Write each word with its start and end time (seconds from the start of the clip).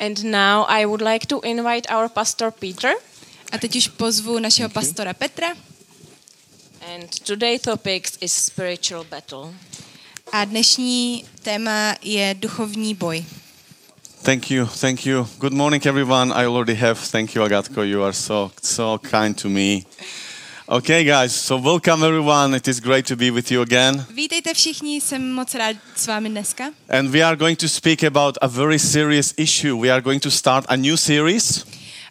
And 0.00 0.24
now 0.24 0.64
I 0.68 0.86
would 0.86 1.02
like 1.02 1.26
to 1.26 1.40
invite 1.44 1.86
our 1.92 2.08
pastor 2.08 2.50
Peter. 2.50 2.94
A 3.52 3.58
teď 3.58 3.76
už 3.76 3.88
pozvu 3.88 4.38
našeho 4.38 4.68
pastora 4.68 5.12
Petra. 5.12 5.48
And 6.94 7.10
today 7.24 7.58
topic 7.58 8.16
is 8.20 8.32
spiritual 8.32 9.04
battle. 9.04 9.52
A 10.32 10.44
dnešní 10.44 11.24
téma 11.42 11.94
je 12.02 12.34
duchovní 12.38 12.94
boj. 12.94 13.24
Thank 14.22 14.50
you, 14.50 14.66
thank 14.66 15.06
you. 15.06 15.28
Good 15.38 15.52
morning, 15.52 15.86
everyone. 15.86 16.32
I 16.32 16.46
already 16.46 16.74
have. 16.74 16.98
Thank 17.10 17.34
you, 17.34 17.42
Agatko. 17.42 17.82
You 17.82 18.02
are 18.02 18.12
so 18.12 18.50
so 18.62 18.98
kind 18.98 19.42
to 19.42 19.48
me. 19.48 19.84
Okay, 20.72 21.04
guys. 21.04 21.34
So 21.34 21.56
welcome, 21.56 22.04
everyone. 22.04 22.54
It 22.54 22.68
is 22.68 22.78
great 22.80 23.04
to 23.06 23.16
be 23.16 23.30
with 23.30 23.50
you 23.50 23.62
again. 23.62 24.06
Vítejte 24.14 24.54
všichni, 24.54 25.00
jsem 25.00 25.32
moc 25.32 25.54
rád 25.54 25.76
s 25.96 26.06
vámi 26.06 26.28
dneska. 26.28 26.64
And 26.88 27.10
we 27.10 27.22
are 27.22 27.36
going 27.36 27.58
to 27.58 27.68
speak 27.68 28.04
about 28.04 28.38
a 28.40 28.46
very 28.46 28.78
serious 28.78 29.34
issue. 29.36 29.76
We 29.76 29.90
are 29.90 30.00
going 30.00 30.22
to 30.22 30.30
start 30.30 30.66
a 30.68 30.76
new 30.76 30.96
series. 30.96 31.64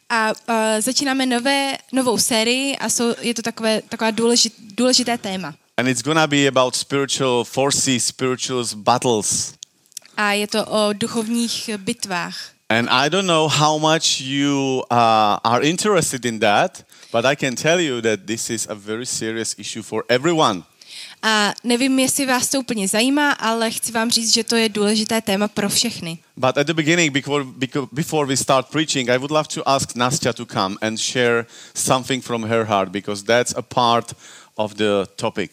A 0.09 0.31
uh, 0.31 0.55
začínáme 0.79 1.25
nové, 1.25 1.77
novou 1.91 2.17
sérii 2.17 2.77
a 2.77 2.89
jsou, 2.89 3.15
je 3.21 3.33
to 3.33 3.41
takové, 3.41 3.81
taková 3.81 4.11
důležit, 4.11 4.53
důležité 4.59 5.17
téma. 5.17 5.55
And 5.77 5.87
it's 5.87 6.01
gonna 6.01 6.27
be 6.27 6.47
about 6.47 6.75
spiritual 6.75 7.43
forces, 7.43 8.05
spiritual 8.05 8.65
battles. 8.75 9.53
A 10.17 10.31
je 10.31 10.47
to 10.47 10.65
o 10.65 10.93
duchovních 10.93 11.69
bitvách. 11.77 12.35
And 12.69 12.89
I 12.91 13.09
don't 13.09 13.27
know 13.27 13.47
how 13.47 13.79
much 13.79 14.21
you 14.21 14.83
uh, 14.91 15.39
are 15.43 15.61
interested 15.61 16.25
in 16.25 16.39
that, 16.39 16.85
but 17.11 17.25
I 17.25 17.35
can 17.35 17.55
tell 17.55 17.79
you 17.79 18.01
that 18.01 18.19
this 18.25 18.49
is 18.49 18.67
a 18.69 18.75
very 18.75 19.05
serious 19.05 19.55
issue 19.57 19.81
for 19.81 20.03
everyone. 20.07 20.63
A 21.21 21.53
nevím, 21.63 21.99
jestli 21.99 22.25
vás 22.25 22.47
to 22.47 22.59
úplně 22.59 22.87
zajímá, 22.87 23.31
ale 23.31 23.71
chci 23.71 23.91
vám 23.91 24.11
říct, 24.11 24.33
že 24.33 24.43
to 24.43 24.55
je 24.55 24.69
důležité 24.69 25.21
téma 25.21 25.47
pro 25.47 25.69
všechny. 25.69 26.17
But 26.37 26.57
at 26.57 26.67
the 26.67 26.73
beginning, 26.73 27.13
before, 27.13 27.45
before 27.91 28.27
we 28.27 28.37
start 28.37 28.67
preaching, 28.67 29.09
I 29.09 29.17
would 29.17 29.31
love 29.31 29.47
to 29.53 29.69
ask 29.69 29.95
Nastya 29.95 30.33
to 30.33 30.45
come 30.45 30.75
and 30.81 30.99
share 30.99 31.45
something 31.75 32.23
from 32.23 32.43
her 32.43 32.63
heart, 32.63 32.89
because 32.89 33.23
that's 33.23 33.53
a 33.57 33.61
part 33.61 34.13
of 34.55 34.73
the 34.73 35.05
topic. 35.15 35.51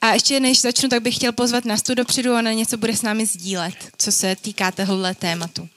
A 0.00 0.12
ještě 0.12 0.40
než 0.40 0.60
začnu, 0.60 0.88
tak 0.88 1.02
bych 1.02 1.14
chtěl 1.14 1.32
pozvat 1.32 1.64
Nastu 1.64 1.94
dopředu 1.94 2.34
a 2.34 2.42
na 2.42 2.52
něco 2.52 2.76
bude 2.76 2.96
s 2.96 3.02
námi 3.02 3.26
sdílet, 3.26 3.74
co 3.98 4.12
se 4.12 4.36
týká 4.36 4.72
tohohle 4.72 5.14
tématu. 5.14 5.68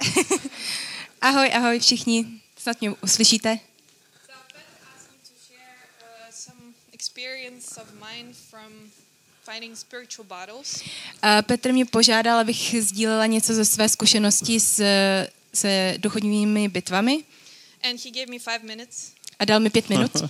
Ahoj, 1.20 1.50
ahoj 1.54 1.78
všichni, 1.80 2.26
snad 2.58 2.80
mě 2.80 2.90
uslyšíte. 2.90 3.58
Uh. 9.52 10.62
A 11.22 11.42
Petr 11.42 11.72
mě 11.72 11.84
požádal, 11.84 12.38
abych 12.38 12.74
sdílela 12.80 13.26
něco 13.26 13.54
ze 13.54 13.64
své 13.64 13.88
zkušenosti 13.88 14.60
s, 14.60 14.82
se 15.54 15.94
duchovními 15.98 16.68
bitvami 16.68 17.24
And 17.82 18.00
he 18.04 18.10
gave 18.10 18.26
me 18.26 18.38
five 18.38 18.62
minutes. 18.62 19.12
a 19.38 19.44
dal 19.44 19.60
mi 19.60 19.70
pět 19.70 19.88
minut. 19.88 20.12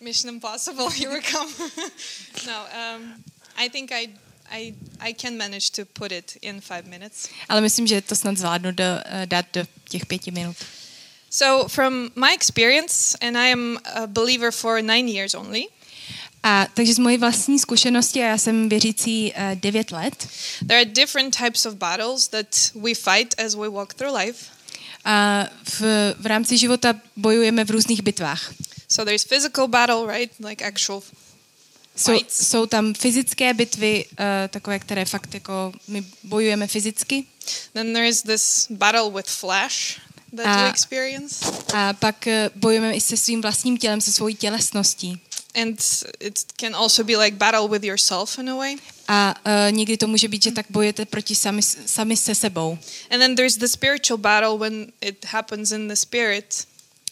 Mission 0.00 0.34
impossible, 0.34 0.90
here 0.90 1.10
we 1.10 1.22
come. 1.22 1.52
no, 2.46 2.66
um, 2.96 3.24
I 3.56 3.70
think 3.70 3.92
I, 3.92 4.08
I, 4.50 4.74
I 5.00 5.14
can 5.14 5.36
manage 5.36 5.70
to 5.70 5.84
put 5.84 6.12
it 6.12 6.36
in 6.42 6.60
five 6.60 6.82
minutes. 6.86 7.28
Ale 7.48 7.60
myslím, 7.60 7.86
že 7.86 8.00
to 8.00 8.16
snad 8.16 8.36
zvládnu 8.36 8.72
do, 8.72 8.84
eh, 9.04 9.26
dát 9.26 9.46
do 9.52 9.66
těch 9.88 10.06
pěti 10.06 10.30
minut. 10.30 10.56
So, 11.30 11.68
from 11.68 12.10
my 12.16 12.34
experience, 12.34 13.18
and 13.20 13.36
I 13.36 13.52
am 13.52 13.78
a 13.84 14.06
believer 14.06 14.52
for 14.52 14.82
nine 14.82 15.08
years 15.08 15.34
only, 15.34 15.68
A 16.42 16.66
takže 16.74 16.94
z 16.94 16.98
mojí 16.98 17.16
vlastní 17.16 17.58
zkušenosti, 17.58 18.22
a 18.22 18.26
já 18.26 18.38
jsem 18.38 18.68
věřící 18.68 19.32
uh, 19.32 19.38
devět 19.54 19.90
let, 19.90 20.28
there 20.66 20.80
are 20.80 20.84
different 20.84 21.36
types 21.36 21.66
of 21.66 21.74
battles 21.74 22.28
that 22.28 22.46
we 22.74 22.94
fight 22.94 23.40
as 23.40 23.54
we 23.54 23.68
walk 23.68 23.94
through 23.94 24.16
life. 24.16 24.46
a 25.04 25.46
v, 25.64 25.80
v 26.18 26.26
rámci 26.26 26.58
života 26.58 26.94
bojujeme 27.16 27.64
v 27.64 27.70
různých 27.70 28.02
bitvách. 28.02 28.52
So, 28.88 29.04
there's 29.04 29.24
physical 29.24 29.68
battle, 29.68 30.18
right? 30.18 30.32
Like 30.40 30.64
actual 30.64 31.02
Jsou, 31.96 32.12
jsou 32.28 32.66
tam 32.66 32.94
fyzické 32.94 33.54
bitvy, 33.54 34.04
uh, 34.10 34.16
takové, 34.48 34.78
které 34.78 35.04
fakt 35.04 35.34
jako 35.34 35.72
my 35.88 36.04
bojujeme 36.22 36.66
fyzicky. 36.66 37.24
Then 37.72 37.92
there 37.92 38.08
is 38.08 38.22
this 38.22 38.66
battle 38.70 39.10
with 39.10 39.26
flesh 39.26 39.98
that 40.36 40.46
Ah. 40.46 40.62
you 40.62 40.68
experience. 40.70 41.46
A 41.74 41.92
pak 41.92 42.26
uh, 42.26 42.32
bojujeme 42.54 42.94
i 42.94 43.00
se 43.00 43.16
svým 43.16 43.42
vlastním 43.42 43.78
tělem, 43.78 44.00
se 44.00 44.12
svojí 44.12 44.34
tělesností. 44.34 45.20
And 45.62 45.80
it 46.20 46.44
can 46.60 46.76
also 46.76 47.04
be 47.04 47.16
like 47.16 47.36
battle 47.36 47.68
with 47.68 47.84
yourself 47.84 48.38
in 48.38 48.50
a 48.50 48.54
way. 48.54 48.76
A 49.08 49.34
uh, 49.46 49.76
někdy 49.76 49.96
to 49.96 50.06
může 50.06 50.28
být, 50.28 50.42
že 50.42 50.52
tak 50.52 50.66
bojujete 50.70 51.04
proti 51.06 51.34
sami, 51.34 51.62
sami 51.62 52.16
se 52.16 52.34
sebou. 52.34 52.78
And 53.10 53.18
then 53.20 53.36
there's 53.36 53.56
the 53.56 53.68
spiritual 53.68 54.18
battle 54.18 54.58
when 54.58 54.92
it 55.00 55.24
happens 55.24 55.70
in 55.72 55.88
the 55.88 55.94
spirit, 55.96 56.66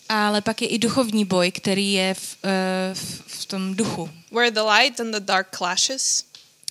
Ale 0.09 0.41
pak 0.41 0.63
je 0.63 0.69
i 0.69 0.79
duchovní 0.79 1.25
boj, 1.25 1.51
který 1.51 1.93
je 1.93 2.15
v, 2.15 2.37
uh, 2.45 2.51
v, 2.95 3.23
v 3.27 3.47
tom 3.47 3.75
duchu, 3.75 4.11
where 4.31 4.51
the 4.51 4.61
light 4.61 5.01
and 5.01 5.11
the 5.11 5.21
dark 5.21 5.57
clashes. 5.57 6.25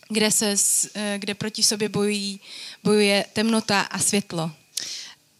kde, 0.09 0.31
se, 0.31 0.55
eh, 0.95 1.15
kde 1.19 1.33
proti 1.33 1.63
sobě 1.63 1.89
bojují, 1.89 2.39
bojuje 2.83 3.25
temnota 3.33 3.81
a 3.81 3.99
světlo. 3.99 4.51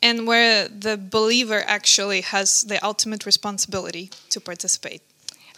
And 0.02 0.26
where 0.26 0.70
the 0.70 0.98
believer 0.98 1.64
actually 1.68 2.24
has 2.30 2.64
the 2.64 2.80
ultimate 2.88 3.26
responsibility 3.26 4.10
to 4.34 4.40
participate. 4.40 5.00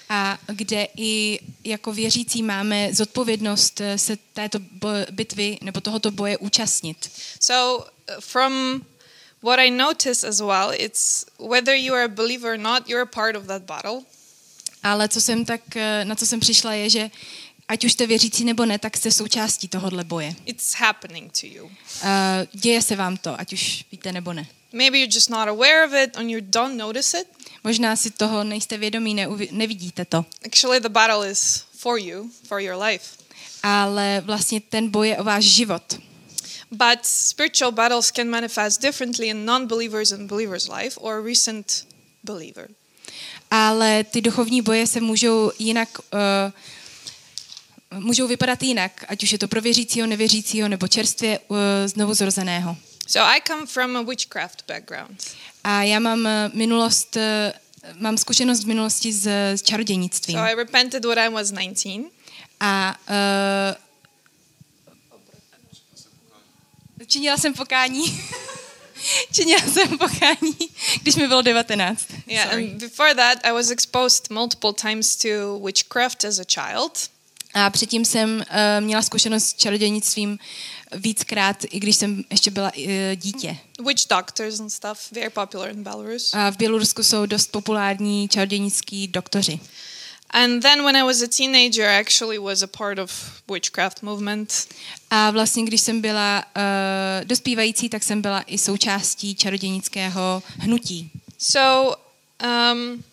A 0.09 0.37
kde 0.47 0.87
i 0.97 1.39
jako 1.63 1.93
věřící 1.93 2.43
máme 2.43 2.93
zodpovědnost 2.93 3.81
eh, 3.81 3.97
se 3.97 4.17
této 4.33 4.59
bitvy 5.11 5.57
nebo 5.61 5.81
tohoto 5.81 6.11
boje 6.11 6.37
účastnit. 6.37 7.11
So, 7.39 7.89
from 8.19 8.81
what 9.45 9.59
I 9.59 9.69
notice 9.71 10.27
as 10.27 10.39
well, 10.41 10.71
it's 10.79 11.25
whether 11.39 11.75
you 11.75 11.93
are 11.93 12.03
a 12.03 12.07
believer 12.07 12.53
or 12.53 12.57
not, 12.57 12.89
you're 12.89 13.01
a 13.03 13.05
part 13.05 13.35
of 13.35 13.45
that 13.47 13.61
battle. 13.61 14.01
Ale 14.83 15.07
co 15.09 15.21
jsem 15.21 15.45
tak, 15.45 15.61
eh, 15.75 16.05
na 16.05 16.15
co 16.15 16.25
jsem 16.25 16.39
přišla 16.39 16.73
je, 16.73 16.89
že 16.89 17.09
ať 17.67 17.85
už 17.85 17.91
jste 17.91 18.07
věřící 18.07 18.45
nebo 18.45 18.65
ne, 18.65 18.79
tak 18.79 18.97
jste 18.97 19.11
součástí 19.11 19.67
tohohle 19.67 20.03
boje. 20.03 20.35
It's 20.45 20.73
happening 20.73 21.31
to 21.41 21.47
you. 21.47 21.71
Eh, 22.03 22.47
Děje 22.53 22.81
se 22.81 22.95
vám 22.95 23.17
to, 23.17 23.39
ať 23.39 23.53
už 23.53 23.85
víte 23.91 24.11
nebo 24.11 24.33
ne. 24.33 24.47
Maybe 24.73 24.97
you're 24.97 25.13
just 25.15 25.29
not 25.29 25.47
aware 25.47 25.85
of 25.85 25.93
it 26.03 26.17
and 26.17 26.29
you 26.29 26.39
don't 26.41 26.77
notice 26.77 27.19
it. 27.21 27.27
Možná 27.63 27.95
si 27.95 28.11
toho 28.11 28.43
nejste 28.43 28.77
vědomí, 28.77 29.15
neuvi- 29.15 29.47
nevidíte 29.51 30.05
to. 30.05 30.25
Actually, 30.45 30.79
the 30.79 30.89
battle 30.89 31.31
is 31.31 31.63
for 31.77 31.99
you, 31.99 32.29
for 32.47 32.59
your 32.61 32.83
life. 32.83 33.05
Ale 33.63 34.21
vlastně 34.25 34.61
ten 34.61 34.89
boj 34.89 35.07
je 35.09 35.17
o 35.17 35.23
váš 35.23 35.43
život. 35.45 35.99
But 36.71 36.99
spiritual 37.03 37.71
battles 37.71 38.11
can 38.11 38.29
manifest 38.29 38.81
differently 38.81 39.29
in 39.29 39.45
non 39.45 39.67
believers 39.67 40.11
and 40.11 40.29
believers' 40.29 40.67
life 40.67 40.97
or 41.01 41.25
recent 41.25 41.85
believer. 42.23 42.67
Ale 43.51 44.03
ty 44.03 44.21
duchovní 44.21 44.61
boje 44.61 44.87
se 44.87 45.01
můžou 45.01 45.51
jinak, 45.59 45.89
uh, 45.99 47.99
můžou 47.99 48.27
vypadat 48.27 48.63
jinak, 48.63 49.05
ať 49.07 49.23
už 49.23 49.31
je 49.31 49.37
to 49.37 49.47
pro 49.47 49.61
věřícího, 49.61 50.07
nevěřícího 50.07 50.67
nebo 50.67 50.87
čerstvě 50.87 51.39
uh, 51.39 51.57
znovu 51.85 52.13
zrozeného. 52.13 52.77
So 53.07 53.35
I 53.35 53.41
come 53.47 53.65
from 53.65 53.97
a 53.97 54.01
witchcraft 54.01 54.63
background. 54.67 55.23
A 55.63 55.83
já 55.83 55.99
mám 55.99 56.27
eh, 56.27 56.51
minulost, 56.53 57.17
eh, 57.17 57.53
mám 57.93 58.17
zkušenost 58.17 58.63
v 58.63 58.67
minulosti 58.67 59.13
s, 59.13 59.27
s 59.27 59.61
čarodějnictvím. 59.61 60.37
So 60.37 60.49
I 60.49 60.55
repented 60.55 61.05
when 61.05 61.19
I 61.19 61.29
was 61.29 61.51
19. 61.51 61.87
A 62.59 62.95
uh, 63.09 63.15
činila 67.07 67.37
jsem 67.37 67.53
pokání. 67.53 68.19
činila 69.33 69.61
jsem 69.61 69.97
pokání, 69.97 70.57
když 71.01 71.15
mi 71.15 71.27
bylo 71.27 71.41
19. 71.41 72.05
Yeah, 72.27 72.49
Sorry. 72.49 72.71
and 72.71 72.79
before 72.79 73.15
that, 73.15 73.37
I 73.43 73.51
was 73.51 73.69
exposed 73.69 74.29
multiple 74.29 74.73
times 74.73 75.15
to 75.15 75.59
witchcraft 75.65 76.25
as 76.25 76.39
a 76.39 76.43
child. 76.43 77.09
A 77.53 77.69
předtím 77.69 78.05
jsem 78.05 78.29
uh, 78.35 78.85
měla 78.85 79.01
zkušenost 79.01 79.45
s 79.45 79.53
čarodějnictvím 79.53 80.39
víckrát, 80.95 81.63
i 81.63 81.79
když 81.79 81.95
jsem 81.95 82.23
ještě 82.29 82.51
byla 82.51 82.71
uh, 82.77 82.83
dítě. 83.15 83.57
Witch 83.85 84.07
doctors 84.09 84.59
and 84.59 84.69
stuff, 84.69 85.11
very 85.11 85.29
popular 85.29 85.69
in 85.69 85.83
Belarus. 85.83 86.33
A 86.33 86.49
v 86.49 86.57
Bělorusku 86.57 87.03
jsou 87.03 87.25
dost 87.25 87.51
populární 87.51 88.27
čarodějnický 88.29 89.07
doktoři. 89.07 89.59
And 90.29 90.61
then 90.61 90.83
when 90.83 90.95
I 90.95 91.03
was 91.03 91.21
a 91.21 91.27
teenager, 91.27 91.83
I 91.83 91.99
actually 91.99 92.39
was 92.39 92.61
a 92.61 92.67
part 92.67 92.99
of 92.99 93.41
witchcraft 93.47 94.03
movement. 94.03 94.67
A 95.09 95.31
vlastně, 95.31 95.63
když 95.63 95.81
jsem 95.81 96.01
byla 96.01 96.45
uh, 96.55 97.25
dospívající, 97.27 97.89
tak 97.89 98.03
jsem 98.03 98.21
byla 98.21 98.43
i 98.47 98.57
součástí 98.57 99.35
čarodějnického 99.35 100.43
hnutí. 100.57 101.11
So 101.37 101.95
um, 102.43 103.03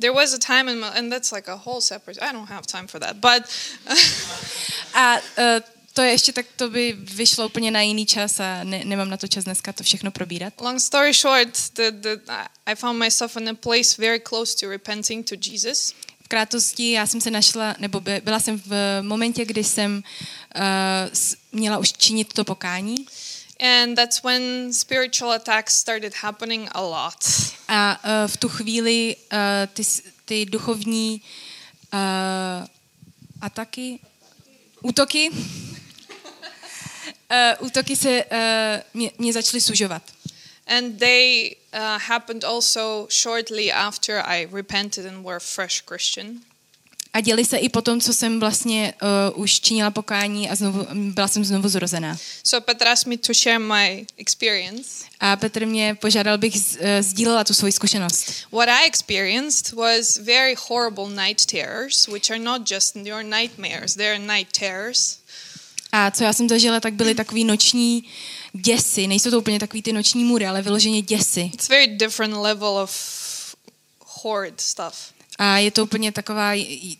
there 0.00 0.12
was 0.12 0.34
a 0.34 0.38
time 0.38 0.68
in 0.68 0.80
my, 0.80 0.86
and 0.86 1.10
that's 1.10 1.32
like 1.32 1.50
a 1.50 1.54
whole 1.64 1.80
separate. 1.80 2.20
I 2.20 2.32
don't 2.32 2.48
have 2.48 2.66
time 2.66 2.86
for 2.86 3.00
that, 3.00 3.16
but 3.16 3.42
A 4.96 5.16
uh, 5.16 5.60
to 5.92 6.02
je 6.02 6.10
ještě 6.10 6.32
tak, 6.32 6.46
to 6.56 6.70
by 6.70 6.92
vyšlo 6.98 7.46
úplně 7.46 7.70
na 7.70 7.80
jiný 7.80 8.06
čas 8.06 8.40
a 8.40 8.64
ne, 8.64 8.84
nemám 8.84 9.10
na 9.10 9.16
to 9.16 9.28
čas 9.28 9.44
dneska 9.44 9.72
to 9.72 9.84
všechno 9.84 10.10
probírat. 10.10 10.60
long 10.60 10.80
story 10.80 11.12
short, 11.12 11.58
the, 11.74 11.90
the, 11.90 12.20
I 12.66 12.74
found 12.74 12.98
myself 12.98 13.36
in 13.36 13.48
a 13.48 13.54
place 13.54 13.96
very 13.98 14.20
close 14.20 14.56
to 14.60 14.68
repenting 14.68 15.28
to 15.28 15.34
Jesus. 15.36 15.94
V 16.26 16.28
krátkosti, 16.28 16.92
já 16.92 17.06
jsem 17.06 17.20
se 17.20 17.30
našla, 17.30 17.74
nebo 17.78 18.00
by, 18.00 18.20
byla 18.24 18.40
jsem 18.40 18.58
v 18.66 19.02
momentě, 19.02 19.44
kdy 19.44 19.64
jsem 19.64 20.02
uh, 20.56 20.62
měla 21.52 21.78
už 21.78 21.92
činit 21.92 22.32
to 22.32 22.44
pokání 22.44 23.06
And 23.60 23.94
that's 23.94 24.22
when 24.22 24.72
spiritual 24.72 25.32
attacks 25.32 25.76
started 25.76 26.14
happening 26.14 26.68
a 26.72 26.80
lot. 26.80 27.24
a 27.68 28.00
uh, 28.04 28.30
v 28.30 28.36
tu 28.36 28.48
chvíli 28.48 29.16
uh, 29.32 29.38
ty, 29.72 29.82
ty 30.24 30.46
duchovní 30.46 31.22
uh, 31.92 32.00
ataky, 33.40 33.98
útoky, 34.82 35.30
uh, 35.30 35.36
útoky 37.66 37.96
se 37.96 38.24
uh, 38.24 38.38
mě, 38.94 39.10
mě 39.18 39.32
začaly 39.32 39.60
sužovat. 39.60 40.02
And 40.66 40.98
they 40.98 41.56
uh, 41.72 41.98
happened 42.08 42.44
also 42.44 43.06
shortly 43.10 43.72
after 43.72 44.22
I 44.26 44.48
repented 44.52 45.06
and 45.06 45.24
were 45.24 45.36
a 45.36 45.40
fresh 45.40 45.82
Christian. 45.86 46.40
A 47.12 47.20
děli 47.20 47.44
se 47.44 47.56
i 47.58 47.68
po 47.68 47.82
tom, 47.82 48.00
co 48.00 48.12
jsem 48.14 48.40
vlastně 48.40 48.94
uh, 49.34 49.40
už 49.42 49.60
činila 49.60 49.90
pokání 49.90 50.50
a 50.50 50.54
znovu, 50.54 50.86
byla 50.94 51.28
jsem 51.28 51.44
znovu 51.44 51.68
zrozená. 51.68 52.16
So 52.44 52.64
Petra 52.64 52.92
asked 52.92 53.06
me 53.06 53.16
to 53.16 53.34
share 53.34 53.58
my 53.58 54.06
experience. 54.16 55.04
A 55.20 55.36
Petr 55.36 55.66
mě 55.66 55.94
požádal, 55.94 56.38
bych 56.38 56.58
z- 56.60 56.76
eh, 56.80 57.02
sdílela 57.02 57.44
tu 57.44 57.54
svoji 57.54 57.72
zkušenost. 57.72 58.32
What 58.52 58.68
I 58.68 58.86
experienced 58.86 59.72
was 59.72 60.16
very 60.16 60.54
horrible 60.68 61.08
night 61.26 61.44
terrors, 61.46 62.08
which 62.08 62.30
are 62.30 62.38
not 62.38 62.70
just 62.70 62.96
your 62.96 63.22
nightmares, 63.24 63.94
they're 63.94 64.18
night 64.18 64.48
terrors. 64.58 65.18
A 65.96 66.10
co 66.10 66.24
já 66.24 66.32
jsem 66.32 66.48
zažila, 66.48 66.80
tak 66.80 66.94
byly 66.94 67.14
takový 67.14 67.44
noční 67.44 68.04
děsy. 68.52 69.06
Nejsou 69.06 69.30
to 69.30 69.38
úplně 69.38 69.58
takový 69.58 69.82
ty 69.82 69.92
noční 69.92 70.24
můry, 70.24 70.46
ale 70.46 70.62
vyloženě 70.62 71.02
děsy. 71.02 71.50
It's 71.54 71.68
very 71.68 71.86
different 71.86 72.34
level 72.34 72.68
of 72.68 72.92
horrid 74.06 74.60
stuff. 74.60 74.94
A 75.38 75.58
je 75.58 75.70
to 75.70 75.82
úplně 75.82 76.12
taková, 76.12 76.52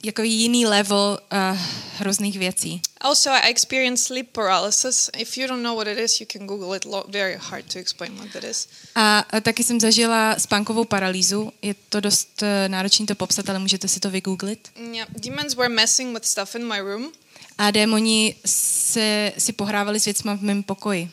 jako 0.05 0.23
jiný 0.23 0.67
level 0.67 1.19
uh, 1.33 1.59
hrozných 1.97 2.39
věcí. 2.39 2.83
Also, 3.01 3.31
I 3.31 3.51
experienced 3.51 4.07
sleep 4.07 4.29
paralysis. 4.33 5.11
If 5.19 5.39
you 5.39 5.49
don't 5.49 5.63
know 5.63 5.77
what 5.77 5.87
it 5.87 5.99
is, 5.99 6.21
you 6.21 6.27
can 6.33 6.47
Google 6.47 6.77
it. 6.77 6.85
Lo- 6.85 7.05
very 7.09 7.39
hard 7.41 7.73
to 7.73 7.79
explain 7.79 8.15
what 8.15 8.33
that 8.33 8.45
is. 8.45 8.69
A, 8.95 9.19
a 9.19 9.41
taky 9.41 9.65
jsem 9.65 9.81
zažila 9.81 10.39
spánkovou 10.39 10.85
paralýzu. 10.85 11.53
Je 11.63 11.75
to 11.89 12.01
dost 12.01 12.43
uh, 12.43 12.49
náročné 12.69 13.07
to 13.07 13.15
popsat, 13.15 13.51
ale 13.51 13.59
můžete 13.59 13.89
si 13.89 14.01
to 14.01 14.11
vygooglit. 14.11 14.69
Yeah, 14.93 15.09
demons 15.11 15.55
were 15.55 15.69
messing 15.69 16.15
with 16.15 16.25
stuff 16.25 16.55
in 16.55 16.69
my 16.69 16.81
room. 16.81 17.13
A 17.59 17.71
démoni 17.71 18.35
se, 18.47 19.33
si 19.39 19.53
pohrávali 19.53 20.01
s 20.01 20.05
věcma 20.05 20.35
v 20.35 20.43
mém 20.43 20.63
pokoji. 20.63 21.11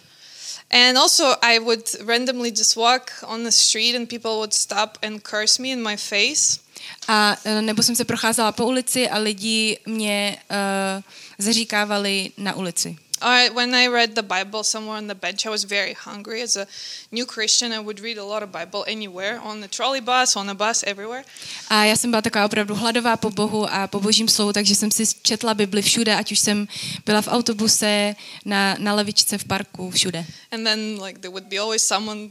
And 0.73 0.97
also, 0.97 1.35
I 1.41 1.59
would 1.59 1.95
randomly 2.05 2.49
just 2.49 2.75
walk 2.75 3.11
on 3.27 3.43
the 3.43 3.51
street 3.51 3.95
and 3.95 4.09
people 4.09 4.31
would 4.31 4.53
stop 4.53 4.97
and 5.01 5.21
curse 5.21 5.61
me 5.61 5.69
in 5.69 5.83
my 5.83 5.97
face. 5.97 6.59
A 7.07 7.37
eh, 7.45 7.61
nebo 7.61 7.83
jsem 7.83 7.95
se 7.95 8.05
procházela 8.05 8.51
po 8.51 8.65
ulici 8.65 9.09
a 9.09 9.17
lidi 9.17 9.77
mě 9.85 10.37
uh, 10.51 11.03
zaříkávali 11.37 12.31
na 12.37 12.55
ulici. 12.55 12.97
Or 13.23 13.53
when 13.53 13.73
I 13.73 13.87
read 13.87 14.15
the 14.15 14.21
Bible 14.21 14.63
somewhere 14.63 14.97
on 14.97 15.07
the 15.07 15.15
bench, 15.15 15.45
I 15.45 15.49
was 15.49 15.63
very 15.63 15.95
hungry. 16.05 16.43
As 16.43 16.55
a 16.55 16.67
new 17.11 17.25
Christian, 17.25 17.71
I 17.71 17.79
would 17.79 17.99
read 17.99 18.17
a 18.17 18.25
lot 18.25 18.43
of 18.43 18.49
Bible 18.51 18.83
anywhere, 18.87 19.39
on 19.43 19.61
the 19.61 19.67
trolley 19.67 20.01
bus, 20.01 20.35
on 20.35 20.49
a 20.49 20.53
bus, 20.53 20.83
everywhere. 20.83 21.23
A 21.69 21.85
já 21.85 21.95
jsem 21.95 22.11
byla 22.11 22.21
taková 22.21 22.45
opravdu 22.45 22.75
hladová 22.75 23.17
po 23.17 23.29
Bohu 23.29 23.67
a 23.73 23.87
po 23.87 23.99
božím 23.99 24.27
slovu, 24.27 24.53
takže 24.53 24.75
jsem 24.75 24.91
si 24.91 25.03
četla 25.21 25.53
Bibli 25.53 25.81
všude, 25.81 26.15
ať 26.15 26.31
už 26.31 26.39
jsem 26.39 26.67
byla 27.05 27.21
v 27.21 27.27
autobuse, 27.27 28.15
na, 28.45 28.75
na 28.79 28.93
levičce, 28.93 29.37
v 29.37 29.43
parku, 29.43 29.91
všude. 29.91 30.25
And 30.51 30.63
then, 30.63 31.03
like, 31.03 31.19
there 31.19 31.31
would 31.31 31.47
be 31.47 31.57
always 31.57 31.83
someone 31.83 32.29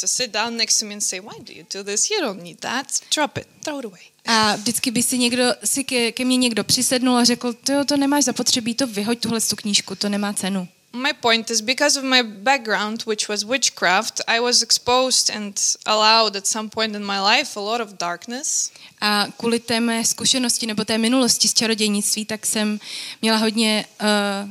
to 0.00 0.06
sit 0.06 0.30
down 0.32 0.56
next 0.56 0.78
to 0.78 0.86
me 0.86 0.94
and 0.94 1.00
say, 1.00 1.20
"Why 1.20 1.38
do 1.40 1.52
you 1.52 1.64
do 1.74 1.84
this? 1.84 2.10
You 2.10 2.20
don't 2.20 2.42
need 2.42 2.60
that. 2.60 2.86
Drop 3.14 3.38
it. 3.38 3.46
Throw 3.64 3.78
it 3.78 3.84
away." 3.84 4.13
A 4.26 4.56
vždycky 4.56 4.90
by 4.90 5.02
si 5.02 5.18
někdo, 5.18 5.44
si 5.64 5.84
ke, 5.84 6.12
ke 6.12 6.24
mně 6.24 6.36
někdo 6.36 6.64
přisednul 6.64 7.16
a 7.16 7.24
řekl, 7.24 7.52
to, 7.52 7.84
to 7.84 7.96
nemáš 7.96 8.24
zapotřebí, 8.24 8.74
to 8.74 8.86
vyhoď 8.86 9.20
tuhle 9.20 9.40
tu 9.40 9.56
knížku, 9.56 9.94
to 9.94 10.08
nemá 10.08 10.32
cenu. 10.32 10.68
My 10.94 11.12
point 11.12 11.50
is 11.50 11.60
because 11.60 11.98
of 11.98 12.04
my 12.04 12.22
background, 12.22 13.06
which 13.06 13.28
was 13.28 13.42
witchcraft, 13.42 14.20
I 14.26 14.40
was 14.40 14.62
exposed 14.62 15.36
and 15.36 15.60
allowed 15.86 16.36
at 16.36 16.46
some 16.46 16.68
point 16.68 16.94
in 16.94 17.06
my 17.06 17.18
life 17.20 17.60
a 17.60 17.62
lot 17.62 17.80
of 17.80 17.88
darkness. 18.00 18.70
A 19.00 19.26
kvůli 19.36 19.60
té 19.60 19.80
mé 19.80 20.04
zkušenosti 20.04 20.66
nebo 20.66 20.84
té 20.84 20.98
minulosti 20.98 21.48
z 21.48 21.54
čarodějnictví, 21.54 22.24
tak 22.24 22.46
jsem 22.46 22.80
měla 23.22 23.38
hodně, 23.38 23.84
uh, 24.00 24.50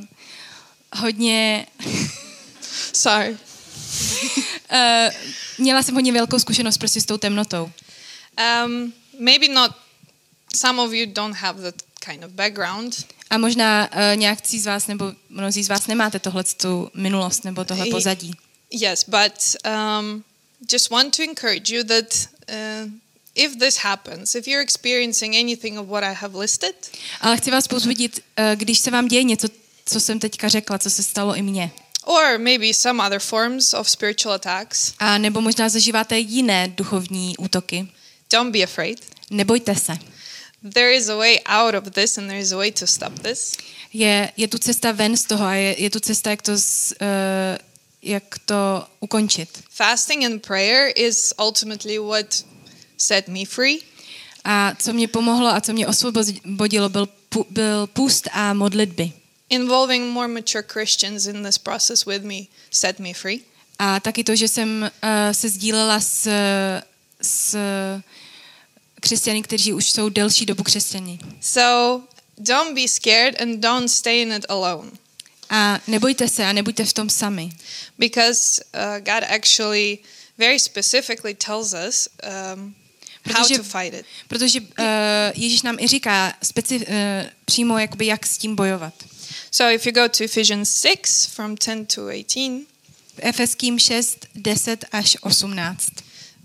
hodně, 1.00 1.66
Sorry. 2.92 3.36
uh, 4.72 5.12
měla 5.58 5.82
jsem 5.82 5.94
hodně 5.94 6.12
velkou 6.12 6.38
zkušenost 6.38 6.78
prostě 6.78 7.00
s 7.00 7.04
tou 7.04 7.16
temnotou. 7.18 7.70
Um, 8.66 8.92
maybe 9.18 9.48
not. 9.48 9.70
Some 10.54 10.82
of 10.82 10.92
you 10.92 11.06
don't 11.12 11.36
have 11.36 11.62
that 11.62 11.74
kind 12.00 12.24
of 12.24 12.30
background. 12.30 13.06
A 13.30 13.38
možná 13.38 13.90
uh, 13.92 14.16
nějakcí 14.16 14.60
z 14.60 14.66
vás 14.66 14.86
nebo 14.86 15.12
mnozí 15.28 15.62
z 15.62 15.68
vás 15.68 15.86
nemáte 15.86 16.18
tohle 16.18 16.44
tu 16.44 16.90
minulost 16.94 17.44
nebo 17.44 17.64
tohle 17.64 17.86
pozadí. 17.86 18.32
Yes, 18.70 19.04
but 19.08 19.56
um, 19.66 20.24
just 20.72 20.90
want 20.90 21.16
to 21.16 21.22
encourage 21.22 21.76
you 21.76 21.84
that 21.84 22.28
uh, 22.48 22.90
if 23.34 23.56
this 23.56 23.76
happens, 23.76 24.34
if 24.34 24.46
you're 24.48 24.62
experiencing 24.62 25.34
anything 25.36 25.78
of 25.78 25.86
what 25.88 26.04
I 26.04 26.14
have 26.14 26.38
listed, 26.38 26.74
Ale 27.20 27.36
chci 27.36 27.50
vás 27.50 27.68
pozbudit, 27.68 28.20
uh, 28.38 28.44
když 28.54 28.78
se 28.78 28.90
vám 28.90 29.08
děje 29.08 29.22
něco, 29.22 29.48
co 29.86 30.00
jsem 30.00 30.20
teďka 30.20 30.48
řekla, 30.48 30.78
co 30.78 30.90
se 30.90 31.02
stalo 31.02 31.34
i 31.34 31.42
mně, 31.42 31.70
or 32.04 32.38
maybe 32.38 32.74
some 32.74 33.06
other 33.06 33.20
forms 33.20 33.74
of 33.74 33.90
spiritual 33.90 34.34
attacks, 34.34 34.92
a 34.98 35.18
nebo 35.18 35.40
možná 35.40 35.68
zažíváte 35.68 36.18
jiné 36.18 36.68
duchovní 36.68 37.36
útoky, 37.36 37.88
don't 38.34 38.52
be 38.52 38.62
afraid. 38.62 39.00
nebojte 39.30 39.74
se. 39.74 39.98
There 40.72 40.96
is 40.96 41.08
a 41.08 41.16
way 41.16 41.40
out 41.46 41.74
of 41.74 41.90
this, 41.90 42.18
and 42.18 42.28
there 42.28 42.40
is 42.40 42.52
a 42.52 42.56
way 42.56 42.72
to 42.72 42.86
stop 42.86 43.18
this. 43.18 43.56
Je, 43.92 44.32
je 44.36 44.48
tu 44.48 44.58
cesta 44.58 44.92
ven 44.92 45.16
z 45.16 45.24
toho 45.24 45.44
a 45.44 45.54
je, 45.54 45.82
je 45.82 45.90
tu 45.90 46.00
cesta, 46.00 46.30
jak 46.30 46.42
to, 46.42 46.58
z, 46.58 46.94
uh, 47.00 47.58
jak 48.02 48.38
to 48.44 48.86
ukončit. 49.00 49.48
Fasting 49.70 50.24
and 50.24 50.46
prayer 50.46 50.92
is 50.96 51.34
ultimately 51.38 51.98
what 51.98 52.44
set 52.96 53.28
me 53.28 53.44
free. 53.44 53.78
A 54.44 54.74
co 54.78 54.92
mě 54.92 55.08
pomohlo 55.08 55.48
a 55.48 55.60
co 55.60 55.72
mě 55.72 55.86
osvobodilo, 55.86 56.88
byl, 56.88 57.08
byl 57.50 57.86
půst 57.86 58.28
a 58.32 58.54
modlitby. 58.54 59.12
Involving 59.50 60.12
more 60.12 60.28
mature 60.28 60.64
Christians 60.72 61.26
in 61.26 61.44
this 61.44 61.58
process 61.58 62.06
with 62.06 62.22
me 62.22 62.40
set 62.70 62.98
me 62.98 63.14
free. 63.14 63.40
A 63.78 64.00
taky 64.00 64.24
to, 64.24 64.36
že 64.36 64.48
jsem 64.48 64.82
uh, 64.82 65.08
se 65.32 65.48
sdílela 65.48 66.00
s, 66.00 66.28
s 67.22 67.56
křesťany, 69.04 69.42
kteří 69.42 69.72
už 69.72 69.90
jsou 69.90 70.08
delší 70.08 70.46
dobu 70.46 70.62
křesťani. 70.62 71.18
So 71.40 72.04
don't 72.38 72.74
be 72.74 72.88
scared 72.88 73.40
and 73.40 73.60
don't 73.60 73.90
stay 73.90 74.22
in 74.22 74.32
it 74.32 74.46
alone. 74.48 74.90
A 75.50 75.80
nebojte 75.86 76.28
se 76.28 76.44
a 76.44 76.52
nebuďte 76.52 76.84
v 76.84 76.92
tom 76.92 77.10
sami. 77.10 77.50
Because 77.98 78.64
uh, 78.74 78.98
God 78.98 79.24
actually 79.28 79.98
very 80.38 80.58
specifically 80.58 81.34
tells 81.34 81.74
us 81.88 82.08
um, 82.54 82.74
how 83.24 83.44
Protože- 83.44 83.56
to 83.58 83.62
fight 83.64 83.94
it. 83.94 84.06
Protože 84.28 84.60
uh, 84.60 84.66
Ježíš 85.34 85.62
nám 85.62 85.76
i 85.78 85.88
říká 85.88 86.34
speci- 86.42 86.86
uh, 86.88 87.30
přímo, 87.44 87.78
jakoby, 87.78 88.06
jak 88.06 88.26
s 88.26 88.38
tím 88.38 88.56
bojovat. 88.56 88.94
So 89.50 89.74
if 89.74 89.86
you 89.86 89.92
go 89.92 90.08
to 90.08 90.24
Ephesians 90.24 90.80
6 90.80 91.26
from 91.26 91.54
10 91.66 91.94
to 91.94 92.06
18, 92.06 92.66
V 93.16 93.20
Efeským 93.22 93.78
6, 93.78 94.26
10 94.34 94.84
až 94.92 95.16
18. 95.20 95.88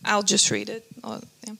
I'll 0.06 0.24
just 0.30 0.52
read 0.52 0.70
it. 0.70 0.84
Oh, 1.04 1.20
yeah. 1.48 1.58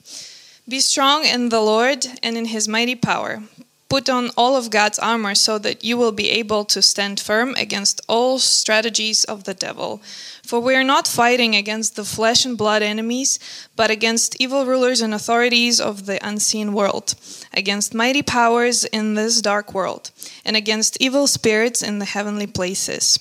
Be 0.70 0.78
strong 0.78 1.24
in 1.24 1.48
the 1.48 1.60
Lord 1.60 2.06
and 2.22 2.38
in 2.38 2.44
his 2.44 2.68
mighty 2.68 2.94
power. 2.94 3.42
Put 3.88 4.08
on 4.08 4.30
all 4.36 4.54
of 4.54 4.70
God's 4.70 5.00
armor 5.00 5.34
so 5.34 5.58
that 5.58 5.82
you 5.82 5.96
will 5.96 6.12
be 6.12 6.30
able 6.30 6.64
to 6.66 6.80
stand 6.80 7.18
firm 7.18 7.56
against 7.56 8.00
all 8.06 8.38
strategies 8.38 9.24
of 9.24 9.42
the 9.42 9.52
devil. 9.52 10.00
For 10.44 10.60
we 10.60 10.76
are 10.76 10.84
not 10.84 11.08
fighting 11.08 11.56
against 11.56 11.96
the 11.96 12.04
flesh 12.04 12.44
and 12.44 12.56
blood 12.56 12.82
enemies, 12.82 13.40
but 13.74 13.90
against 13.90 14.36
evil 14.38 14.64
rulers 14.64 15.00
and 15.00 15.12
authorities 15.12 15.80
of 15.80 16.06
the 16.06 16.24
unseen 16.24 16.72
world, 16.72 17.16
against 17.52 17.92
mighty 17.92 18.22
powers 18.22 18.84
in 18.84 19.14
this 19.14 19.42
dark 19.42 19.74
world, 19.74 20.12
and 20.44 20.56
against 20.56 20.96
evil 21.00 21.26
spirits 21.26 21.82
in 21.82 21.98
the 21.98 22.04
heavenly 22.04 22.46
places. 22.46 23.18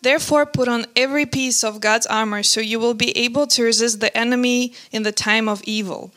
Therefore, 0.00 0.46
put 0.46 0.68
on 0.68 0.86
every 0.96 1.26
piece 1.26 1.64
of 1.64 1.80
God's 1.80 2.06
armor 2.06 2.42
so 2.42 2.60
you 2.60 2.78
will 2.78 2.94
be 2.94 3.14
able 3.18 3.46
to 3.48 3.64
resist 3.64 4.00
the 4.00 4.16
enemy 4.16 4.72
in 4.90 5.02
the 5.02 5.12
time 5.12 5.50
of 5.50 5.62
evil. 5.64 6.12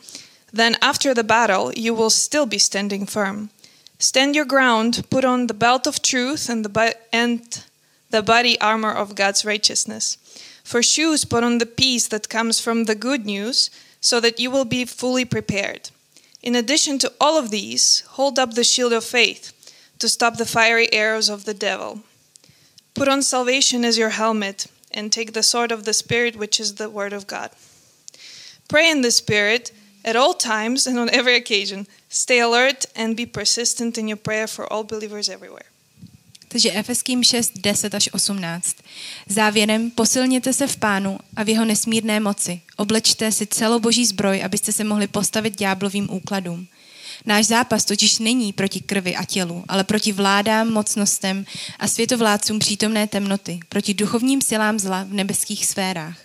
Then, 0.52 0.76
after 0.82 1.14
the 1.14 1.24
battle, 1.24 1.72
you 1.74 1.94
will 1.94 2.10
still 2.10 2.46
be 2.46 2.58
standing 2.58 3.06
firm. 3.06 3.50
Stand 3.98 4.34
your 4.34 4.44
ground, 4.44 5.04
put 5.10 5.24
on 5.24 5.46
the 5.46 5.54
belt 5.54 5.86
of 5.86 6.02
truth 6.02 6.48
and 6.48 6.64
the, 6.64 6.96
and 7.12 7.64
the 8.10 8.22
body 8.22 8.60
armor 8.60 8.92
of 8.92 9.14
God's 9.14 9.44
righteousness. 9.44 10.18
For 10.64 10.82
shoes, 10.82 11.24
put 11.24 11.44
on 11.44 11.58
the 11.58 11.66
peace 11.66 12.06
that 12.08 12.28
comes 12.28 12.60
from 12.60 12.84
the 12.84 12.94
good 12.94 13.24
news, 13.24 13.70
so 14.00 14.20
that 14.20 14.40
you 14.40 14.50
will 14.50 14.64
be 14.64 14.84
fully 14.84 15.24
prepared. 15.24 15.90
In 16.42 16.56
addition 16.56 16.98
to 16.98 17.12
all 17.20 17.38
of 17.38 17.50
these, 17.50 18.00
hold 18.10 18.38
up 18.38 18.54
the 18.54 18.64
shield 18.64 18.92
of 18.92 19.04
faith 19.04 19.52
to 20.00 20.08
stop 20.08 20.36
the 20.36 20.44
fiery 20.44 20.92
arrows 20.92 21.28
of 21.28 21.44
the 21.44 21.54
devil. 21.54 22.00
Put 22.94 23.08
on 23.08 23.22
salvation 23.22 23.84
as 23.84 23.96
your 23.96 24.10
helmet 24.10 24.66
and 24.90 25.10
take 25.10 25.32
the 25.32 25.42
sword 25.42 25.70
of 25.70 25.84
the 25.84 25.94
Spirit, 25.94 26.36
which 26.36 26.58
is 26.58 26.74
the 26.74 26.90
Word 26.90 27.12
of 27.12 27.26
God. 27.26 27.50
Pray 28.68 28.90
in 28.90 29.02
the 29.02 29.12
Spirit, 29.12 29.70
At 30.04 30.16
all 30.16 30.34
times 30.34 30.86
and 30.86 30.98
on 30.98 31.08
every 31.12 31.36
occasion, 31.36 31.86
stay 32.08 32.40
alert 32.40 32.86
and 32.96 33.16
be 33.16 33.26
persistent 33.26 33.98
in 33.98 34.08
your 34.08 34.18
prayer 34.18 34.48
for 34.48 34.72
all 34.72 34.84
believers 34.84 35.28
everywhere. 35.28 35.64
Takže 36.48 36.72
Efeským 36.72 37.24
6, 37.24 37.52
10 37.56 37.94
až 37.94 38.08
18. 38.12 38.76
Závěrem 39.28 39.90
posilněte 39.90 40.52
se 40.52 40.66
v 40.66 40.76
pánu 40.76 41.18
a 41.36 41.42
v 41.42 41.48
jeho 41.48 41.64
nesmírné 41.64 42.20
moci. 42.20 42.60
Oblečte 42.76 43.32
si 43.32 43.46
celou 43.46 43.78
boží 43.78 44.06
zbroj, 44.06 44.42
abyste 44.44 44.72
se 44.72 44.84
mohli 44.84 45.06
postavit 45.06 45.58
ďáblovým 45.58 46.10
úkladům. 46.10 46.66
Náš 47.26 47.46
zápas 47.46 47.84
totiž 47.84 48.18
není 48.18 48.52
proti 48.52 48.80
krvi 48.80 49.16
a 49.16 49.24
tělu, 49.24 49.64
ale 49.68 49.84
proti 49.84 50.12
vládám, 50.12 50.70
mocnostem 50.70 51.44
a 51.78 51.88
světovládcům 51.88 52.58
přítomné 52.58 53.06
temnoty, 53.06 53.60
proti 53.68 53.94
duchovním 53.94 54.40
silám 54.40 54.78
zla 54.78 55.02
v 55.02 55.12
nebeských 55.12 55.66
sférách. 55.66 56.16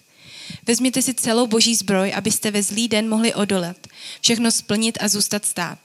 Vezměte 0.68 1.02
si 1.02 1.14
celou 1.14 1.48
boží 1.48 1.76
zbroj, 1.76 2.14
abyste 2.16 2.52
ve 2.52 2.64
zlý 2.64 2.88
den 2.88 3.10
mohli 3.10 3.34
odolat, 3.34 3.78
všechno 4.22 4.52
splnit 4.52 4.98
a 5.02 5.08
zůstat 5.08 5.46
stát. 5.46 5.80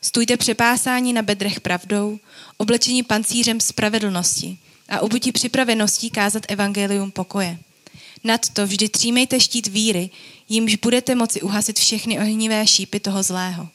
Stůjte 0.00 0.36
přepásání 0.36 1.12
na 1.12 1.22
bedrech 1.22 1.60
pravdou, 1.60 2.18
oblečení 2.56 3.02
pancířem 3.02 3.60
spravedlnosti 3.60 4.58
a 4.88 5.00
obuti 5.00 5.32
připraveností 5.32 6.10
kázat 6.10 6.42
evangelium 6.48 7.10
pokoje. 7.10 7.58
Nad 8.24 8.48
to 8.48 8.66
vždy 8.66 8.88
třímejte 8.88 9.40
štít 9.40 9.66
víry, 9.66 10.10
jimž 10.48 10.76
budete 10.76 11.14
moci 11.14 11.40
uhasit 11.40 11.78
všechny 11.78 12.18
ohnivé 12.18 12.66
šípy 12.66 13.00
toho 13.00 13.22
zlého. 13.22 13.68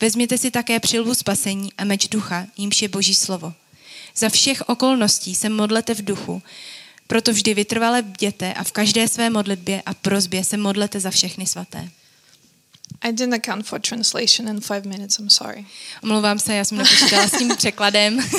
Vezměte 0.00 0.38
si 0.38 0.50
také 0.50 0.80
přilbu 0.80 1.14
spasení 1.14 1.72
a 1.78 1.84
meč 1.84 2.08
ducha, 2.08 2.46
jímž 2.56 2.82
je 2.82 2.88
boží 2.88 3.14
slovo. 3.14 3.52
Za 4.16 4.28
všech 4.28 4.62
okolností 4.68 5.34
se 5.34 5.48
modlete 5.48 5.94
v 5.94 6.04
duchu, 6.04 6.42
proto 7.10 7.32
vždy 7.32 7.54
vytrvale 7.54 8.02
bděte 8.02 8.52
a 8.52 8.64
v 8.64 8.72
každé 8.72 9.08
své 9.08 9.30
modlitbě 9.30 9.82
a 9.86 9.94
prozbě 9.94 10.44
se 10.44 10.56
modlete 10.56 11.00
za 11.00 11.10
všechny 11.10 11.46
svaté. 11.46 11.88
I 13.00 13.12
didn't 13.12 13.34
account 13.34 13.66
for 13.66 13.80
translation 13.80 14.48
in 14.48 14.60
five 14.60 14.82
minutes, 14.84 15.18
I'm 15.18 15.30
sorry. 15.30 15.66
Omlouvám 16.02 16.38
se, 16.38 16.54
já 16.54 16.64
jsem 16.64 16.78
nepočítala 16.78 17.28
s 17.28 17.38
tím 17.38 17.56
překladem. 17.56 18.20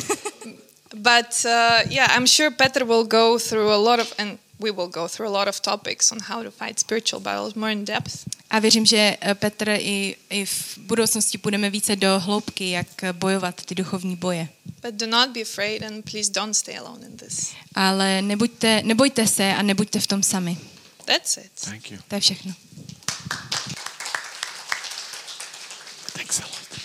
But 0.96 1.46
uh, 1.46 1.92
yeah, 1.92 2.18
I'm 2.18 2.28
sure 2.28 2.52
Peter 2.52 2.84
will 2.84 3.04
go 3.04 3.40
through 3.40 3.72
a 3.72 3.78
lot 3.78 4.00
of, 4.00 4.14
and 4.18 4.40
we 4.64 4.72
will 4.72 4.88
go 4.88 5.08
through 5.08 5.30
a 5.36 5.40
lot 5.40 5.48
of 5.48 5.60
topics 5.60 6.12
on 6.12 6.20
how 6.22 6.44
to 6.44 6.52
fight 6.52 6.80
spiritual 6.80 7.22
battles 7.22 7.54
more 7.54 7.72
in 7.72 7.86
depth. 7.86 8.12
A 8.50 8.60
věřím, 8.60 8.86
že 8.86 9.18
eh, 9.22 9.36
Petr 9.36 9.70
i, 9.70 10.16
i 10.30 10.46
v 10.46 10.78
budoucnosti 10.78 11.38
půjdeme 11.38 11.70
více 11.70 11.96
do 11.96 12.20
hloubky, 12.20 12.70
jak 12.72 12.88
bojovat 13.12 13.66
ty 13.66 13.76
duchovní 13.76 14.16
boje. 14.16 14.48
But 14.82 14.96
do 14.96 15.08
not 15.08 15.30
be 15.30 15.42
afraid 15.42 15.84
and 15.84 16.12
please 16.12 16.32
don't 16.32 16.54
stay 16.54 16.78
alone 16.78 17.06
in 17.06 17.18
this. 17.18 17.52
Ale 17.76 18.22
nebuďte, 18.22 18.82
nebojte 18.84 19.28
se 19.28 19.54
a 19.56 19.62
nebuďte 19.62 20.00
v 20.00 20.08
tom 20.08 20.24
sami. 20.24 20.58
That's 21.06 21.38
it. 21.38 21.52
Thank 21.66 21.92
you. 21.92 21.98
To 22.08 22.16
je 22.16 22.22
všechno. 22.22 22.54
Thanks 26.14 26.40
a 26.40 26.44
lot. 26.44 26.80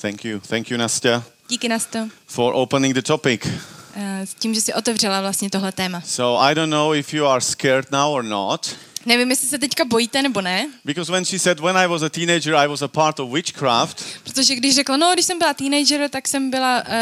Thank 0.00 0.24
you. 0.24 0.40
Thank 0.40 0.70
you, 0.70 0.76
Nastya, 0.76 1.24
Díky 1.48 1.68
nás 1.68 1.86
to. 1.86 1.98
for 2.26 2.52
opening 2.54 2.94
the 2.94 3.02
topic. 3.02 3.46
Eh, 3.98 4.26
S 4.26 4.34
tím, 4.34 4.54
že 4.54 4.60
si 4.60 4.74
otevřela 4.74 5.20
vlastně 5.20 5.50
tohle 5.50 5.72
téma. 5.72 6.00
So 6.00 6.42
I 6.50 6.54
don't 6.54 6.70
know 6.70 6.94
if 6.94 7.14
you 7.14 7.26
are 7.26 7.40
scared 7.40 7.90
now 7.90 8.12
or 8.12 8.22
not. 8.24 8.76
Nevím, 9.08 9.30
jestli 9.30 9.48
se 9.48 9.58
teďka 9.58 9.84
bojíte 9.84 10.22
nebo 10.22 10.40
ne, 10.40 10.68
Because 10.84 11.12
when 11.12 11.24
she 11.24 11.38
said 11.38 11.60
when 11.60 11.76
I 11.76 11.86
was 11.86 12.02
a 12.02 12.08
teenager 12.08 12.54
I 12.54 12.68
was 12.68 12.82
a 12.82 12.88
part 12.88 13.20
of 13.20 13.30
witchcraft, 13.30 14.04
protože 14.24 14.54
když 14.54 14.74
řekla, 14.74 14.96
no, 14.96 15.10
když 15.14 15.26
jsem 15.26 15.38
byla 15.38 15.54
teenager, 15.54 16.08
tak 16.10 16.28
jsem 16.28 16.50
byla 16.50 16.82
uh, 16.82 16.92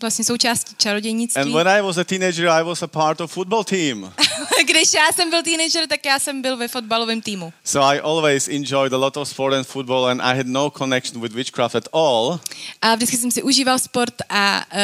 vlastně 0.00 0.24
součástí 0.24 0.70
and 0.70 0.80
čarodějnictví. 0.80 1.52
when 1.52 1.68
I 1.68 1.82
was 1.82 1.98
a 1.98 2.04
teenager 2.04 2.48
I 2.48 2.64
was 2.64 2.82
a 2.82 2.86
part 2.86 3.20
of 3.20 3.32
football 3.32 3.64
team. 3.64 4.12
když 4.64 4.92
já 4.94 5.12
jsem 5.14 5.30
byl 5.30 5.42
teenager, 5.42 5.86
tak 5.88 6.04
já 6.04 6.18
jsem 6.18 6.42
byl 6.42 6.56
ve 6.56 6.68
fotbalovém 6.68 7.20
týmu. 7.20 7.52
So 7.64 7.88
I 7.94 8.00
always 8.00 8.48
enjoyed 8.48 8.92
a 8.92 8.96
lot 8.96 9.16
of 9.16 9.28
sport 9.28 9.54
and 9.54 9.64
football, 9.64 10.06
and 10.06 10.20
I 10.22 10.36
had 10.36 10.46
no 10.46 10.70
connection 10.70 11.22
with 11.22 11.32
witchcraft 11.32 11.74
at 11.74 11.88
all. 11.92 12.40
A 12.82 12.94
vždycky 12.94 13.16
jsem 13.16 13.30
si 13.30 13.42
užíval 13.42 13.78
sport, 13.78 14.14
a, 14.28 14.64
uh, 14.72 14.80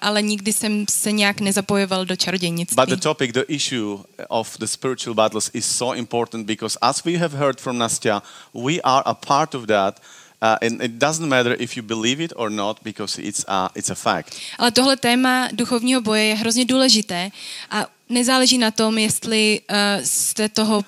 ale 0.00 0.22
nikdy 0.22 0.52
jsem 0.52 0.84
se 0.90 1.12
nějak 1.12 1.40
nezapojoval 1.40 2.04
do 2.04 2.16
čarodějnictví. 2.16 2.76
But 2.76 2.88
the 2.88 2.96
topic, 2.96 3.32
the 3.32 3.44
issue 3.48 3.98
of 4.28 4.58
the 4.58 4.66
spiritual 4.66 5.14
battles 5.14 5.50
is 5.52 5.76
so 5.76 5.98
important 5.98 6.07
because, 6.46 6.78
as 6.82 7.04
we 7.04 7.18
have 7.18 7.32
heard 7.32 7.60
from 7.60 7.78
Nastya, 7.78 8.22
we 8.52 8.80
are 8.82 9.02
a 9.06 9.14
part 9.14 9.54
of 9.54 9.66
that. 9.66 10.00
Uh, 10.40 10.56
and 10.62 10.82
it 10.82 10.98
doesn't 10.98 11.28
matter 11.28 11.56
if 11.58 11.76
you 11.76 11.82
believe 11.82 12.20
it 12.20 12.32
or 12.36 12.50
not 12.50 12.82
because 12.84 13.18
it's 13.18 13.44
a, 13.48 13.70
it's 13.74 13.90
a 13.90 13.94
fact. 13.94 14.36
Ale 14.58 14.70
tohle 14.70 14.96
téma 14.96 15.48
duchovního 15.52 16.00
boje 16.00 16.24
je 16.24 16.34
hrozně 16.34 16.64
důležité 16.64 17.30
a 17.70 17.86
nezáleží 18.08 18.58
na 18.58 18.70
tom, 18.70 18.98
jestli 18.98 19.60
uh, 19.70 19.76
jste 20.04 20.48
toho 20.48 20.76
uh, 20.78 20.84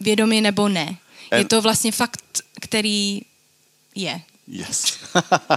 vědomi 0.00 0.40
nebo 0.40 0.68
ne. 0.68 0.96
Je 1.32 1.38
And- 1.38 1.48
to 1.48 1.62
vlastně 1.62 1.92
fakt, 1.92 2.22
který 2.60 3.22
je. 3.94 4.20
Yes. 4.48 4.98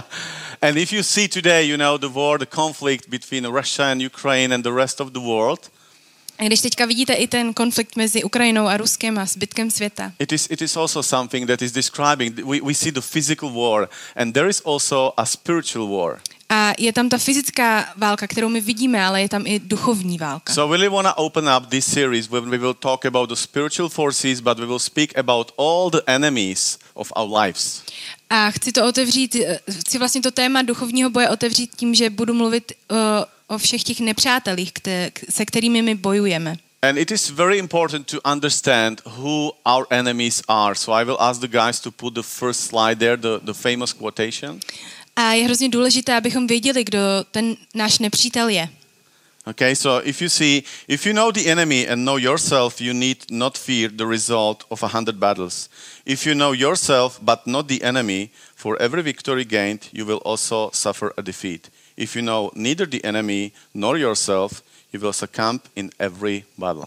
and 0.62 0.76
if 0.76 0.92
you 0.92 1.02
see 1.02 1.28
today, 1.28 1.68
you 1.68 1.76
know, 1.76 1.98
the 1.98 2.08
war, 2.08 2.38
the 2.38 2.46
conflict 2.46 3.08
between 3.08 3.46
Russia 3.46 3.84
and 3.90 4.02
Ukraine 4.02 4.54
and 4.54 4.62
the 4.62 4.72
rest 4.72 5.00
of 5.00 5.12
the 5.12 5.20
world, 5.20 5.70
A 6.40 6.44
když 6.44 6.60
teďka 6.60 6.86
vidíte 6.86 7.12
i 7.12 7.28
ten 7.28 7.54
konflikt 7.54 7.96
mezi 7.96 8.24
Ukrajinou 8.24 8.66
a 8.66 8.76
Ruskem 8.76 9.18
a 9.18 9.26
zbytkem 9.26 9.70
světa, 9.70 10.12
it 10.18 10.32
is, 10.32 10.46
it 10.50 10.62
is 10.62 10.76
also 10.76 11.02
something 11.02 11.46
that 11.46 11.62
is 11.62 11.72
describing, 11.72 12.46
we, 12.46 12.60
we 12.60 12.74
see 12.74 12.92
the 12.92 13.00
physical 13.00 13.50
war, 13.50 13.88
and 14.16 14.32
there 14.32 14.48
is 14.48 14.62
also 14.64 15.12
a 15.16 15.26
spiritual 15.26 15.88
war. 15.88 16.20
a 16.50 16.72
je 16.78 16.92
tam 16.92 17.08
ta 17.08 17.18
fyzická 17.18 17.92
válka, 17.96 18.26
kterou 18.26 18.48
my 18.48 18.60
vidíme, 18.60 19.04
ale 19.04 19.22
je 19.22 19.28
tam 19.28 19.46
i 19.46 19.58
duchovní 19.58 20.18
válka. 20.18 20.54
So 20.54 20.70
we 20.70 20.76
really 20.76 20.94
want 20.94 21.08
to 21.08 21.14
open 21.14 21.44
up 21.56 21.68
this 21.68 21.86
series 21.86 22.28
when 22.28 22.50
we 22.50 22.58
will 22.58 22.74
talk 22.74 23.04
about 23.04 23.28
the 23.28 23.36
spiritual 23.36 23.88
forces, 23.88 24.40
but 24.40 24.58
we 24.58 24.66
will 24.66 24.78
speak 24.78 25.18
about 25.18 25.52
all 25.56 25.90
the 25.90 26.02
enemies 26.06 26.78
of 26.94 27.12
our 27.16 27.42
lives. 27.42 27.82
A 28.30 28.50
chci 28.50 28.72
to 28.72 28.86
otevřít, 28.86 29.34
eh, 29.34 29.58
chci 29.80 29.98
vlastně 29.98 30.20
to 30.20 30.30
téma 30.30 30.62
duchovního 30.62 31.10
boje 31.10 31.28
otevřít 31.28 31.76
tím, 31.76 31.94
že 31.94 32.10
budu 32.10 32.34
mluvit 32.34 32.72
uh, 32.90 32.96
o 33.50 33.58
všech 33.58 33.82
těch 33.82 34.00
nepřátelích, 34.00 34.72
kte, 34.72 35.10
se 35.30 35.46
kterými 35.46 35.82
my 35.82 35.94
bojujeme. 35.94 36.56
And 36.82 36.98
it 36.98 37.10
is 37.10 37.30
very 37.30 37.58
important 37.58 38.06
to 38.10 38.20
understand 38.32 39.02
who 39.04 39.52
our 39.66 39.86
enemies 39.90 40.42
are. 40.48 40.74
So 40.74 40.92
I 40.92 41.04
will 41.04 41.16
ask 41.20 41.40
the 41.40 41.48
guys 41.48 41.80
to 41.80 41.90
put 41.90 42.14
the 42.14 42.22
first 42.22 42.60
slide 42.60 42.96
there, 42.98 43.16
the, 43.16 43.44
the 43.44 43.52
famous 43.52 43.92
quotation. 43.92 44.60
A 45.16 45.32
je 45.32 45.44
hrozně 45.44 45.68
důležité, 45.68 46.16
abychom 46.16 46.46
věděli, 46.46 46.84
kdo 46.84 46.98
ten 47.30 47.56
náš 47.74 47.98
nepřítel 47.98 48.48
je. 48.48 48.68
Okay, 49.46 49.76
so 49.76 50.08
if 50.08 50.22
you 50.22 50.28
see, 50.28 50.62
if 50.88 51.06
you 51.06 51.12
know 51.12 51.32
the 51.32 51.50
enemy 51.50 51.88
and 51.88 52.04
know 52.04 52.18
yourself, 52.18 52.80
you 52.80 52.92
need 52.92 53.30
not 53.30 53.58
fear 53.58 53.90
the 53.90 54.06
result 54.06 54.64
of 54.68 54.82
a 54.82 54.86
hundred 54.86 55.16
battles. 55.16 55.68
If 56.06 56.26
you 56.26 56.34
know 56.34 56.52
yourself 56.52 57.18
but 57.22 57.46
not 57.46 57.66
the 57.66 57.82
enemy, 57.82 58.30
for 58.56 58.76
every 58.82 59.02
victory 59.02 59.44
gained, 59.44 59.88
you 59.92 60.06
will 60.06 60.20
also 60.24 60.70
suffer 60.72 61.12
a 61.16 61.22
defeat. 61.22 61.70
If 62.00 62.16
you 62.16 62.22
know 62.22 62.50
neither 62.54 62.88
the 62.88 63.00
enemy 63.04 63.52
nor 63.74 63.98
yourself, 63.98 64.62
you 64.92 65.00
will 65.00 65.12
succumb 65.12 65.60
in 65.76 65.90
every 65.98 66.44
battle. 66.58 66.86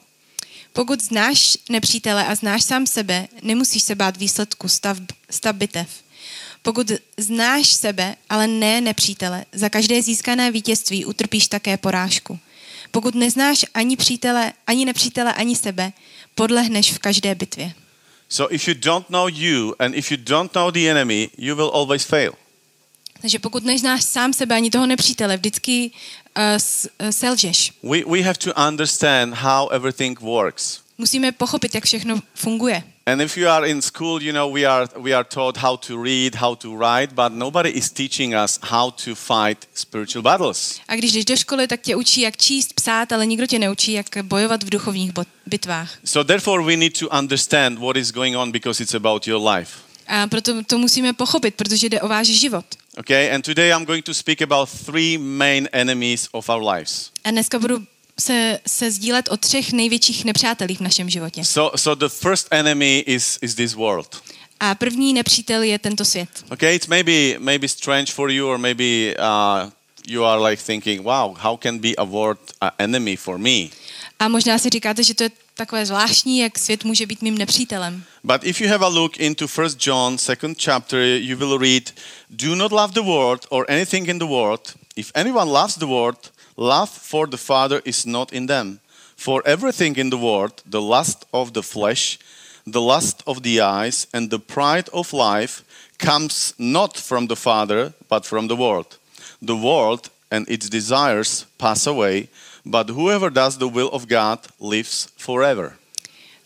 Pokud 0.74 1.02
znáš 1.02 1.58
nepřítele 1.70 2.26
a 2.26 2.36
znáš 2.36 2.64
sám 2.64 2.88
sebe, 2.88 3.28
nemusíš 3.42 3.84
se 3.84 3.96
bát 3.96 4.18
výsledku 4.18 4.68
stav, 4.68 4.98
stav 5.30 5.56
bitev. 5.56 5.90
Pokud 6.62 6.92
znáš 7.18 7.68
sebe, 7.68 8.16
ale 8.30 8.48
ne 8.48 8.82
nepřítele, 8.82 9.46
za 9.52 9.70
každé 9.70 10.02
získané 10.02 10.52
vítězství 10.52 11.06
utrpíš 11.06 11.48
také 11.48 11.78
porážku. 11.78 12.40
Pokud 12.92 13.16
neznáš 13.16 13.66
ani 13.74 13.98
přítele, 13.98 14.54
ani 14.68 14.86
nepřítele, 14.86 15.34
ani 15.34 15.56
sebe, 15.56 15.94
podlehneš 16.36 16.92
v 16.94 17.00
každé 17.00 17.36
bitvě. 17.36 17.74
So 18.30 18.56
if 18.56 18.68
you 18.68 18.74
don't 18.74 19.10
know 19.10 19.28
you 19.28 19.76
and 19.80 19.96
if 19.96 20.12
you 20.12 20.18
don't 20.22 20.56
know 20.56 20.72
the 20.72 20.90
enemy, 20.90 21.30
you 21.38 21.56
will 21.56 21.72
always 21.74 22.04
fail. 22.04 22.34
Takže 23.24 23.40
pokud 23.40 23.64
neznáš 23.64 24.04
sám 24.04 24.34
sebe 24.34 24.56
ani 24.56 24.70
toho 24.70 24.86
nepřítele, 24.86 25.38
vždycky 25.38 25.92
uh, 26.38 27.12
selžeš. 27.12 27.72
We, 27.84 28.06
we 28.06 28.22
have 28.22 28.38
to 28.38 28.54
understand 28.68 29.34
how 29.34 29.70
everything 29.70 30.22
works. 30.22 30.80
Musíme 30.98 31.32
pochopit, 31.32 31.76
jak 31.76 31.84
všechno 31.86 32.20
funguje. 32.34 32.84
And 33.06 33.22
if 33.22 33.38
you 33.38 33.50
are 33.50 33.70
in 33.70 33.82
school, 33.82 34.22
you 34.22 34.34
know, 34.34 34.54
we 34.54 34.66
are, 34.66 34.88
we 34.96 35.14
are 35.14 35.24
taught 35.24 35.58
how 35.58 35.78
to 35.78 36.04
read, 36.04 36.36
how 36.36 36.56
to 36.56 36.78
write, 36.78 37.16
but 37.16 37.34
nobody 37.34 37.70
is 37.70 37.92
teaching 37.92 38.34
us 38.44 38.60
how 38.62 38.92
to 38.92 39.16
fight 39.16 39.68
spiritual 39.74 40.22
battles. 40.22 40.80
A 40.88 40.96
když 40.96 41.12
jdeš 41.12 41.26
do 41.26 41.36
školy, 41.36 41.68
tak 41.68 41.82
tě 41.82 41.96
učí, 41.96 42.22
jak 42.22 42.38
číst, 42.38 42.74
psát, 42.74 43.12
ale 43.12 43.26
nikdo 43.26 43.48
tě 43.48 43.60
neučí, 43.60 43.92
jak 43.92 44.06
bojovat 44.22 44.64
v 44.64 44.70
duchovních 44.70 45.12
bitvách. 45.46 45.98
So 46.06 46.28
therefore 46.28 46.64
we 46.64 46.78
need 46.78 47.00
to 47.00 47.10
understand 47.10 47.80
what 47.80 47.98
is 47.98 48.12
going 48.12 48.38
on 48.38 48.52
because 48.52 48.84
it's 48.84 48.96
about 48.96 49.28
your 49.28 49.50
life. 49.50 49.72
A 50.08 50.28
proto 50.28 50.64
to 50.64 50.78
musíme 50.78 51.14
pochopit, 51.14 51.56
protože 51.56 51.90
jde 51.90 52.02
o 52.02 52.08
váš 52.08 52.28
život. 52.28 52.66
Okay, 53.00 53.32
and 53.32 53.44
today 53.44 53.72
I'm 53.72 53.86
going 53.86 54.04
to 54.04 54.14
speak 54.14 54.42
about 54.42 54.70
three 54.70 55.18
main 55.18 55.68
enemies 55.74 56.30
of 56.32 56.50
our 56.50 56.62
lives. 56.76 57.12
A 57.24 57.32
dneska 57.32 57.60
budu 57.60 57.84
se, 58.20 58.60
se 58.68 58.92
sdílet 58.92 59.30
o 59.30 59.38
třech 59.38 59.72
největších 59.72 60.26
nepřátelích 60.26 60.78
v 60.78 60.82
našem 60.82 61.10
životě. 61.10 61.44
So, 61.46 61.78
so 61.78 62.08
the 62.08 62.16
first 62.16 62.48
enemy 62.52 63.00
is, 63.08 63.40
is 63.42 63.56
this 63.56 63.74
world. 63.74 64.24
A 64.60 64.76
první 64.76 65.14
nepřítel 65.14 65.64
je 65.64 65.80
tento 65.80 66.06
svět. 66.06 66.30
Okay, 66.52 66.76
it's 66.76 66.88
maybe 66.88 67.40
maybe 67.40 67.68
strange 67.68 68.14
for 68.14 68.32
you, 68.32 68.48
or 68.48 68.58
maybe 68.58 69.16
uh, 69.20 69.70
you 70.08 70.24
are 70.24 70.50
like 70.50 70.64
thinking, 70.64 71.02
"Wow, 71.02 71.36
how 71.40 71.58
can 71.58 71.80
be 71.80 71.90
a 71.98 72.04
word 72.04 72.40
an 72.62 72.72
enemy 72.78 73.16
for 73.16 73.38
me?" 73.38 73.68
A 74.20 74.28
možná 74.28 74.58
si 74.58 74.70
říkáte, 74.70 75.04
že 75.04 75.14
to 75.14 75.24
je 75.24 75.30
takové 75.56 75.86
zvláštní, 75.86 76.40
jak 76.40 76.60
svět 76.60 76.84
může 76.84 77.06
být 77.06 77.22
mým 77.22 77.38
nepřítelem. 77.38 78.04
But 78.24 78.44
if 78.44 78.62
you 78.62 78.70
have 78.70 78.86
a 78.86 78.90
look 78.90 79.18
into 79.18 79.46
1 79.58 79.70
John, 79.80 80.18
second 80.18 80.62
chapter, 80.62 81.00
you 81.00 81.38
will 81.38 81.58
read, 81.58 81.92
Do 82.30 82.56
not 82.56 82.72
love 82.72 82.94
the 82.94 83.02
world 83.02 83.46
or 83.50 83.66
anything 83.70 84.08
in 84.08 84.20
the 84.20 84.26
world. 84.26 84.74
If 84.96 85.12
anyone 85.16 85.52
loves 85.52 85.76
the 85.76 85.86
world, 85.86 86.32
love 86.58 86.92
for 86.92 87.28
the 87.30 87.38
Father 87.38 87.82
is 87.86 88.06
not 88.06 88.34
in 88.34 88.48
them. 88.48 88.80
For 89.16 89.42
everything 89.46 89.98
in 89.98 90.10
the 90.10 90.18
world, 90.18 90.62
the 90.70 90.82
lust 90.82 91.26
of 91.32 91.52
the 91.54 91.64
flesh, 91.64 92.20
the 92.72 92.82
lust 92.82 93.24
of 93.26 93.42
the 93.42 93.62
eyes, 93.62 94.08
and 94.14 94.30
the 94.30 94.40
pride 94.40 94.90
of 94.92 95.14
life, 95.14 95.64
comes 95.98 96.54
not 96.58 96.98
from 96.98 97.28
the 97.28 97.36
Father, 97.36 97.94
but 98.10 98.26
from 98.26 98.48
the 98.48 98.56
world. 98.56 98.98
The 99.42 99.56
world 99.56 100.10
and 100.30 100.48
its 100.50 100.70
desires 100.70 101.46
pass 101.58 101.88
away, 101.88 102.30
but 102.66 102.90
whoever 102.90 103.32
does 103.32 103.58
the 103.58 103.66
will 103.66 103.90
of 103.92 104.06
God 104.06 104.40
lives 104.72 105.08
forever. 105.18 105.76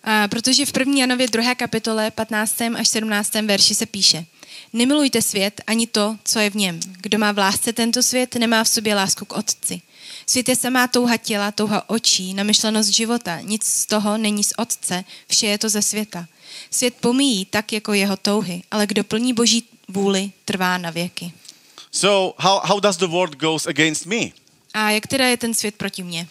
A 0.04 0.28
protože 0.28 0.66
v 0.66 0.72
první 0.72 1.00
Janově 1.00 1.28
druhé 1.28 1.56
kapitole 1.56 2.12
15. 2.12 2.62
až 2.62 2.88
17. 2.88 3.34
verši 3.34 3.76
se 3.76 3.86
píše 3.86 4.26
Nemilujte 4.74 5.22
svět 5.22 5.62
ani 5.68 5.88
to, 5.88 6.18
co 6.24 6.40
je 6.40 6.50
v 6.50 6.56
něm. 6.56 6.80
Kdo 7.02 7.18
má 7.18 7.32
v 7.32 7.38
lásce 7.38 7.74
tento 7.74 8.04
svět, 8.04 8.36
nemá 8.36 8.64
v 8.64 8.70
sobě 8.70 8.96
lásku 8.96 9.26
k 9.26 9.34
Otci. 9.34 9.82
Svět 10.26 10.50
je 10.50 10.56
samá 10.56 10.88
touha 10.88 11.18
těla, 11.18 11.52
touha 11.52 11.90
očí, 11.90 12.34
namyšlenost 12.34 12.90
života. 12.90 13.42
Nic 13.42 13.66
z 13.66 13.86
toho 13.86 14.18
není 14.18 14.44
z 14.44 14.54
Otce, 14.58 15.04
vše 15.30 15.48
je 15.48 15.58
to 15.58 15.70
ze 15.70 15.82
světa. 15.82 16.28
Svět 16.72 16.94
pomíjí 17.02 17.46
tak, 17.46 17.74
jako 17.74 17.94
jeho 17.94 18.18
touhy, 18.18 18.64
ale 18.72 18.88
kdo 18.88 19.04
plní 19.04 19.34
boží 19.34 19.64
vůli, 19.88 20.32
trvá 20.46 20.78
na 20.78 20.90
věky. 20.90 21.32
So, 21.92 22.34
how, 22.38 22.60
how 22.64 22.80
does 22.80 22.98
the 22.98 23.08
world 23.08 23.36
goes 23.36 23.68
against 23.68 24.06
me? 24.06 24.47
A 24.78 24.92
jak 24.92 25.08
teda 25.08 25.26
je 25.26 25.38
ten 25.38 25.54
svět 25.54 25.76
proti 25.76 26.04
mně? 26.04 26.28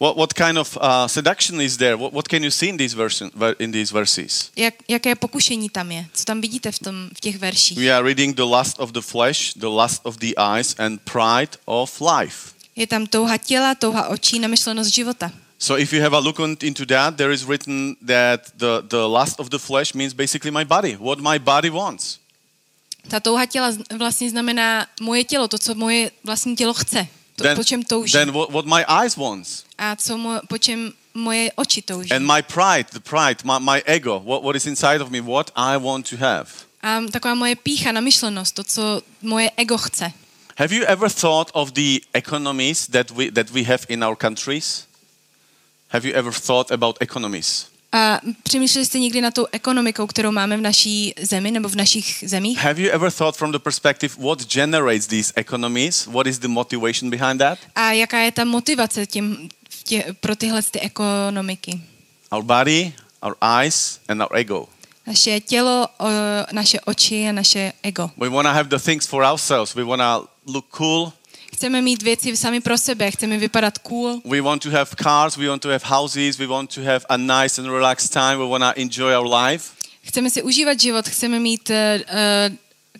What, 0.00 0.16
what 0.16 0.32
kind 0.32 0.58
of 0.58 0.76
uh, 0.76 0.82
seduction 1.06 1.60
is 1.60 1.76
there? 1.76 1.96
What, 1.96 2.12
what 2.12 2.28
can 2.28 2.44
you 2.44 2.50
see 2.50 2.68
in 2.68 2.76
these, 2.76 2.96
version, 2.96 3.30
in 3.58 3.72
these 3.72 3.94
verses? 3.94 4.50
Jak, 4.56 4.74
jaké 4.88 5.14
pokušení 5.14 5.70
tam 5.70 5.92
je? 5.92 6.06
Co 6.14 6.24
tam 6.24 6.40
vidíte 6.40 6.72
v, 6.72 6.78
tom, 6.78 7.08
v 7.16 7.20
těch 7.20 7.38
verších? 7.38 7.78
We 7.78 7.90
are 7.90 8.04
reading 8.04 8.36
the 8.36 8.42
lust 8.42 8.78
of 8.78 8.90
the 8.90 9.00
flesh, 9.00 9.54
the 9.54 9.66
lust 9.66 10.00
of 10.04 10.16
the 10.16 10.34
eyes, 10.36 10.74
and 10.78 11.00
pride 11.00 11.58
of 11.64 12.00
life. 12.00 12.52
Je 12.76 12.86
tam 12.86 13.06
touha 13.06 13.38
těla, 13.38 13.74
touha 13.74 14.08
očí, 14.08 14.38
namyšlenost 14.38 14.94
života. 14.94 15.32
So 15.58 15.82
if 15.82 15.92
you 15.92 16.02
have 16.02 16.16
a 16.16 16.20
look 16.20 16.40
on, 16.40 16.56
into 16.62 16.86
that, 16.86 17.16
there 17.16 17.34
is 17.34 17.44
written 17.44 17.96
that 18.06 18.40
the, 18.56 18.82
the 18.88 19.08
lust 19.08 19.40
of 19.40 19.48
the 19.48 19.58
flesh 19.58 19.94
means 19.94 20.12
basically 20.12 20.50
my 20.50 20.64
body, 20.64 20.96
what 21.00 21.18
my 21.18 21.38
body 21.38 21.70
wants. 21.70 22.18
Ta 23.08 23.20
touha 23.20 23.46
těla 23.46 23.72
vlastně 23.96 24.30
znamená 24.30 24.86
moje 25.00 25.24
tělo, 25.24 25.48
to, 25.48 25.58
co 25.58 25.74
moje 25.74 26.10
vlastní 26.24 26.56
tělo 26.56 26.74
chce. 26.74 27.08
To, 27.36 27.44
Then, 27.44 27.56
po 27.56 27.64
čem 27.64 27.82
touží. 27.84 28.12
then 28.12 28.32
what, 28.32 28.50
what 28.50 28.64
my 28.64 28.84
eyes 28.88 29.16
wants. 29.16 29.64
A 29.78 29.96
co 29.96 30.16
mo, 30.16 30.40
po 30.48 30.58
čem 30.58 30.92
moje 31.14 31.52
oči 31.56 31.82
touží. 31.82 32.08
And 32.12 32.24
my 32.26 32.40
pride, 32.42 32.88
the 32.92 33.00
pride, 33.00 33.44
my, 33.44 33.58
my 33.58 33.82
ego, 33.84 34.18
what, 34.24 34.42
what 34.42 34.56
is 34.56 34.66
inside 34.66 35.00
of 35.00 35.10
me, 35.10 35.20
what 35.20 35.52
I 35.56 35.76
want 35.76 36.08
to 36.10 36.16
have. 36.16 36.48
A 36.82 37.00
taková 37.10 37.34
moje 37.34 37.56
pícha, 37.56 37.92
namyšlenost, 37.92 38.54
to, 38.54 38.64
co 38.64 39.02
moje 39.22 39.50
ego 39.56 39.76
chce. 39.76 40.12
Have 40.56 40.72
you 40.72 40.84
ever 40.84 41.10
thought 41.10 41.50
of 41.54 41.72
the 41.72 42.00
economies 42.14 42.86
that 42.88 43.10
we, 43.10 43.30
that 43.30 43.50
we 43.52 43.64
have 43.64 43.84
in 43.88 44.02
our 44.02 44.16
countries? 44.16 44.86
Have 45.88 46.08
you 46.08 46.14
ever 46.14 46.32
thought 46.32 46.70
about 46.72 46.96
economies? 47.02 47.66
A 47.92 48.20
přemýšleli 48.42 48.86
jste 48.86 48.98
někdy 48.98 49.20
na 49.20 49.30
tou 49.30 49.46
ekonomikou, 49.52 50.06
kterou 50.06 50.30
máme 50.32 50.56
v 50.56 50.60
naší 50.60 51.14
zemi 51.20 51.50
nebo 51.50 51.68
v 51.68 51.74
našich 51.76 52.24
zemích? 52.26 52.58
Have 52.58 52.82
you 52.82 52.90
ever 52.90 53.10
thought 53.12 53.36
from 53.36 53.52
the 53.52 53.58
perspective 53.58 54.14
what 54.18 54.46
generates 54.52 55.06
these 55.06 55.32
economies? 55.36 56.06
What 56.06 56.26
is 56.26 56.38
the 56.38 56.48
motivation 56.48 57.10
behind 57.10 57.38
that? 57.38 57.58
A 57.74 57.92
jaká 57.92 58.18
je 58.18 58.32
ta 58.32 58.44
motivace 58.44 59.06
těm, 59.06 59.48
tě, 59.84 60.04
pro 60.20 60.36
tyhle 60.36 60.62
ty 60.62 60.80
ekonomiky? 60.80 61.80
Our 62.32 62.42
body, 62.42 62.92
our 63.22 63.34
eyes, 63.60 64.00
and 64.08 64.22
our 64.22 64.36
ego. 64.36 64.68
Naše 65.06 65.40
tělo, 65.40 65.88
o, 65.98 66.06
naše 66.52 66.80
oči 66.80 67.28
a 67.28 67.32
naše 67.32 67.72
ego. 67.82 68.10
We 68.16 68.28
want 68.28 68.46
to 68.46 68.52
have 68.52 68.68
the 68.68 68.78
things 68.78 69.06
for 69.06 69.22
ourselves. 69.24 69.74
We 69.74 69.84
want 69.84 70.02
to 70.02 70.28
look 70.52 70.64
cool. 70.70 71.12
Chceme 71.56 71.82
mít 71.82 72.02
věci 72.02 72.36
sami 72.36 72.60
pro 72.60 72.78
sebe, 72.78 73.10
chceme 73.10 73.38
vypadat 73.38 73.78
cool, 73.78 74.20
We 74.24 74.40
want 74.40 74.62
to 74.62 74.70
have 74.70 74.86
cars. 75.02 75.36
We 75.36 75.48
want 75.48 75.62
to 75.62 75.68
have 75.68 75.84
houses. 75.84 76.38
We 76.38 76.46
want 76.46 76.74
to 76.74 76.82
have 76.82 77.00
a 77.08 77.16
nice 77.16 77.58
and 77.62 77.70
relaxed 77.70 78.12
time. 78.12 78.38
We 78.38 78.46
want 78.46 78.64
to 78.64 78.80
enjoy 78.80 79.14
our 79.14 79.34
life. 79.34 79.64
chceme 80.02 80.30
si 80.30 80.42
užívat 80.42 80.80
život, 80.80 81.08
chceme 81.08 81.40
mít 81.40 81.70
uh, 81.70 81.76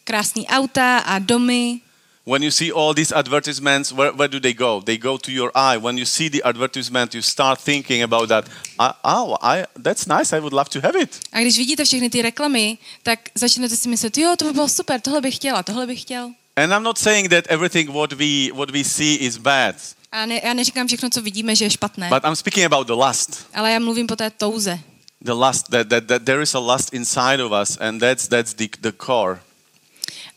krásný 0.05 0.47
auta 0.49 0.99
a 0.99 1.19
domy. 1.19 1.81
When 2.27 2.43
you 2.43 2.51
see 2.51 2.73
all 2.73 2.95
these 2.95 3.15
advertisements, 3.15 3.93
where, 3.93 4.13
where 4.13 4.29
do 4.29 4.41
they 4.41 4.55
go? 4.55 4.81
They 4.85 4.99
go 4.99 5.19
to 5.19 5.31
your 5.31 5.51
eye. 5.55 5.79
When 5.79 5.99
you 5.99 6.07
see 6.07 6.31
the 6.31 6.43
advertisement, 6.43 7.15
you 7.15 7.23
start 7.23 7.61
thinking 7.61 8.03
about 8.03 8.29
that. 8.29 8.45
"Ah, 8.79 8.97
Oh, 9.05 9.37
I, 9.43 9.65
that's 9.83 10.07
nice. 10.07 10.37
I 10.37 10.41
would 10.41 10.53
love 10.53 10.69
to 10.71 10.81
have 10.81 11.03
it. 11.03 11.21
A 11.33 11.41
když 11.41 11.59
vidíte 11.59 11.85
všechny 11.85 12.11
ty 12.11 12.23
reklamy, 12.23 12.79
tak 13.03 13.19
začnete 13.35 13.77
si 13.77 13.89
myslet, 13.89 14.19
jo, 14.19 14.35
to 14.39 14.45
by 14.45 14.53
bylo 14.53 14.69
super, 14.69 15.01
tohle 15.01 15.21
bych 15.21 15.35
chtěla, 15.37 15.63
tohle 15.63 15.87
bych 15.87 16.01
chtěl. 16.01 16.31
And 16.57 16.73
I'm 16.73 16.83
not 16.83 16.99
saying 16.99 17.29
that 17.29 17.47
everything 17.49 17.93
what 17.93 18.13
we 18.13 18.51
what 18.55 18.71
we 18.71 18.85
see 18.85 19.15
is 19.15 19.37
bad, 19.37 19.77
A 20.13 20.27
ne, 20.27 20.41
já 20.45 20.55
neříkám 20.55 20.87
všechno, 20.87 21.11
co 21.11 21.23
vidíme, 21.23 21.57
že 21.57 21.65
je 21.65 21.71
špatné, 21.71 22.09
but 22.09 22.25
I'm 22.25 22.37
speaking 22.37 22.67
about 22.67 22.87
the 22.87 22.93
lust. 22.93 23.47
ale 23.55 23.73
já 23.73 23.79
mluvím 23.79 24.07
po 24.07 24.17
té 24.17 24.31
touze. 24.31 24.79
The 25.21 25.33
lust 25.33 25.69
that, 25.69 25.89
that, 25.89 26.05
that 26.05 26.23
there 26.23 26.43
is 26.43 26.55
a 26.55 26.59
lust 26.59 26.95
inside 26.95 27.41
of 27.43 27.53
us, 27.63 27.79
and 27.81 28.01
that's 28.01 28.29
that's 28.29 28.55
the 28.55 28.69
the 28.81 28.93
core. 28.93 29.41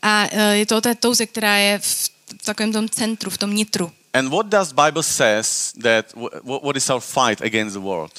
A 0.02 0.24
uh, 0.32 0.40
je 0.52 0.66
to 0.66 0.76
o 0.76 0.80
té 0.80 0.94
touze, 0.94 1.26
která 1.26 1.56
je 1.56 1.78
v, 1.78 2.10
takovém 2.44 2.72
tom 2.72 2.88
centru, 2.88 3.30
v 3.30 3.38
tom 3.38 3.54
nitru. 3.54 3.92
And 4.14 4.28
what 4.28 4.46
does 4.46 4.72
Bible 4.72 5.02
says 5.02 5.72
that 5.82 6.06
what, 6.44 6.62
what 6.62 6.76
is 6.76 6.90
our 6.90 7.00
fight 7.00 7.40
against 7.42 7.74
the 7.74 7.80
world? 7.80 8.12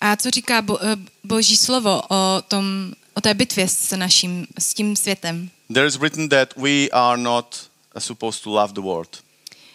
A 0.00 0.16
co 0.16 0.30
říká 0.30 0.62
bo, 0.62 0.78
eh, 0.84 0.96
Boží 1.24 1.56
slovo 1.56 2.02
o, 2.10 2.42
tom, 2.48 2.92
o 3.16 3.20
té 3.20 3.34
bitvě 3.34 3.68
s, 3.68 3.96
naším, 3.96 4.46
s 4.58 4.74
tím 4.74 4.96
světem? 4.96 5.50
There 5.72 5.86
is 5.86 5.96
written 5.96 6.28
that 6.28 6.54
we 6.56 6.88
are 6.92 7.16
not 7.22 7.70
uh, 7.94 8.00
supposed 8.00 8.42
to 8.44 8.50
love 8.50 8.72
the 8.72 8.80
world. 8.80 9.22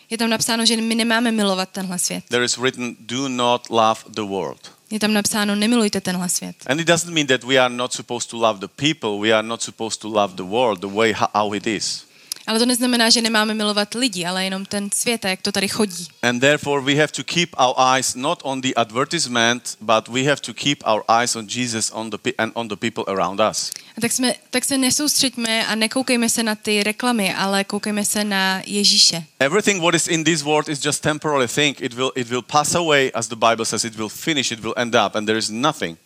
Je 0.10 0.18
tam 0.18 0.30
napsáno, 0.30 0.66
že 0.66 0.78
my 0.78 0.96
nemáme 0.96 1.32
milovat 1.32 1.70
tenhle 1.70 2.00
svět. 2.00 2.24
There 2.30 2.46
is 2.46 2.58
written, 2.58 2.96
do 3.00 3.28
not 3.30 3.70
love 3.70 4.00
the 4.08 4.22
world. 4.22 4.72
Je 4.92 5.00
tam 5.00 5.14
napsáno, 5.14 5.56
nemilujte 5.56 6.02
tenhle 6.02 6.30
svět. 6.30 6.56
And 6.66 6.80
it 6.82 6.88
doesn't 6.88 7.14
mean 7.14 7.28
that 7.28 7.44
we 7.44 7.58
are 7.58 7.74
not 7.74 7.94
supposed 7.94 8.30
to 8.30 8.38
love 8.38 8.60
the 8.60 8.68
people. 8.68 9.20
We 9.30 9.34
are 9.34 9.48
not 9.48 9.62
supposed 9.62 10.02
to 10.02 10.08
love 10.14 10.36
the 10.36 10.44
world 10.44 10.80
the 10.80 10.88
way 10.88 11.14
ho- 11.14 11.28
how 11.34 11.54
it 11.56 11.68
is. 11.68 12.04
Ale 12.52 12.60
to 12.60 12.66
neznamená, 12.66 13.10
že 13.10 13.22
nemáme 13.22 13.54
milovat 13.54 13.94
lidi, 13.94 14.26
ale 14.26 14.44
jenom 14.44 14.66
ten 14.66 14.90
svět 14.96 15.26
jak 15.26 15.42
to 15.42 15.52
tady 15.52 15.68
chodí. 15.68 16.08
And 16.22 16.40
therefore, 16.40 16.82
we 16.84 16.96
have 16.96 17.08
to 17.08 17.24
keep 17.24 17.50
our 17.58 17.76
eyes 17.96 18.16
not 18.16 18.40
on 18.44 18.62
the 18.62 18.76
advertisement, 18.76 19.78
but 19.82 20.08
we 20.08 20.24
have 20.24 20.42
to 20.42 20.54
keep 20.54 20.84
our 20.86 21.04
eyes 21.22 21.36
on 21.36 21.48
Jesus 21.50 21.92
on 21.92 22.10
the 22.10 22.18
and 22.38 22.52
on 22.56 22.68
the 22.68 22.76
people 22.76 23.04
around 23.08 23.40
us. 23.52 23.72
A 23.98 24.02
tak, 24.02 24.12
jsme, 24.12 24.34
tak 24.50 24.66
se 24.66 24.78
nesoustřeďme 24.78 25.66
a 25.68 25.76
nekoukejme 25.76 26.30
se 26.30 26.44
na 26.44 26.56
ty 26.56 26.84
reklamy, 26.84 27.34
ale 27.34 27.64
koukejme 27.64 28.06
se 28.06 28.24
na 28.24 28.62
Ježíše. 28.66 29.24
Everything 29.40 29.82
what 29.82 29.96
is 29.96 30.08
in 30.08 30.24
this 30.24 30.42
world 30.42 30.70
is 30.70 30.86
just 30.86 31.02
temporary 31.02 31.48
thing. 31.48 31.82
It 31.82 31.94
will 31.94 32.12
it 32.16 32.30
will 32.30 32.42
pass 32.42 32.76
away, 32.76 33.12
as 33.14 33.28
the 33.28 33.36
Bible 33.36 33.66
says. 33.66 33.84
It 33.84 33.96
will 33.96 34.10
finish. 34.10 34.52
It 34.52 34.60
will 34.60 34.74
end 34.78 34.96
up, 34.96 35.16
and 35.16 35.26
there 35.26 35.40
is 35.40 35.50
nothing. 35.50 35.98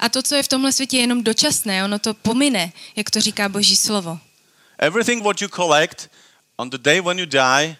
A 0.00 0.08
to, 0.08 0.22
co 0.22 0.34
je 0.34 0.42
v 0.42 0.48
tomhle 0.48 0.72
světě, 0.72 0.96
je 0.96 1.00
jenom 1.00 1.22
dočasné, 1.22 1.84
ono 1.84 1.98
to 1.98 2.14
pomine, 2.14 2.72
jak 2.96 3.10
to 3.10 3.20
říká 3.20 3.48
Boží 3.48 3.76
slovo. 3.76 4.18
Everything 4.80 5.22
what 5.22 5.40
you 5.40 5.48
collect 5.48 6.08
on 6.58 6.70
the 6.70 6.78
day 6.78 7.00
when 7.00 7.18
you 7.18 7.26
die, 7.26 7.76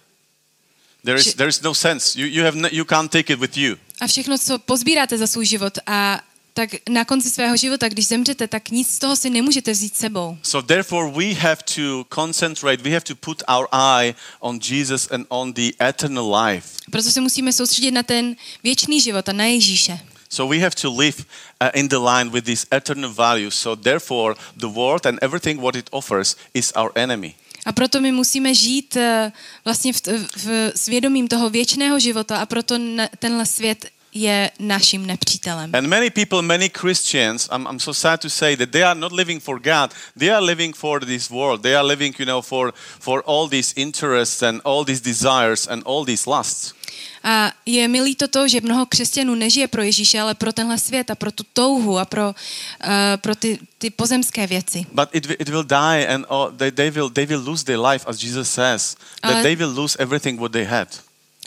there 1.04 1.18
is 1.18 1.34
there 1.34 1.48
is 1.48 1.62
no 1.62 1.74
sense. 1.74 2.20
You 2.20 2.26
you 2.26 2.44
have 2.44 2.56
no, 2.58 2.68
you 2.72 2.84
can't 2.84 3.10
take 3.10 3.32
it 3.32 3.40
with 3.40 3.56
you. 3.56 3.76
A 4.00 4.06
všechno, 4.06 4.38
co 4.38 4.58
pozbíráte 4.58 5.18
za 5.18 5.26
svůj 5.26 5.46
život 5.46 5.78
a 5.86 6.20
tak 6.54 6.70
na 6.88 7.04
konci 7.04 7.30
svého 7.30 7.56
života, 7.56 7.88
když 7.88 8.06
zemřete, 8.06 8.48
tak 8.48 8.70
nic 8.70 8.90
z 8.90 8.98
toho 8.98 9.16
si 9.16 9.30
nemůžete 9.30 9.72
vzít 9.72 9.96
sebou. 9.96 10.38
So 10.42 10.66
therefore, 10.66 11.10
we 11.10 11.34
have 11.34 11.56
to 11.74 12.04
concentrate. 12.14 12.82
We 12.82 12.90
have 12.90 13.00
to 13.00 13.14
put 13.14 13.42
our 13.48 13.66
eye 13.72 14.14
on 14.40 14.60
Jesus 14.70 15.08
and 15.10 15.26
on 15.28 15.52
the 15.52 15.72
eternal 15.88 16.34
life. 16.34 16.68
Proto 16.90 17.10
se 17.10 17.20
musíme 17.20 17.52
soustředit 17.52 17.90
na 17.90 18.02
ten 18.02 18.36
věčný 18.62 19.00
život 19.00 19.28
a 19.28 19.32
na 19.32 19.44
Ježíše. 19.44 20.00
So 20.30 20.46
we 20.46 20.60
have 20.60 20.74
to 20.76 20.90
live 20.90 21.26
uh, 21.60 21.70
in 21.74 21.88
the 21.88 21.98
line 21.98 22.30
with 22.30 22.44
these 22.44 22.66
eternal 22.70 23.10
values. 23.10 23.54
So 23.54 23.74
therefore, 23.74 24.36
the 24.56 24.68
world 24.68 25.06
and 25.06 25.18
everything 25.22 25.60
what 25.60 25.74
it 25.74 25.88
offers 25.92 26.36
is 26.54 26.72
our 26.76 26.92
enemy. 26.94 27.34
A 27.66 27.72
proto 27.72 28.00
my 28.00 28.12
musíme 28.12 28.54
žít 28.54 28.96
eh, 28.96 29.32
vlastně 29.64 29.92
v, 29.92 30.00
v 30.36 30.72
svědomím 30.76 31.28
toho 31.28 31.50
věčného 31.50 32.00
života 32.00 32.36
a 32.38 32.46
proto 32.46 32.78
na, 32.78 33.08
tenhle 33.18 33.46
svět 33.46 33.90
je 34.14 34.50
naším 34.58 35.06
nepřítelem. 35.06 35.74
And 35.74 35.86
many 35.86 36.10
people, 36.10 36.42
many 36.42 36.68
Christians, 36.68 37.48
I'm, 37.52 37.66
I'm 37.66 37.80
so 37.80 37.94
sad 37.94 38.20
to 38.20 38.30
say 38.30 38.56
that 38.56 38.70
they 38.70 38.82
are 38.82 39.00
not 39.00 39.12
living 39.12 39.40
for 39.40 39.60
God. 39.60 39.94
They 40.18 40.30
are 40.30 40.44
living 40.44 40.76
for 40.76 41.04
this 41.04 41.30
world. 41.30 41.62
They 41.62 41.76
are 41.76 41.86
living, 41.86 42.14
you 42.18 42.26
know, 42.26 42.42
for, 42.42 42.72
for 43.00 43.22
all 43.26 43.48
these 43.48 43.72
interests 43.76 44.42
and 44.42 44.60
all 44.64 44.84
these 44.84 45.00
desires 45.00 45.68
and 45.68 45.82
all 45.86 46.04
these 46.04 46.30
lusts. 46.30 46.74
A 47.22 47.52
je 47.66 47.88
mi 47.88 48.00
líto 48.00 48.28
to, 48.28 48.48
že 48.48 48.60
mnoho 48.60 48.86
křesťanů 48.86 49.34
nežije 49.34 49.68
pro 49.68 49.82
Ježíše, 49.82 50.20
ale 50.20 50.34
pro 50.34 50.52
tenhle 50.52 50.78
svět 50.78 51.10
a 51.10 51.14
pro 51.14 51.32
tu 51.32 51.44
touhu 51.52 51.98
a 51.98 52.04
pro, 52.04 52.28
uh, 52.28 52.90
pro 53.16 53.34
ty, 53.34 53.58
ty 53.78 53.90
pozemské 53.90 54.46
věci. 54.46 54.86
But 54.92 55.08
it, 55.12 55.26
it 55.38 55.48
will 55.48 55.62
die 55.64 56.08
and 56.08 56.26
all, 56.28 56.50
they, 56.56 56.70
they, 56.70 56.90
will, 56.90 57.10
they 57.10 57.26
will 57.26 57.44
lose 57.44 57.64
their 57.64 57.80
life, 57.80 58.04
as 58.08 58.22
Jesus 58.22 58.50
says, 58.50 58.96
that 59.22 59.34
Ale- 59.34 59.42
they 59.42 59.56
will 59.56 59.74
lose 59.74 59.96
everything 59.98 60.40
what 60.40 60.52
they 60.52 60.64
had. 60.64 60.88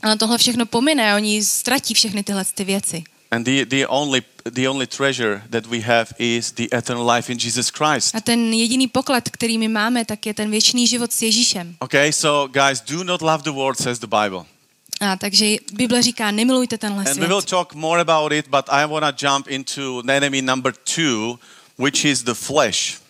Ale 0.03 0.17
tohle 0.17 0.37
všechno 0.37 0.65
pomine, 0.65 1.15
oni 1.15 1.43
ztratí 1.43 1.93
všechny 1.93 2.23
tyhle 2.23 2.45
ty 2.45 2.63
věci. 2.63 3.03
And 3.31 3.43
the, 3.43 3.65
the 3.65 3.87
only 3.87 4.21
the 4.51 4.69
only 4.69 4.87
treasure 4.87 5.41
that 5.49 5.65
we 5.65 5.79
have 5.79 6.07
is 6.19 6.51
the 6.51 6.67
eternal 6.77 7.09
life 7.09 7.31
in 7.31 7.37
Jesus 7.39 7.69
Christ. 7.69 8.15
A 8.15 8.21
ten 8.21 8.53
jediný 8.53 8.87
poklad, 8.87 9.29
který 9.29 9.57
my 9.57 9.67
máme, 9.67 10.05
tak 10.05 10.25
je 10.25 10.33
ten 10.33 10.51
věčný 10.51 10.87
život 10.87 11.13
s 11.13 11.21
Ježíšem. 11.21 11.75
Okay, 11.79 12.13
so 12.13 12.51
guys, 12.53 12.81
do 12.81 13.03
not 13.03 13.21
love 13.21 13.43
the 13.43 13.51
world, 13.51 13.77
says 13.77 13.99
the 13.99 14.07
Bible. 14.07 14.45
A 14.99 15.15
takže 15.15 15.45
Bible 15.73 16.01
říká, 16.01 16.31
nemilujte 16.31 16.77
tenhle 16.77 17.05
And 17.05 17.19
we 17.19 17.27
will 17.27 17.41
svět. 17.41 17.49
talk 17.49 17.73
more 17.73 18.01
about 18.01 18.31
it, 18.31 18.47
but 18.47 18.65
I 18.69 18.87
want 18.87 19.17
to 19.17 19.27
jump 19.27 19.47
into 19.47 20.01
enemy 20.07 20.41
number 20.41 20.73
two, 20.95 21.39
which 21.77 22.05
is 22.05 22.23
the 22.23 22.33
flesh. 22.33 23.02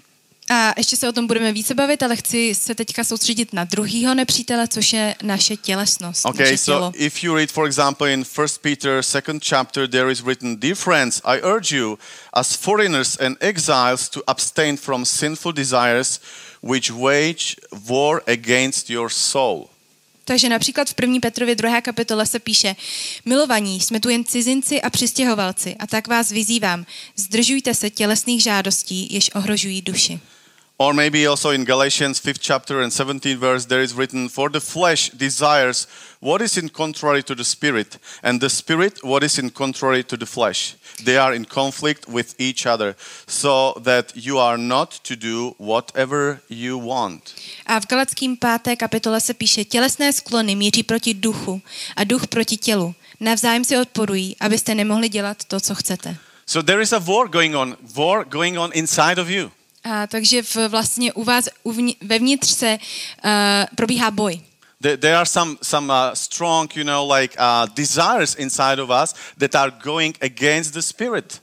A 0.55 0.73
ještě 0.77 0.97
se 0.97 1.09
o 1.09 1.11
tom 1.11 1.27
budeme 1.27 1.51
více 1.51 1.73
bavit, 1.73 2.03
ale 2.03 2.15
chci 2.15 2.55
se 2.55 2.75
teďka 2.75 3.03
soustředit 3.03 3.53
na 3.53 3.63
druhýho 3.63 4.15
nepřítele, 4.15 4.67
což 4.67 4.93
je 4.93 5.15
naše 5.23 5.57
tělesnost, 5.57 6.25
Okay, 6.25 6.45
naše 6.45 6.57
so 6.57 6.71
tělo. 6.79 6.91
if 6.95 7.23
you 7.23 7.35
read, 7.35 7.51
for 7.51 7.67
example, 7.67 8.13
in 8.13 8.19
1 8.37 8.45
Peter, 8.61 9.03
second 9.03 9.45
chapter, 9.45 9.87
there 9.89 10.11
is 10.11 10.21
written, 10.21 10.59
Dear 10.59 10.75
friends, 10.75 11.21
I 11.23 11.41
urge 11.41 11.75
you, 11.77 11.97
as 12.33 12.53
foreigners 12.55 13.17
and 13.19 13.37
exiles, 13.39 14.09
to 14.09 14.21
abstain 14.27 14.77
from 14.77 15.05
sinful 15.05 15.51
desires 15.53 16.19
which 16.63 16.89
wage 16.91 17.55
war 17.87 18.21
against 18.27 18.89
your 18.89 19.09
soul. 19.09 19.67
Takže 20.25 20.49
například 20.49 20.89
v 20.89 20.93
1. 21.01 21.19
Petrově 21.21 21.55
2. 21.55 21.81
kapitole 21.81 22.25
se 22.25 22.39
píše 22.39 22.75
Milovaní, 23.25 23.79
jsme 23.81 23.99
tu 23.99 24.09
jen 24.09 24.23
cizinci 24.25 24.81
a 24.81 24.89
přistěhovalci 24.89 25.75
a 25.79 25.87
tak 25.87 26.07
vás 26.07 26.31
vyzývám, 26.31 26.85
zdržujte 27.15 27.73
se 27.73 27.89
tělesných 27.89 28.43
žádostí, 28.43 29.07
jež 29.13 29.29
ohrožují 29.35 29.81
duši. 29.81 30.19
Or 30.83 30.93
maybe 30.93 31.25
also 31.31 31.49
in 31.51 31.63
Galatians 31.65 32.19
5th 32.19 32.41
chapter 32.41 32.81
and 32.83 32.91
17th 32.91 33.37
verse 33.37 33.65
there 33.67 33.83
is 33.83 33.93
written 33.97 34.27
for 34.29 34.49
the 34.49 34.59
flesh 34.59 35.09
desires 35.25 35.87
what 36.19 36.41
is 36.41 36.57
in 36.57 36.69
contrary 36.69 37.23
to 37.23 37.35
the 37.35 37.43
spirit 37.43 37.99
and 38.23 38.41
the 38.41 38.49
spirit 38.49 38.93
what 39.01 39.23
is 39.23 39.37
in 39.39 39.49
contrary 39.49 40.03
to 40.03 40.17
the 40.17 40.25
flesh 40.25 40.75
they 41.05 41.17
are 41.17 41.33
in 41.35 41.45
conflict 41.45 42.03
with 42.09 42.35
each 42.37 42.65
other 42.73 42.95
so 43.27 43.73
that 43.89 44.11
you 44.15 44.35
are 44.47 44.57
not 44.57 44.89
to 45.03 45.15
do 45.15 45.55
whatever 45.57 46.21
you 46.49 46.77
want 46.77 47.21
A 47.65 47.79
v 47.79 47.85
Galackým 47.87 48.37
5. 48.37 48.61
kapitole 48.77 49.21
se 49.21 49.33
píše 49.33 49.65
Tělesné 49.65 50.13
sklony 50.13 50.55
míří 50.55 50.83
proti 50.83 51.13
duchu 51.13 51.61
a 51.95 52.03
duch 52.03 52.27
proti 52.27 52.57
tělu. 52.57 52.95
Navzájem 53.19 53.63
si 53.65 53.77
odporují, 53.77 54.35
abyste 54.39 54.75
nemohli 54.75 55.09
dělat 55.09 55.43
to, 55.47 55.59
co 55.59 55.75
chcete. 55.75 56.15
so 56.45 56.65
there 56.65 56.81
is 56.81 56.93
a 56.93 56.99
war 56.99 57.27
going 57.27 57.55
on 57.55 57.77
war 57.95 58.25
going 58.25 58.57
on 58.59 58.69
inside 58.73 59.21
of 59.21 59.29
you 59.29 59.51
A 59.83 60.07
takže 60.07 60.41
v, 60.41 60.57
vlastně 60.67 61.13
u 61.13 61.23
vás 61.23 61.49
uvni, 61.63 61.95
vevnitř 62.01 62.49
se 62.49 62.77
uh, 63.25 63.31
probíhá 63.75 64.11
boj. 64.11 64.41
there, 64.81 64.97
there 64.97 65.15
are 65.15 65.25
some 65.25 65.55
some 65.61 65.93
uh, 65.93 66.13
strong 66.13 66.75
you 66.75 66.83
know 66.83 67.13
like 67.13 67.35
uh, 67.39 67.65
desires 67.75 68.35
inside 68.35 68.81
of 68.81 68.89
us 69.03 69.15
that 69.37 69.55
are 69.55 69.71
going 69.83 70.17
against 70.21 70.73
the 70.73 70.81
spirit 70.81 71.41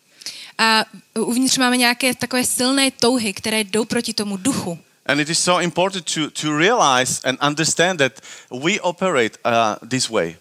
A 0.61 0.85
uvnitř 1.19 1.59
máme 1.59 1.77
nějaké 1.77 2.15
takové 2.15 2.45
silné 2.45 2.91
touhy, 2.91 3.33
které 3.33 3.61
jdou 3.61 3.85
proti 3.85 4.15
tomu 4.15 4.37
duchu. 4.37 4.79
And 5.07 5.21
it 5.21 5.29
is 5.29 5.39
so 5.39 5.63
important 5.63 6.15
to, 6.15 6.31
to 6.31 6.59
realize 6.59 7.21
and 7.25 7.39
understand 7.47 7.99
that 7.99 8.13
we 8.65 8.81
operate 8.81 9.39
uh, 9.45 9.89
this 9.89 10.09
way. 10.09 10.37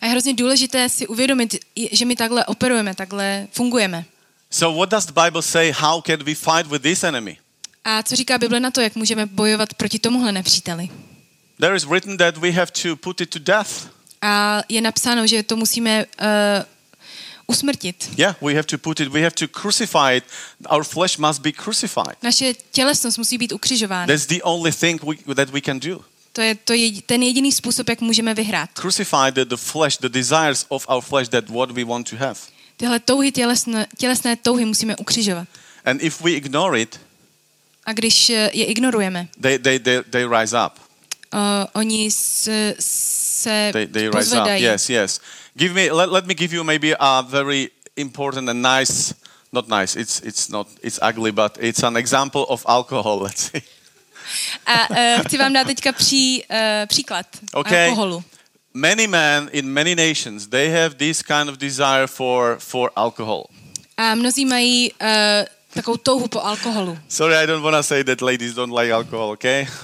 A 0.00 0.06
je 0.06 0.10
hrozně 0.10 0.34
důležité 0.34 0.88
si 0.88 1.06
uvědomit, 1.06 1.56
že 1.92 2.04
my 2.04 2.16
takhle 2.16 2.44
operujeme, 2.44 2.94
takhle 2.94 3.46
fungujeme. 3.52 4.04
So, 4.50 4.70
what 4.70 4.90
does 4.90 5.06
the 5.06 5.12
Bible 5.12 5.42
say? 5.42 5.70
How 5.70 6.00
can 6.00 6.24
we 6.24 6.34
fight 6.34 6.66
with 6.70 6.82
this 6.82 7.04
enemy? 7.04 7.38
A 7.84 8.02
co 8.02 8.16
říká 8.16 8.38
Bible 8.38 8.60
na 8.60 8.70
to, 8.70 8.80
jak 8.80 8.96
můžeme 8.96 9.26
bojovat 9.26 9.74
proti 9.74 9.98
tomuhle 9.98 10.32
nepříteli? 10.32 10.88
There 11.60 11.76
is 11.76 11.84
written 11.84 12.16
that 12.16 12.36
we 12.36 12.50
have 12.50 12.66
to 12.82 12.96
put 12.96 13.20
it 13.20 13.30
to 13.30 13.38
death. 13.38 13.70
A 14.22 14.62
je 14.68 14.80
napsáno, 14.80 15.26
že 15.26 15.42
to 15.42 15.56
musíme 15.56 16.04
uh, 16.04 16.26
usmrtit. 17.46 18.10
Yeah, 18.16 18.36
we 18.42 18.54
have 18.54 18.66
to 18.66 18.78
put 18.78 19.00
it, 19.00 19.08
we 19.08 19.20
have 19.20 19.34
to 19.34 19.48
crucify 19.60 20.16
it. 20.16 20.24
Our 20.70 20.84
flesh 20.84 21.18
must 21.18 21.42
be 21.42 21.52
crucified. 21.52 22.22
Naše 22.22 22.54
tělesnost 22.72 23.18
musí 23.18 23.38
být 23.38 23.52
ukřižována. 23.52 24.06
That's 24.06 24.26
the 24.26 24.42
only 24.42 24.72
thing 24.72 25.02
we, 25.04 25.34
that 25.34 25.50
we 25.50 25.60
can 25.60 25.80
do. 25.80 26.00
To 26.32 26.40
je 26.40 26.54
to 26.54 26.72
je 26.72 27.02
ten 27.02 27.22
jediný 27.22 27.52
způsob, 27.52 27.88
jak 27.88 28.00
můžeme 28.00 28.34
vyhrát. 28.34 28.70
Crucify 28.74 29.30
the, 29.32 29.44
the 29.44 29.56
flesh, 29.56 29.96
the 29.96 30.08
desires 30.08 30.66
of 30.68 30.88
our 30.88 31.02
flesh, 31.02 31.28
that 31.28 31.48
what 31.48 31.70
we 31.70 31.84
want 31.84 32.10
to 32.10 32.16
have. 32.16 32.40
Tyhle 32.78 33.00
touhy, 33.00 33.32
tělesné, 33.32 33.86
tělesné 33.98 34.36
touhy 34.36 34.64
musíme 34.64 34.96
ukřižovat. 34.96 35.48
And 35.84 36.02
if 36.02 36.20
we 36.20 36.30
ignore 36.30 36.80
it, 36.80 37.00
A 37.86 37.92
když 37.92 38.30
eh, 38.30 38.50
je 38.52 38.64
ignorujeme, 38.64 39.28
they, 39.40 39.58
they, 39.58 39.78
they, 39.78 40.02
they 40.10 40.26
rise 40.38 40.56
up. 40.66 40.72
uh, 41.34 41.40
oni 41.72 42.10
se, 42.10 42.74
se 42.80 43.70
they, 43.72 43.86
they 43.86 44.10
rise 44.10 44.40
up. 44.40 44.46
Yes, 44.46 44.90
yes. 44.90 45.20
Give 45.54 45.74
me 45.74 45.92
let, 45.92 46.10
let 46.10 46.26
me 46.26 46.34
give 46.34 46.56
you 46.56 46.64
maybe 46.64 46.96
a 46.98 47.22
very 47.22 47.70
important 47.96 48.48
and 48.48 48.62
nice 48.62 49.14
not 49.52 49.68
nice. 49.68 50.00
It's 50.00 50.20
it's 50.20 50.48
not 50.48 50.66
it's 50.82 50.98
ugly, 51.02 51.32
but 51.32 51.58
it's 51.60 51.82
an 51.82 51.96
example 51.96 52.44
of 52.48 52.64
alcohol, 52.68 53.18
let's 53.26 53.50
say. 53.50 53.62
A 54.66 54.90
uh, 54.90 55.22
chci 55.26 55.38
vám 55.38 55.52
dát 55.52 55.66
teďka 55.66 55.92
pří, 55.92 56.44
uh, 56.50 56.56
příklad 56.86 57.26
Okay. 57.54 57.84
alkoholu. 57.88 58.24
Many 58.78 59.06
men 59.06 59.48
in 59.52 59.66
many 59.72 59.94
nations 59.94 60.46
they 60.46 60.70
have 60.70 60.94
this 60.94 61.22
kind 61.22 61.48
of 61.50 61.56
desire 61.58 62.06
for 62.06 62.56
for 62.58 62.90
alcohol. 62.96 63.44
A 63.96 64.14
mnozí 64.14 64.44
mají 64.46 64.92
uh, 64.92 65.06
takovou 65.74 65.96
touhu 65.96 66.28
po 66.28 66.40
alkoholu. 66.44 66.98
Sorry, 67.08 67.34
I 67.36 67.46
don't 67.46 67.62
want 67.62 67.76
to 67.76 67.82
say 67.82 68.04
that 68.04 68.20
ladies 68.22 68.54
don't 68.54 68.78
like 68.80 68.92
alcohol, 68.92 69.30
okay? 69.30 69.66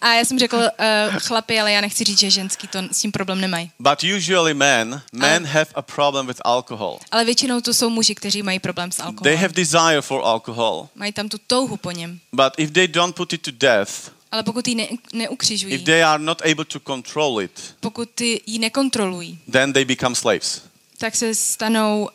A 0.00 0.14
já 0.14 0.24
jsem 0.24 0.38
řekl 0.38 0.56
uh, 0.56 1.18
chlapi, 1.18 1.60
ale 1.60 1.72
já 1.72 1.80
nechci 1.80 2.04
říct, 2.04 2.18
že 2.18 2.30
ženský 2.30 2.68
to 2.68 2.78
s 2.92 3.00
tím 3.00 3.12
problém 3.12 3.40
nemají. 3.40 3.70
but 3.78 4.04
usually 4.16 4.54
men 4.54 5.02
men 5.12 5.46
have 5.46 5.66
a 5.74 5.82
problem 5.82 6.26
with 6.26 6.40
alcohol. 6.44 6.98
Ale 7.10 7.24
většinou 7.24 7.60
to 7.60 7.74
jsou 7.74 7.90
muži, 7.90 8.14
kteří 8.14 8.42
mají 8.42 8.58
problém 8.58 8.92
s 8.92 8.96
They 8.96 9.06
alkoholem. 9.06 9.38
have 9.38 9.52
desire 9.54 10.00
for 10.02 10.20
alcohol, 10.24 10.88
Mají 10.94 11.12
tam 11.12 11.28
tu 11.28 11.38
touhu 11.46 11.76
po 11.76 11.90
něm. 11.90 12.18
but 12.32 12.52
if 12.56 12.70
they 12.70 12.88
don't 12.88 13.16
put 13.16 13.32
it 13.32 13.42
to 13.42 13.50
death, 13.50 13.90
Ale 14.32 14.42
pokud 14.42 14.68
ji 14.68 14.74
ne, 14.74 14.84
if 14.84 15.00
neukřižují, 15.12 15.78
they 15.78 16.04
are 16.04 16.22
not 16.22 16.42
able 16.42 16.64
to 16.64 16.80
control 16.80 17.40
it, 17.42 17.74
pokud 17.80 18.08
ty 18.14 18.40
ji 18.46 18.58
nekontrolují, 18.58 19.38
then 19.50 19.72
they 19.72 19.84
become 19.84 20.14
slaves. 20.14 20.62
tak 20.98 21.16
se 21.16 21.34
stanou 21.34 22.02
uh, 22.02 22.08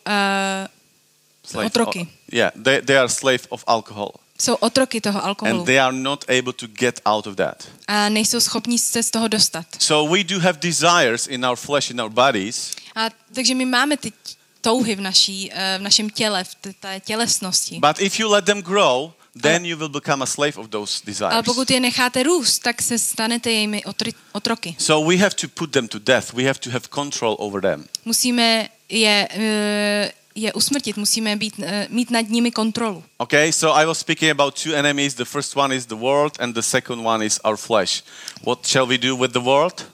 Slave. 1.46 1.66
Otroky. 1.68 2.00
Oh, 2.00 2.08
yeah, 2.32 2.52
they, 2.64 2.82
they 2.82 2.98
are 2.98 3.10
slave 3.10 3.40
of 3.50 3.64
alcohol. 3.68 4.12
jsou 4.42 4.56
otroky 4.56 5.02
toho 5.02 5.26
alkoholu 5.26 5.60
And 5.60 5.66
they 5.66 5.80
are 5.80 5.98
not 5.98 6.26
able 6.30 6.54
to 6.54 6.68
get 6.68 7.02
out 7.06 7.28
of 7.28 7.36
that. 7.36 7.64
a 7.88 8.10
nejsou 8.10 8.40
schopni 8.40 8.80
se 8.80 9.04
z 9.04 9.12
toho 9.12 9.28
dostat. 9.28 9.66
So 9.80 10.16
we 10.16 10.24
do 10.24 10.40
have 10.40 10.60
desires 10.60 11.28
in 11.28 11.46
our 11.46 11.56
flesh, 11.58 11.92
in 11.92 12.02
our 12.02 12.10
bodies, 12.10 12.72
A 12.96 13.10
takže 13.34 13.56
my 13.56 13.66
máme 13.66 13.98
ty 13.98 14.14
touhy 14.62 14.96
v, 14.96 15.02
naší, 15.02 15.52
eh, 15.54 15.78
v 15.80 15.82
našem 15.82 16.10
těle, 16.10 16.44
v 16.44 16.56
té 16.80 17.00
tělesnosti. 17.00 17.80
but 17.80 18.00
if 18.00 18.20
you 18.20 18.30
let 18.32 18.46
them 18.46 18.62
grow, 18.62 19.12
then 19.42 19.66
you 19.66 19.78
will 19.78 19.90
become 19.90 20.24
a 20.24 20.26
slave 20.26 20.58
of 20.58 20.70
those 20.70 21.02
desires. 21.06 21.34
Ale 21.34 21.44
pokud 21.44 21.72
je 21.72 21.80
necháte 21.80 22.24
růst, 22.24 22.60
tak 22.60 22.82
se 22.82 22.98
stanete 22.98 23.52
jejimi 23.52 23.86
otry, 23.86 24.14
otroky. 24.32 24.76
So 24.80 25.10
we 25.10 25.18
have 25.18 25.36
to 25.36 25.48
put 25.48 25.72
them 25.72 25.88
to 25.88 26.00
death. 26.00 26.34
We 26.34 26.44
have 26.44 26.60
to 26.60 26.70
have 26.70 26.88
control 26.90 27.36
over 27.40 27.62
them. 27.62 27.86
Musíme 28.06 28.70
je, 28.90 29.28
eh, 29.32 30.12
je 30.36 30.54
usmrtit, 30.54 30.98
musíme 30.98 31.36
být, 31.36 31.54
eh, 31.64 31.88
mít 31.90 32.12
nad 32.12 32.30
nimi 32.30 32.52
kontrolu. 32.52 33.04
Okay, 33.18 33.52
so 33.52 33.80
I 33.80 33.86
was 33.86 34.00
speaking 34.00 34.32
about 34.32 34.64
two 34.64 34.74
enemies. 34.74 35.14
The 35.14 35.26
first 35.26 35.56
one 35.56 35.76
is 35.76 35.86
the 35.86 35.96
world, 35.96 36.34
and 36.40 36.54
the 36.54 36.62
second 36.62 37.06
one 37.06 37.26
is 37.26 37.40
our 37.44 37.58
flesh. 37.58 38.04
What 38.44 38.68
shall 38.68 38.88
we 38.88 38.98
do 38.98 39.16
with 39.16 39.32
the 39.32 39.40
world? 39.40 39.86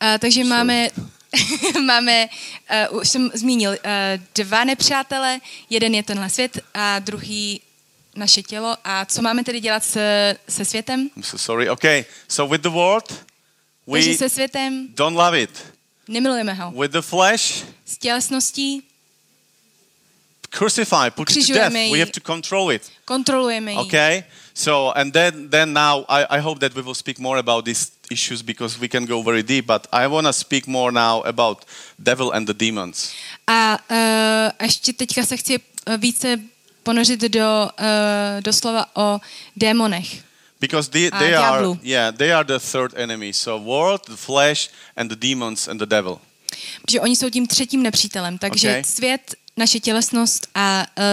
A, 0.00 0.18
takže 0.18 0.44
máme, 0.44 0.88
máme 1.86 2.28
uh, 2.90 2.98
už 2.98 3.08
jsem 3.08 3.30
zmínil, 3.34 3.70
uh, 3.70 3.76
dva 4.34 4.64
nepřátele, 4.64 5.40
jeden 5.70 5.94
je 5.94 6.02
tenhle 6.02 6.30
svět 6.30 6.58
a 6.74 6.98
druhý 6.98 7.60
naše 8.18 8.42
tělo. 8.42 8.76
A 8.84 9.04
co 9.04 9.22
máme 9.22 9.44
tedy 9.44 9.60
dělat 9.60 9.84
se, 9.84 10.36
se 10.48 10.64
světem? 10.64 11.10
I'm 11.16 11.22
so 11.22 11.38
sorry. 11.38 11.70
Okay, 11.70 12.04
so 12.28 12.52
with 12.54 12.62
the 12.62 12.68
world, 12.68 13.24
Takže 13.92 14.10
we 14.10 14.16
se 14.16 14.28
světem 14.28 14.88
don't 14.94 15.16
love 15.16 15.40
it. 15.40 15.64
nemilujeme 16.08 16.54
ho. 16.54 16.70
With 16.82 16.92
the 16.92 17.00
flesh, 17.00 17.64
S 17.86 17.98
tělesností 17.98 18.82
crucify, 20.50 21.10
put 21.10 21.30
it 21.36 21.46
to 21.46 21.52
death. 21.52 21.72
We 21.72 21.98
have 21.98 22.10
to 22.12 22.20
control 22.20 22.72
it. 22.72 22.82
kontrolujeme 23.04 23.72
ji. 23.72 23.78
Okay, 23.78 24.22
so 24.54 24.98
and 24.98 25.12
then 25.12 25.48
then 25.50 25.72
now 25.72 26.04
I, 26.08 26.38
I 26.38 26.40
hope 26.40 26.60
that 26.60 26.74
we 26.74 26.82
will 26.82 26.94
speak 26.94 27.18
more 27.18 27.38
about 27.38 27.64
these 27.64 27.90
issues 28.10 28.42
because 28.42 28.80
we 28.80 28.88
can 28.88 29.06
go 29.06 29.22
very 29.22 29.42
deep. 29.42 29.66
But 29.66 29.86
I 29.92 30.06
want 30.06 30.26
to 30.26 30.32
speak 30.32 30.66
more 30.66 30.92
now 30.92 31.22
about 31.22 31.64
devil 31.98 32.30
and 32.34 32.46
the 32.46 32.54
demons. 32.54 33.12
A 33.46 33.78
uh, 33.90 34.66
ještě 34.66 34.92
teďka 34.92 35.26
se 35.26 35.36
chci 35.36 35.60
eh, 35.86 35.96
více 35.96 36.40
ponořit 36.88 37.20
do, 37.20 37.68
uh, 37.80 38.40
do 38.40 38.52
slova 38.52 38.86
o 38.96 39.20
démonech. 39.56 40.22
Because 40.60 40.90
they, 40.90 41.10
they 41.10 41.34
are 41.34 41.66
yeah 41.82 42.16
they 42.16 42.32
are 42.32 42.44
the 42.44 42.58
third 42.58 42.94
enemy. 42.96 43.32
So 43.32 43.58
world, 43.58 44.00
the 44.06 44.16
flesh, 44.16 44.70
and 44.96 45.10
the 45.10 45.16
demons 45.28 45.68
and 45.68 45.78
the 45.78 45.86
devil. 45.86 46.18
Protože 46.82 47.00
oni 47.00 47.16
jsou 47.16 47.30
tím 47.30 47.46
třetím 47.46 47.82
nepřítelem. 47.82 48.38
Takže 48.38 48.70
Okay. 48.70 48.84
svět, 48.84 49.34
naše 49.56 49.80
tělesnost 49.80 50.48
a 50.54 50.86
uh, 50.98 51.04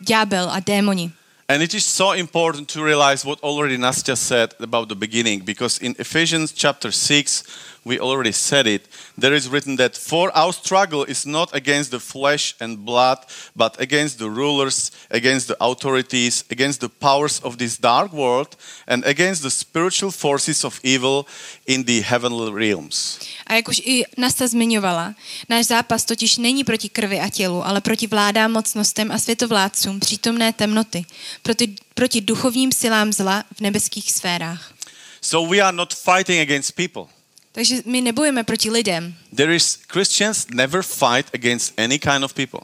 ďábel 0.00 0.50
a 0.50 0.60
démoni. 0.60 1.10
And 1.48 1.62
it 1.62 1.74
is 1.74 1.86
so 1.86 2.16
important 2.18 2.72
to 2.72 2.84
realize 2.84 3.26
what 3.26 3.38
already 3.42 3.78
Nastya 3.78 4.16
said 4.16 4.54
about 4.62 4.88
the 4.88 4.94
beginning, 4.94 5.44
because 5.44 5.86
in 5.86 5.94
Ephesians 5.98 6.52
chapter 6.56 6.92
6, 6.92 7.44
we 7.84 8.00
already 8.00 8.32
said 8.32 8.66
it. 8.66 8.88
There 9.18 9.36
is 9.36 9.48
written 9.48 9.76
that 9.76 9.96
for 9.96 10.30
our 10.34 10.52
struggle 10.52 11.04
is 11.04 11.26
not 11.26 11.54
against 11.54 11.90
the 11.90 12.00
flesh 12.00 12.54
and 12.60 12.78
blood, 12.78 13.18
but 13.54 13.80
against 13.80 14.18
the 14.18 14.30
rulers, 14.30 14.90
against 15.10 15.48
the 15.48 15.56
authorities, 15.60 16.44
against 16.50 16.80
the 16.80 16.88
powers 16.88 17.40
of 17.40 17.56
this 17.58 17.76
dark 17.76 18.12
world, 18.12 18.56
and 18.86 19.04
against 19.04 19.42
the 19.42 19.50
spiritual 19.50 20.10
forces 20.10 20.64
of 20.64 20.80
evil 20.82 21.26
in 21.66 21.84
the 21.84 22.00
heavenly 22.00 22.52
realms. 22.52 23.18
A 23.46 23.54
jak 23.54 23.68
už 23.68 23.78
i 23.84 24.04
Nasta 24.16 24.46
zmiňovala, 24.46 25.14
náš 25.48 25.66
zápas 25.66 26.04
totiž 26.04 26.36
není 26.36 26.64
proti 26.64 26.88
krvi 26.88 27.20
a 27.20 27.28
tělu, 27.28 27.66
ale 27.66 27.80
proti 27.80 28.06
vládám, 28.06 28.52
mocnostem 28.52 29.12
a 29.12 29.18
světovládcům 29.18 30.00
přítomné 30.00 30.52
temnoty, 30.52 31.04
proti, 31.42 31.74
proti 31.94 32.20
duchovním 32.20 32.72
silám 32.72 33.12
zla 33.12 33.44
v 33.56 33.60
nebeských 33.60 34.12
sférách. 34.12 34.74
So 35.20 35.54
we 35.54 35.60
are 35.60 35.76
not 35.76 35.94
fighting 35.94 36.40
against 36.40 36.76
people. 36.76 37.13
Takže 37.54 37.86
my 37.86 38.00
nebojujeme 38.00 38.42
proti 38.42 38.70
lidem. 38.70 39.14
There 39.30 39.54
is 39.54 39.78
Christians 39.86 40.46
never 40.50 40.82
fight 40.82 41.30
against 41.34 41.72
any 41.78 41.98
kind 41.98 42.26
of 42.26 42.34
people. 42.34 42.60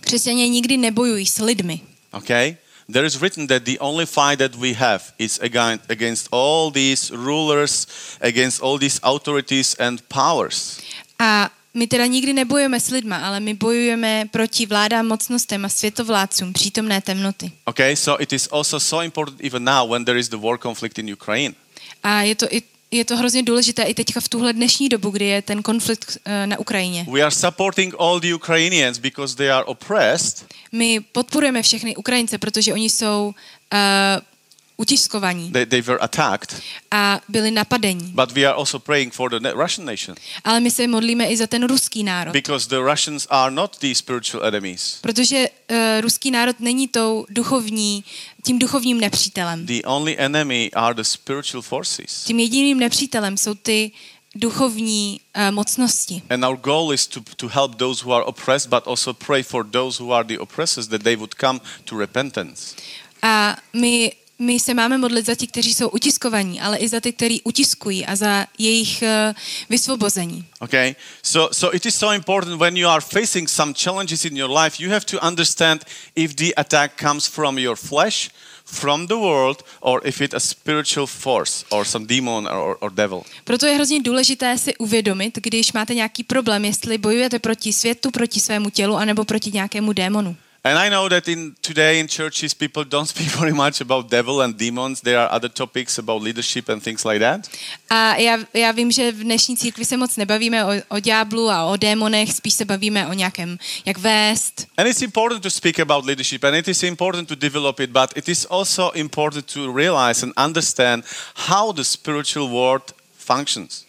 Křesťané 0.00 0.48
nikdy 0.48 0.76
nebojují 0.76 1.26
s 1.26 1.38
lidmi. 1.38 1.80
Okay? 2.12 2.56
There 2.88 3.06
is 3.06 3.20
written 3.20 3.46
that 3.46 3.68
the 3.68 3.76
only 3.78 4.06
fight 4.06 4.38
that 4.38 4.56
we 4.56 4.72
have 4.72 5.12
is 5.18 5.38
against, 5.42 5.90
against 5.90 6.28
all 6.32 6.72
these 6.72 7.10
rulers, 7.12 7.86
against 8.20 8.62
all 8.62 8.78
these 8.78 9.00
authorities 9.02 9.76
and 9.78 10.00
powers. 10.08 10.80
A 11.20 11.50
my 11.74 11.86
teda 11.86 12.06
nikdy 12.06 12.32
nebojujeme 12.32 12.80
s 12.80 12.88
lidma, 12.88 13.20
ale 13.20 13.40
my 13.40 13.54
bojujeme 13.54 14.32
proti 14.32 14.66
vládám, 14.66 15.06
mocnostem 15.06 15.64
a 15.64 15.68
světovládcům 15.68 16.52
přítomné 16.52 17.00
temnoty. 17.00 17.52
Okay, 17.64 17.96
so 17.96 18.22
it 18.22 18.32
is 18.32 18.48
also 18.52 18.80
so 18.80 19.04
important 19.04 19.44
even 19.44 19.64
now 19.64 19.90
when 19.90 20.04
there 20.04 20.18
is 20.18 20.28
the 20.28 20.40
war 20.40 20.58
conflict 20.58 20.98
in 20.98 21.12
Ukraine. 21.12 21.54
A 22.02 22.22
je 22.22 22.34
to, 22.34 22.46
i, 22.54 22.62
je 22.90 23.04
to 23.04 23.16
hrozně 23.16 23.42
důležité 23.42 23.82
i 23.82 23.94
teďka 23.94 24.20
v 24.20 24.28
tuhle 24.28 24.52
dnešní 24.52 24.88
dobu, 24.88 25.10
kdy 25.10 25.24
je 25.24 25.42
ten 25.42 25.62
konflikt 25.62 26.18
eh, 26.24 26.46
na 26.46 26.58
Ukrajině. 26.58 27.06
We 27.12 27.20
are 27.20 27.30
supporting 27.30 27.94
all 27.98 28.20
the 28.20 28.34
Ukrainians 28.34 28.98
because 28.98 29.36
they 29.36 29.50
are 29.50 29.64
oppressed, 29.64 30.44
My 30.72 31.00
podporujeme 31.00 31.62
všechny 31.62 31.96
Ukrajince, 31.96 32.38
protože 32.38 32.72
oni 32.72 32.90
jsou 32.90 33.34
uh, 33.72 33.78
utiskovaní 34.78 35.50
they, 35.52 35.66
they 35.66 35.80
were 35.82 35.98
attacked, 36.00 36.62
a 36.90 37.20
byli 37.28 37.50
napadení. 37.50 38.12
but 38.14 38.32
we 38.32 38.44
are 38.46 38.54
also 38.54 38.78
praying 38.78 39.12
for 39.12 39.30
the 39.30 39.52
Russian 39.54 39.84
nation 39.86 40.16
Ale 40.44 40.60
my 40.60 40.70
se 40.70 40.86
modlíme 40.86 41.26
i 41.26 41.36
za 41.36 41.46
ten 41.46 41.66
ruský 41.66 42.04
národ. 42.04 42.32
because 42.32 42.68
the 42.68 42.78
Russians 42.82 43.26
are 43.30 43.50
not 43.50 43.78
the 43.78 43.94
spiritual 43.94 44.44
enemies. 44.46 44.98
Protože 45.00 45.48
uh, 45.70 45.76
ruský 46.00 46.30
národ 46.30 46.60
není 46.60 46.88
tou 46.88 47.26
duchovní, 47.30 48.04
tím 48.44 48.58
duchovním 48.58 49.00
nepřítelem. 49.00 49.66
The 49.66 49.82
only 49.84 50.18
enemy 50.18 50.70
are 50.74 50.94
the 50.94 51.02
spiritual 51.04 51.62
forces. 51.62 52.24
Tím 52.24 52.40
jediným 52.40 52.78
nepřítelem 52.78 53.36
jsou 53.36 53.54
ty 53.54 53.90
duchovní 54.34 55.20
uh, 55.36 55.54
mocnosti. 55.54 56.22
And 56.30 56.44
our 56.44 56.56
goal 56.56 56.92
is 56.94 57.06
to, 57.06 57.20
to 57.36 57.48
help 57.48 57.74
those 57.76 58.04
who 58.04 58.12
are 58.14 58.24
oppressed, 58.24 58.70
but 58.70 58.86
also 58.86 59.12
pray 59.14 59.42
for 59.42 59.66
those 59.66 60.02
who 60.02 60.12
are 60.12 60.24
the 60.28 60.38
oppressors 60.38 60.88
that 60.88 61.02
they 61.02 61.16
would 61.16 61.34
come 61.34 61.60
to 61.84 61.98
repentance. 61.98 62.76
A 63.22 63.56
my, 63.72 64.12
my 64.38 64.60
se 64.60 64.74
máme 64.74 64.98
modlit 64.98 65.26
za 65.26 65.34
ti, 65.34 65.46
kteří 65.46 65.74
jsou 65.74 65.88
utiskovaní, 65.88 66.60
ale 66.60 66.78
i 66.78 66.88
za 66.88 67.00
ty, 67.00 67.12
kteří 67.12 67.42
utiskují 67.42 68.06
a 68.06 68.16
za 68.16 68.46
jejich 68.58 69.02
uh, 69.02 69.08
vysvobození. 69.68 70.44
Okay? 70.60 70.94
So, 71.22 71.54
so 71.54 71.76
it 71.76 71.86
is 71.86 71.94
so 71.94 72.14
important 72.14 72.60
when 72.60 72.76
you 72.76 72.88
are 72.88 73.00
facing 73.00 73.48
some 73.48 73.74
challenges 73.74 74.24
in 74.24 74.36
your 74.36 74.58
life, 74.58 74.82
you 74.82 74.90
have 74.90 75.04
to 75.04 75.26
understand 75.26 75.84
if 76.16 76.34
the 76.34 76.54
attack 76.56 77.02
comes 77.02 77.26
from 77.26 77.58
your 77.58 77.76
flesh, 77.76 78.30
from 78.64 79.06
the 79.06 79.14
world, 79.14 79.62
or 79.80 80.06
if 80.06 80.20
it's 80.20 80.34
a 80.34 80.40
spiritual 80.40 81.06
force 81.06 81.64
or 81.70 81.84
some 81.84 82.06
demon 82.06 82.46
or, 82.46 82.76
or 82.80 82.92
devil. 82.92 83.22
Proto 83.44 83.66
je 83.66 83.74
hrozně 83.74 84.02
důležité 84.02 84.58
si 84.58 84.76
uvědomit, 84.76 85.38
když 85.42 85.72
máte 85.72 85.94
nějaký 85.94 86.24
problém, 86.24 86.64
jestli 86.64 86.98
bojujete 86.98 87.38
proti 87.38 87.72
světu, 87.72 88.10
proti 88.10 88.40
svému 88.40 88.70
tělu, 88.70 88.96
anebo 88.96 89.24
proti 89.24 89.50
nějakému 89.52 89.92
démonu. 89.92 90.36
And 90.64 90.76
I 90.76 90.90
know 90.90 91.08
that 91.08 91.28
in 91.28 91.54
today 91.62 92.00
in 92.00 92.08
churches 92.08 92.54
people 92.54 92.84
don't 92.90 93.06
speak 93.06 93.28
very 93.28 93.52
much 93.52 93.80
about 93.80 94.10
devil 94.10 94.40
and 94.40 94.58
demons. 94.58 95.00
There 95.00 95.18
are 95.18 95.30
other 95.30 95.48
topics 95.48 95.98
about 95.98 96.22
leadership 96.22 96.68
and 96.68 96.82
things 96.82 97.04
like 97.04 97.20
that. 97.20 97.48
A 97.90 98.16
já, 98.16 98.38
já 98.54 98.72
vím, 98.72 98.90
že 98.90 99.12
v 99.12 99.22
dnešní 99.22 99.56
církvi 99.56 99.84
se 99.84 99.96
moc 99.96 100.16
nebavíme 100.16 100.64
o, 100.64 100.68
o 100.88 100.98
ďáblu 101.00 101.50
a 101.50 101.64
o 101.64 101.76
démonech, 101.76 102.32
spíš 102.32 102.54
se 102.54 102.64
bavíme 102.64 103.06
o 103.06 103.12
nějakém, 103.12 103.58
jak 103.84 103.98
vést. 103.98 104.66
And 104.76 104.86
it's 104.86 105.02
important 105.02 105.42
to 105.42 105.50
speak 105.50 105.80
about 105.80 106.04
leadership 106.04 106.44
and 106.44 106.54
it 106.54 106.68
is 106.68 106.82
important 106.82 107.28
to 107.28 107.34
develop 107.34 107.80
it, 107.80 107.90
but 107.90 108.16
it 108.16 108.28
is 108.28 108.46
also 108.50 108.90
important 108.94 109.52
to 109.52 109.72
realize 109.72 110.22
and 110.22 110.32
understand 110.36 111.04
how 111.34 111.72
the 111.72 111.84
spiritual 111.84 112.48
world 112.48 112.94
functions. 113.18 113.87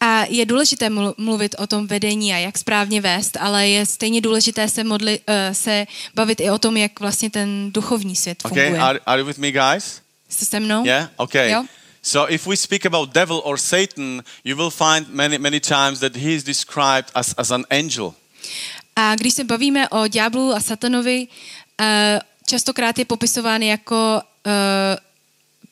A 0.00 0.24
je 0.28 0.46
důležité 0.46 0.88
mlu- 0.88 1.14
mluvit 1.16 1.54
o 1.58 1.66
tom 1.66 1.86
vedení 1.86 2.32
a 2.34 2.36
jak 2.36 2.58
správně 2.58 3.00
vést, 3.00 3.36
ale 3.40 3.68
je 3.68 3.86
stejně 3.86 4.20
důležité 4.20 4.68
se, 4.68 4.84
modli, 4.84 5.18
uh, 5.28 5.34
se 5.52 5.86
bavit 6.14 6.40
i 6.40 6.50
o 6.50 6.58
tom, 6.58 6.76
jak 6.76 7.00
vlastně 7.00 7.30
ten 7.30 7.72
duchovní 7.72 8.16
svět 8.16 8.38
Okay, 8.44 8.64
funguje. 8.64 8.82
are, 8.82 9.00
are 9.06 9.20
you 9.20 9.26
with 9.26 9.38
me, 9.38 9.52
guys? 9.52 10.00
Jste 10.28 10.44
se 10.44 10.60
mnou? 10.60 10.84
Yeah, 10.84 11.10
okay. 11.16 11.50
Jo. 11.50 11.64
So 12.02 12.32
if 12.34 12.46
we 12.46 12.56
speak 12.56 12.86
about 12.86 13.12
devil 13.12 13.40
or 13.44 13.58
Satan, 13.58 14.22
you 14.44 14.56
will 14.56 14.70
find 14.70 15.08
many 15.08 15.38
many 15.38 15.60
times 15.60 15.98
that 16.00 16.16
he 16.16 16.30
is 16.32 16.42
described 16.44 17.10
as, 17.14 17.34
as 17.36 17.50
an 17.50 17.64
angel. 17.70 18.14
A 18.96 19.14
když 19.14 19.34
se 19.34 19.44
bavíme 19.44 19.88
o 19.88 20.06
ďáblu 20.06 20.52
a 20.52 20.60
satanovi, 20.60 21.26
uh, 21.80 21.86
častokrát 22.46 22.98
je 22.98 23.04
popisován 23.04 23.62
jako 23.62 24.20
uh, 24.46 24.52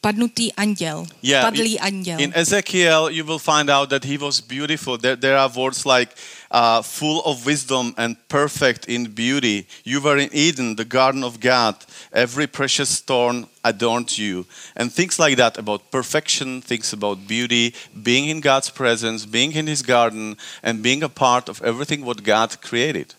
padnutý 0.00 0.52
anděl. 0.52 1.06
Padlý 1.40 1.80
anděl. 1.80 2.20
In 2.20 2.32
Ezekiel, 2.34 3.08
you 3.10 3.24
will 3.26 3.38
find 3.38 3.70
out 3.70 3.88
that 3.88 4.04
he 4.04 4.18
was 4.18 4.40
beautiful. 4.40 4.98
There, 4.98 5.16
there 5.16 5.38
are 5.38 5.52
words 5.56 5.84
like 5.84 6.14
uh, 6.50 6.82
full 6.82 7.22
of 7.24 7.46
wisdom 7.46 7.94
and 7.96 8.16
perfect 8.28 8.88
in 8.88 9.10
beauty. 9.10 9.66
You 9.84 10.00
were 10.00 10.22
in 10.22 10.28
Eden, 10.32 10.76
the 10.76 10.84
garden 10.84 11.24
of 11.24 11.40
God. 11.40 11.74
Every 12.12 12.46
precious 12.46 12.88
stone 12.88 13.46
adorned 13.62 14.18
you. 14.18 14.46
And 14.76 14.94
things 14.94 15.18
like 15.18 15.36
that 15.36 15.58
about 15.58 15.90
perfection, 15.90 16.62
things 16.62 16.92
about 16.92 17.18
beauty, 17.26 17.74
being 18.02 18.28
in 18.28 18.40
God's 18.40 18.70
presence, 18.70 19.26
being 19.26 19.52
in 19.52 19.66
his 19.66 19.82
garden, 19.82 20.36
and 20.62 20.82
being 20.82 21.02
a 21.02 21.08
part 21.08 21.48
of 21.48 21.62
everything 21.62 22.04
what 22.04 22.22
God 22.22 22.56
created. 22.60 23.14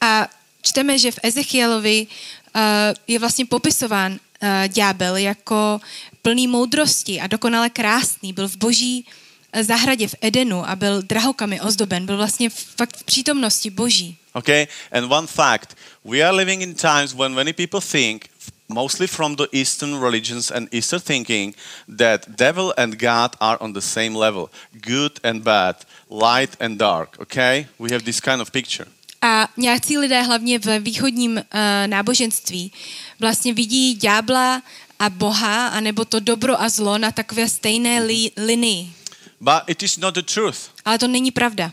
A 0.00 0.28
čteme, 0.62 0.98
že 0.98 1.10
v 1.10 1.18
Ezechielovi 1.22 2.06
uh, 2.54 2.60
je 3.06 3.18
vlastně 3.18 3.46
popisován 3.46 4.12
uh, 4.12 4.68
ďábel 4.68 5.16
jako 5.16 5.80
plný 6.24 6.48
moudrosti 6.48 7.20
a 7.20 7.26
dokonale 7.26 7.70
krásný. 7.70 8.32
Byl 8.32 8.48
v 8.48 8.56
boží 8.56 9.06
eh, 9.52 9.64
zahradě 9.64 10.08
v 10.08 10.14
Edenu 10.20 10.68
a 10.68 10.76
byl 10.76 11.02
drahokami 11.02 11.60
ozdoben. 11.60 12.06
Byl 12.06 12.16
vlastně 12.16 12.50
fakt 12.50 12.96
v 12.96 13.04
přítomnosti 13.04 13.70
boží. 13.70 14.16
Okay? 14.32 14.66
And 14.92 15.12
one 15.12 15.26
fact 15.26 15.76
we 16.04 16.22
are 16.22 16.36
living 16.36 16.62
in 16.62 16.74
times 16.74 17.14
when 17.14 17.34
many 17.34 17.52
people 17.52 17.80
think, 17.80 18.28
mostly 18.68 19.06
from 19.06 19.36
the 19.36 19.46
Eastern 19.52 20.00
religions 20.00 20.50
and 20.50 20.74
Eastern 20.74 21.00
thinking, 21.00 21.54
that 21.98 22.26
devil 22.28 22.72
and 22.76 22.96
God 22.96 23.36
are 23.40 23.58
on 23.60 23.72
the 23.72 23.80
same 23.80 24.18
level 24.18 24.48
good 24.72 25.20
and 25.22 25.42
bad, 25.42 25.76
light 26.10 26.56
and 26.60 26.78
dark. 26.78 27.16
Okay? 27.20 27.66
We 27.78 27.92
have 27.92 28.04
this 28.04 28.20
kind 28.20 28.40
of 28.40 28.50
picture. 28.50 28.88
A 29.26 29.48
nějací 29.56 29.98
lidé, 29.98 30.22
hlavně 30.22 30.58
ve 30.58 30.78
východním 30.78 31.36
uh, 31.36 31.42
náboženství, 31.86 32.72
vlastně 33.20 33.54
vidí 33.54 33.94
ďábla 33.94 34.62
a 34.98 35.10
Boha, 35.10 35.68
anebo 35.68 36.04
to 36.04 36.20
dobro 36.20 36.60
a 36.60 36.68
zlo 36.68 36.98
na 36.98 37.10
takové 37.12 37.48
stejné 37.48 38.00
li- 38.00 38.32
linii. 38.36 38.92
But 39.40 39.62
it 39.66 39.82
is 39.82 39.96
not 39.96 40.14
the 40.14 40.22
truth. 40.22 40.58
Ale 40.84 40.98
to 40.98 41.08
není 41.08 41.30
pravda. 41.30 41.70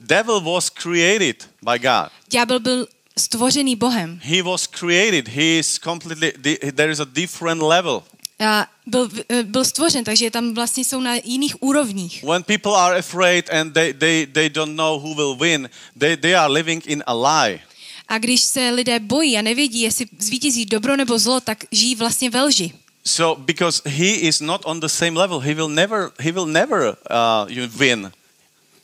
Devil 0.00 0.40
was 0.40 0.70
created 0.70 1.48
by 1.62 1.78
God. 1.78 2.10
Ďábel 2.30 2.60
byl 2.60 2.86
stvořený 3.18 3.76
Bohem. 3.76 4.20
He 4.22 4.42
was 4.42 4.66
created. 4.66 5.28
He 5.28 5.58
is 5.58 5.78
completely, 5.78 6.32
there 6.72 6.92
is 6.92 7.00
a 7.00 7.04
different 7.04 7.62
level. 7.62 8.02
A 8.40 8.66
byl, 8.86 9.10
eh, 9.28 9.42
byl 9.42 9.64
stvořen, 9.64 10.04
takže 10.04 10.30
tam 10.30 10.54
vlastně 10.54 10.84
jsou 10.84 11.00
na 11.00 11.14
jiných 11.24 11.62
úrovních. 11.62 12.22
When 12.24 12.42
people 12.42 12.72
are 12.76 12.98
afraid 12.98 13.50
and 13.50 13.72
they, 13.74 13.92
they, 13.92 14.26
they 14.26 14.48
don't 14.50 14.76
know 14.76 15.00
who 15.00 15.14
will 15.14 15.34
win, 15.36 15.70
they, 15.98 16.16
they 16.16 16.36
are 16.36 16.52
living 16.52 16.86
in 16.86 17.02
a 17.06 17.14
lie. 17.14 17.60
A 18.08 18.18
když 18.18 18.40
se 18.40 18.70
lidé 18.70 19.00
bojí 19.00 19.38
a 19.38 19.42
nevědí, 19.42 19.80
jestli 19.80 20.06
zvítězí 20.18 20.66
dobro 20.66 20.96
nebo 20.96 21.18
zlo, 21.18 21.40
tak 21.40 21.64
žijí 21.72 21.94
vlastně 21.94 22.30
ve 22.30 22.42
lži. 22.42 22.72
So 23.04 23.42
because 23.42 23.82
he 23.84 24.06
is 24.28 24.40
not 24.40 24.60
on 24.64 24.80
the 24.80 24.86
same 24.86 25.20
level, 25.20 25.38
he 25.38 25.54
will 25.54 25.68
never 25.68 26.10
he 26.20 26.32
will 26.32 26.46
never 26.46 26.96
uh, 27.10 27.66
win. 27.78 28.12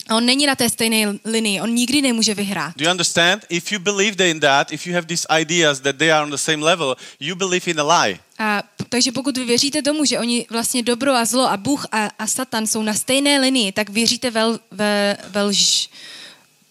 A 0.09 0.17
on 0.17 0.27
není 0.27 0.47
na 0.47 0.55
té 0.55 0.71
stejné 0.71 1.19
linii, 1.25 1.61
on 1.61 1.75
nikdy 1.75 2.03
nemůže 2.03 2.35
vyhrát. 2.35 2.77
Do 2.77 2.85
you 2.85 2.91
understand? 2.91 3.45
If 3.49 3.73
you 3.73 3.79
believe 3.79 4.31
in 4.31 4.41
that, 4.41 4.73
if 4.73 4.87
you 4.87 4.95
have 4.95 5.07
these 5.07 5.27
ideas 5.41 5.81
that 5.81 5.97
they 5.97 6.13
are 6.13 6.25
on 6.25 6.31
the 6.31 6.37
same 6.37 6.65
level, 6.65 6.97
you 7.21 7.37
believe 7.37 7.71
in 7.71 7.81
a 7.81 8.03
lie. 8.03 8.19
A, 8.39 8.63
takže 8.89 9.13
pokud 9.13 9.37
vy 9.39 9.45
věříte 9.45 9.83
tomu, 9.83 10.05
že 10.05 10.19
oni 10.19 10.47
vlastně 10.51 10.83
dobro 10.83 11.13
a 11.13 11.25
zlo 11.25 11.51
a 11.51 11.57
Bůh 11.57 11.87
a, 11.93 12.11
a 12.19 12.27
Satan 12.27 12.67
jsou 12.67 12.83
na 12.83 12.95
stejné 12.95 13.41
linii, 13.41 13.73
tak 13.73 13.91
věříte 13.91 14.31
ve, 14.31 14.45
ve, 14.71 15.17
ve 15.29 15.43
lž. 15.43 15.89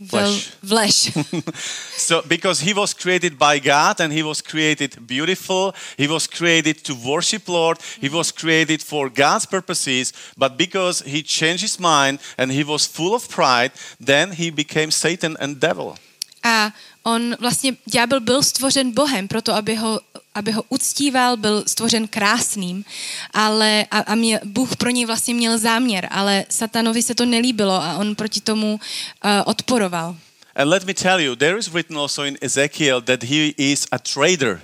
V, 0.04 0.40
Flesh. 0.68 1.12
so 1.98 2.22
because 2.28 2.60
he 2.62 2.74
was 2.74 2.94
created 2.94 3.38
by 3.38 3.60
God 3.60 4.00
and 4.00 4.14
he 4.14 4.24
was 4.24 4.42
created 4.42 5.08
beautiful, 5.08 5.74
he 5.98 6.08
was 6.08 6.28
created 6.28 6.84
to 6.84 6.94
worship 6.94 7.48
Lord, 7.48 7.78
he 8.02 8.10
was 8.10 8.32
created 8.32 8.82
for 8.82 9.10
God's 9.10 9.46
purposes, 9.46 10.14
but 10.38 10.58
because 10.58 11.02
he 11.06 11.24
changed 11.24 11.62
his 11.62 11.80
mind 11.80 12.20
and 12.38 12.52
he 12.52 12.64
was 12.64 12.86
full 12.86 13.16
of 13.16 13.28
pride, 13.30 13.72
then 14.00 14.32
he 14.32 14.52
became 14.52 14.92
Satan 14.92 15.38
and 15.40 15.60
devil. 15.60 15.96
A 16.44 16.74
on 17.06 17.36
vlastně, 17.40 17.76
ďábel 17.86 18.20
byl 18.20 18.44
stvořen 18.44 18.92
Bohem, 18.92 19.28
proto 19.28 19.54
aby 19.54 19.76
ho, 19.76 20.00
aby 20.36 20.52
ho 20.52 20.64
uctíval, 20.70 21.38
byl 21.38 21.64
stvořen 21.68 22.08
krásným, 22.08 22.86
ale 23.34 23.86
a, 23.92 24.00
a 24.00 24.16
mě, 24.16 24.40
Bůh 24.44 24.76
pro 24.76 24.90
něj 24.90 25.06
vlastně 25.06 25.34
měl 25.34 25.58
záměr, 25.58 26.08
ale 26.12 26.46
satanovi 26.50 27.04
se 27.04 27.16
to 27.16 27.26
nelíbilo 27.26 27.74
a 27.74 27.98
on 27.98 28.16
proti 28.16 28.42
tomu 28.42 28.74
uh, 28.74 29.32
odporoval. 29.46 30.16
And 30.56 30.70
let 30.70 30.84
me 30.86 30.94
tell 30.94 31.20
you, 31.22 31.36
there 31.36 31.58
is 31.60 31.68
written 31.68 31.98
also 31.98 32.24
in 32.24 32.38
Ezekiel 32.42 33.02
that 33.02 33.24
he 33.24 33.48
is 33.58 33.88
a 33.92 34.00
traitor. 34.00 34.62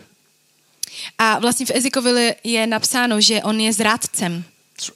A 1.18 1.40
vlastně 1.40 1.66
v 1.66 1.72
Ezikovi 1.76 2.36
je 2.44 2.68
napsáno, 2.68 3.22
že 3.22 3.44
on 3.44 3.60
je 3.60 3.74
zrádcem 3.74 4.44
Tr- 4.80 4.92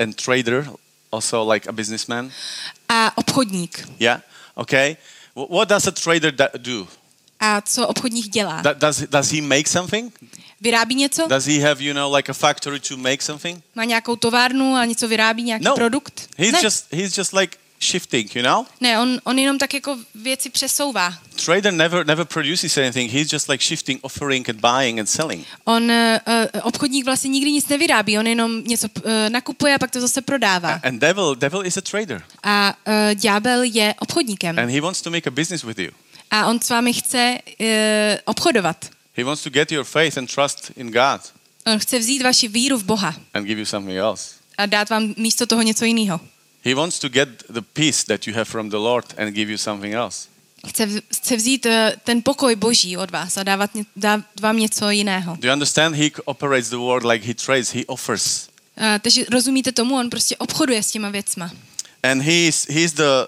and 0.00 0.16
trader, 0.24 0.70
also 1.12 1.50
like 1.52 1.68
a 1.68 1.72
businessman. 1.72 2.30
a 2.88 3.18
obchodník. 3.18 3.88
Yeah, 4.00 4.20
okay. 4.54 4.96
Wh- 5.36 5.50
What 5.50 5.68
does 5.68 5.86
a 5.86 5.90
trader 5.90 6.32
do? 6.58 6.88
A 7.44 7.60
co 7.60 7.86
obchodník 7.86 8.28
dělá? 8.28 8.62
Does, 8.62 9.02
does 9.10 9.30
he 9.32 9.42
make 9.42 9.68
something? 9.68 10.18
Vyrábí 10.60 10.94
něco? 10.94 11.26
Does 11.28 11.46
he 11.46 11.60
have, 11.60 11.82
you 11.84 11.94
know, 11.94 12.14
like 12.14 12.30
a 12.30 12.34
factory 12.34 12.80
to 12.80 12.96
make 12.96 13.22
something? 13.22 13.62
Má 13.74 13.84
nějakou 13.84 14.16
továrnu 14.16 14.74
a 14.74 14.84
něco 14.84 15.08
vyrábí, 15.08 15.42
nějaký 15.42 15.64
No. 15.64 15.74
produkt? 15.74 16.28
He's 16.38 16.52
ne. 16.52 16.60
just 16.62 16.86
he's 16.92 17.18
just 17.18 17.32
like 17.32 17.56
shifting, 17.80 18.36
you 18.36 18.42
know? 18.42 18.66
ne, 18.80 18.98
on, 18.98 19.20
on 19.24 19.38
jenom 19.38 19.58
tak 19.58 19.74
jako 19.74 19.98
věci 20.14 20.50
přesouvá. 20.50 21.14
Trader 21.44 21.72
never 21.72 22.06
never 22.06 22.24
produces 22.24 22.78
anything. 22.78 23.12
He's 23.12 23.32
just 23.32 23.48
like 23.48 23.64
shifting, 23.64 23.98
offering 24.02 24.48
and 24.48 24.60
buying 24.60 24.98
and 25.00 25.08
selling. 25.08 25.46
On, 25.64 25.90
uh, 25.90 26.46
obchodník 26.62 27.04
vlastně 27.04 27.30
nikdy 27.30 27.52
nic 27.52 27.68
nevyrábí, 27.68 28.18
on 28.18 28.26
jenom 28.26 28.64
něco 28.64 28.88
uh, 28.96 29.02
nakupuje 29.28 29.74
a 29.74 29.78
pak 29.78 29.90
to 29.90 30.00
zase 30.00 30.20
prodává. 30.22 30.80
And 30.82 30.98
devil 30.98 31.34
devil 31.34 31.66
is 31.66 31.76
a 31.76 31.80
trader. 31.80 32.22
A 32.42 32.74
uh, 32.86 33.14
ďábel 33.14 33.62
je 33.62 33.94
obchodníkem. 33.98 34.58
And 34.58 34.70
he 34.70 34.80
wants 34.80 35.02
to 35.02 35.10
make 35.10 35.28
a 35.28 35.30
business 35.30 35.64
with 35.64 35.78
you. 35.78 35.90
A 36.34 36.46
on 36.46 36.60
s 36.60 36.70
vámi 36.70 36.92
chce 36.92 37.38
uh, 37.60 37.66
obchodovat. 38.24 38.90
He 39.16 39.24
wants 39.24 39.42
to 39.42 39.50
get 39.50 39.72
your 39.72 39.84
faith 39.84 40.18
and 40.18 40.34
trust 40.34 40.70
in 40.76 40.90
God 40.90 41.20
On 41.66 41.78
chce 41.78 41.98
vzít 41.98 42.22
vaši 42.22 42.48
víru 42.48 42.78
v 42.78 42.84
Boha 42.84 43.14
and 43.34 43.44
give 43.46 43.60
you 43.60 43.66
something 43.66 43.98
else. 43.98 44.34
a 44.58 44.66
dát 44.66 44.90
vám 44.90 45.14
místo 45.16 45.46
toho 45.46 45.62
něco 45.62 45.84
jiného. 45.84 46.20
He 46.64 46.74
wants 46.74 46.98
to 46.98 47.08
get 47.08 47.28
the 47.50 47.60
peace 47.72 48.04
that 48.06 48.26
you 48.26 48.34
have 48.34 48.44
from 48.44 48.70
the 48.70 48.76
Lord 48.76 49.04
and 49.18 49.30
give 49.34 49.50
you 49.52 49.58
something 49.58 49.94
else. 49.94 50.28
Chce, 50.68 50.88
chce 51.14 51.36
vzít 51.36 51.66
uh, 51.66 51.72
ten 52.04 52.22
pokoj 52.22 52.56
Boží 52.56 52.96
od 52.96 53.10
vás 53.10 53.36
a 53.36 53.42
dávat, 53.42 53.70
dát 53.96 54.20
vám 54.40 54.56
něco 54.58 54.90
jiného. 54.90 55.36
Do 55.40 55.48
you 55.48 55.52
understand? 55.52 55.96
He 55.96 56.10
operates 56.24 56.68
the 56.70 56.76
world 56.76 57.04
like 57.04 57.26
he 57.26 57.34
trades, 57.34 57.72
he 57.74 57.84
offers. 57.86 58.48
Uh, 58.78 58.84
takže 59.00 59.24
rozumíte 59.30 59.72
tomu, 59.72 59.96
on 59.96 60.10
prostě 60.10 60.36
obchoduje 60.36 60.82
s 60.82 60.90
těma 60.90 61.08
věcma. 61.10 61.50
And 62.02 62.22
he's 62.22 62.66
he's 62.68 62.92
the 62.92 63.26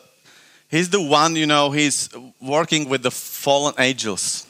he's 0.74 0.88
the 0.88 1.00
one, 1.00 1.36
you 1.36 1.46
know, 1.46 1.70
he's 1.70 2.08
working 2.40 2.88
with 2.88 3.02
the 3.02 3.10
fallen 3.10 3.74
angels. 3.78 4.46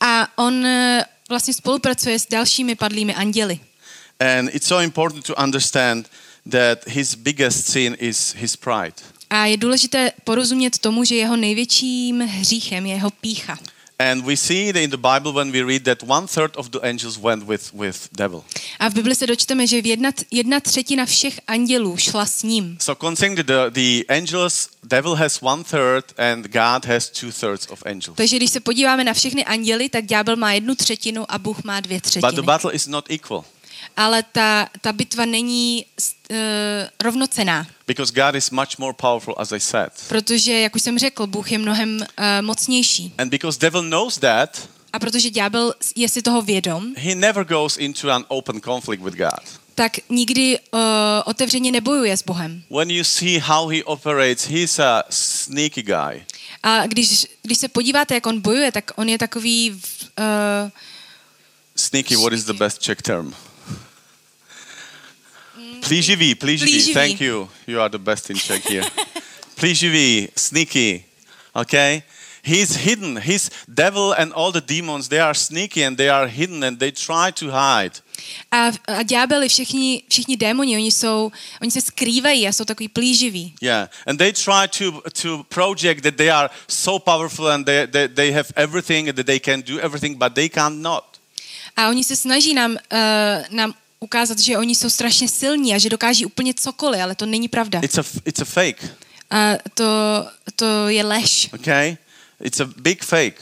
A 0.00 0.28
on 0.36 0.64
uh, 0.64 1.02
vlastně 1.28 1.54
spolupracuje 1.54 2.18
s 2.18 2.26
dalšími 2.26 2.74
padlými 2.74 3.14
anděli. 3.14 3.60
And 4.20 4.48
it's 4.54 4.66
so 4.66 4.84
important 4.84 5.26
to 5.26 5.34
understand 5.42 6.08
that 6.50 6.86
his 6.86 7.14
biggest 7.14 7.68
sin 7.68 7.96
is 8.00 8.34
his 8.34 8.56
pride. 8.56 8.94
A 9.30 9.46
je 9.46 9.56
důležité 9.56 10.12
porozumět 10.24 10.78
tomu, 10.78 11.04
že 11.04 11.14
jeho 11.14 11.36
největším 11.36 12.20
hříchem 12.20 12.86
je 12.86 12.94
jeho 12.94 13.10
pícha. 13.10 13.58
And 13.98 14.26
we 14.26 14.36
see 14.36 14.72
that 14.72 14.82
in 14.82 14.90
the 14.90 14.96
Bible 14.96 15.32
when 15.32 15.50
we 15.52 15.62
read 15.62 15.84
that 15.84 16.02
one 16.02 16.26
third 16.26 16.56
of 16.56 16.68
the 16.70 16.78
angels 16.82 17.18
went 17.18 17.46
with, 17.46 17.72
with 17.72 18.08
devil. 18.12 18.44
A 18.78 18.88
v 18.90 18.94
Bibli 18.94 19.14
se 19.14 19.26
dočteme, 19.26 19.66
že 19.66 19.78
jedna, 19.84 20.10
jedna 20.30 20.60
třetina 20.60 21.06
všech 21.06 21.40
andělů 21.46 21.96
šla 21.96 22.26
s 22.26 22.42
ním. 22.42 22.76
So 22.80 23.06
concerning 23.06 23.40
the, 23.46 23.70
the 23.70 24.04
angels, 24.08 24.68
devil 24.84 25.14
has 25.14 25.38
one 25.42 25.64
third 25.64 26.12
and 26.18 26.46
God 26.46 26.84
has 26.84 27.10
two 27.10 27.32
thirds 27.32 27.66
of 27.70 27.82
angels. 27.86 28.16
Takže 28.16 28.36
když 28.36 28.50
se 28.50 28.60
podíváme 28.60 29.04
na 29.04 29.12
všechny 29.14 29.44
anděly, 29.44 29.88
tak 29.88 30.04
ďábel 30.06 30.36
má 30.36 30.52
jednu 30.52 30.74
třetinu 30.74 31.24
a 31.32 31.38
Bůh 31.38 31.64
má 31.64 31.80
dvě 31.80 31.96
But 31.98 32.04
the 32.04 32.08
třetiny. 32.10 32.42
battle 32.42 32.72
is 32.72 32.86
not 32.86 33.10
equal 33.10 33.44
Ale 33.96 34.22
ta, 34.22 34.68
ta 34.80 34.92
bitva 34.92 35.24
není 35.24 35.84
uh, 36.30 36.36
rovnocená, 37.02 37.66
because 37.86 38.12
God 38.12 38.34
is 38.34 38.50
much 38.50 38.78
more 38.78 38.92
powerful, 38.92 39.34
as 39.38 39.52
I 39.52 39.60
said. 39.60 39.92
protože, 40.08 40.52
jak 40.60 40.76
už 40.76 40.82
jsem 40.82 40.98
řekl, 40.98 41.26
Bůh 41.26 41.52
je 41.52 41.58
mnohem 41.58 41.96
uh, 41.96 42.24
mocnější. 42.40 43.14
And 43.18 43.28
because 43.28 43.58
devil 43.58 43.82
knows 43.82 44.18
that, 44.18 44.68
A 44.92 44.98
protože 44.98 45.30
ďábel 45.30 45.74
je 45.96 46.08
si 46.08 46.22
toho 46.22 46.42
vědom, 46.42 46.94
he 46.96 47.14
never 47.14 47.44
goes 47.44 47.76
into 47.76 48.10
an 48.10 48.24
open 48.28 48.60
conflict 48.60 49.02
with 49.02 49.14
God. 49.14 49.60
tak 49.74 49.92
nikdy 50.08 50.58
uh, 50.58 50.80
otevřeně 51.24 51.72
nebojuje 51.72 52.16
s 52.16 52.22
Bohem. 52.22 52.62
When 52.70 52.90
you 52.90 53.04
see 53.04 53.38
how 53.38 53.68
he 53.68 53.84
operates, 53.84 54.44
he's 54.46 54.78
a 54.78 55.02
sneaky 55.10 55.82
guy. 55.82 56.24
A 56.62 56.86
když, 56.86 57.26
když 57.42 57.58
se 57.58 57.68
podíváte, 57.68 58.14
jak 58.14 58.26
on 58.26 58.40
bojuje, 58.40 58.72
tak 58.72 58.90
on 58.96 59.08
je 59.08 59.18
takový... 59.18 59.70
Uh, 59.70 60.70
Sneaky, 61.76 62.16
what 62.16 62.32
is 62.32 62.44
the 62.44 62.52
best 62.52 62.78
Czech 62.78 63.02
term? 63.02 63.34
Plíživý, 65.80 66.34
plíživý. 66.34 66.72
Plíživý. 66.72 66.94
Thank 66.94 67.20
you. 67.20 67.48
You 67.66 67.80
are 67.80 67.88
the 67.88 67.98
best 67.98 68.30
in 68.30 68.38
Czech 68.38 68.70
here. 68.70 68.86
plíživý, 69.54 70.28
sneaky. 70.36 71.04
Okay? 71.54 72.02
He's 72.42 72.76
hidden. 72.76 73.16
He's 73.16 73.50
devil 73.66 74.14
and 74.18 74.32
all 74.32 74.52
the 74.52 74.60
demons, 74.60 75.08
they 75.08 75.18
are 75.18 75.34
sneaky 75.34 75.82
and 75.82 75.96
they 75.96 76.08
are 76.08 76.28
hidden 76.28 76.62
and 76.62 76.78
they 76.78 76.92
try 76.92 77.32
to 77.32 77.50
hide. 77.50 78.00
a, 78.50 78.70
a 78.86 79.02
ďábeli, 79.02 79.48
všichni, 79.48 80.02
všichni 80.08 80.36
démoni, 80.36 80.76
oni, 80.76 80.92
jsou, 80.92 81.32
oni 81.62 81.70
se 81.70 81.80
skrývají 81.80 82.48
a 82.48 82.52
jsou 82.52 82.64
takový 82.64 82.88
plíživí. 82.88 83.54
Yeah. 83.60 83.88
And 84.06 84.18
they 84.18 84.32
try 84.32 84.68
to 84.78 85.02
to 85.22 85.44
project 85.48 86.02
that 86.02 86.16
they 86.16 86.30
are 86.30 86.50
so 86.68 86.98
powerful 86.98 87.48
and 87.48 87.66
they, 87.66 87.86
they, 87.86 88.08
they 88.08 88.32
have 88.32 88.52
everything 88.56 89.08
and 89.08 89.16
that 89.16 89.26
they 89.26 89.40
can 89.40 89.62
do 89.62 89.78
everything, 89.78 90.18
but 90.18 90.34
they 90.34 90.48
can't 90.48 90.80
not. 90.80 91.04
A 91.76 91.88
oni 91.88 92.04
se 92.04 92.16
snaží 92.16 92.54
nám, 92.54 92.70
uh, 92.72 92.78
nám 93.50 93.74
ukázat, 94.00 94.38
že 94.38 94.58
oni 94.58 94.74
jsou 94.74 94.90
strašně 94.90 95.28
silní 95.28 95.74
a 95.74 95.78
že 95.78 95.88
dokáží 95.88 96.26
úplně 96.26 96.54
cokoliv, 96.54 97.00
ale 97.02 97.14
to 97.14 97.26
není 97.26 97.48
pravda. 97.48 97.80
It's 97.82 97.98
a 97.98 98.02
it's 98.24 98.40
a 98.40 98.44
fake. 98.44 98.94
A 99.30 99.52
to, 99.74 99.84
to 100.56 100.88
je 100.88 101.04
lež, 101.04 101.48
Okay? 101.54 101.96
It's 102.44 102.60
a 102.60 102.64
big 102.76 103.04
fake. 103.04 103.36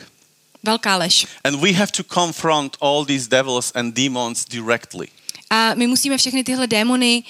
velká 0.63 0.97
lež. 0.97 1.27
And 1.45 1.61
we 1.61 1.73
have 1.73 1.93
to 1.93 2.03
confront 2.15 2.77
all 2.81 3.05
these 3.05 3.29
devils 3.29 3.73
and 3.75 3.95
demons 3.95 4.45
directly. 4.45 5.09
A 5.51 5.75
my 5.75 5.87
musíme 5.87 6.19
všechny 6.19 6.45
tyhle 6.45 6.67
démony 6.67 7.23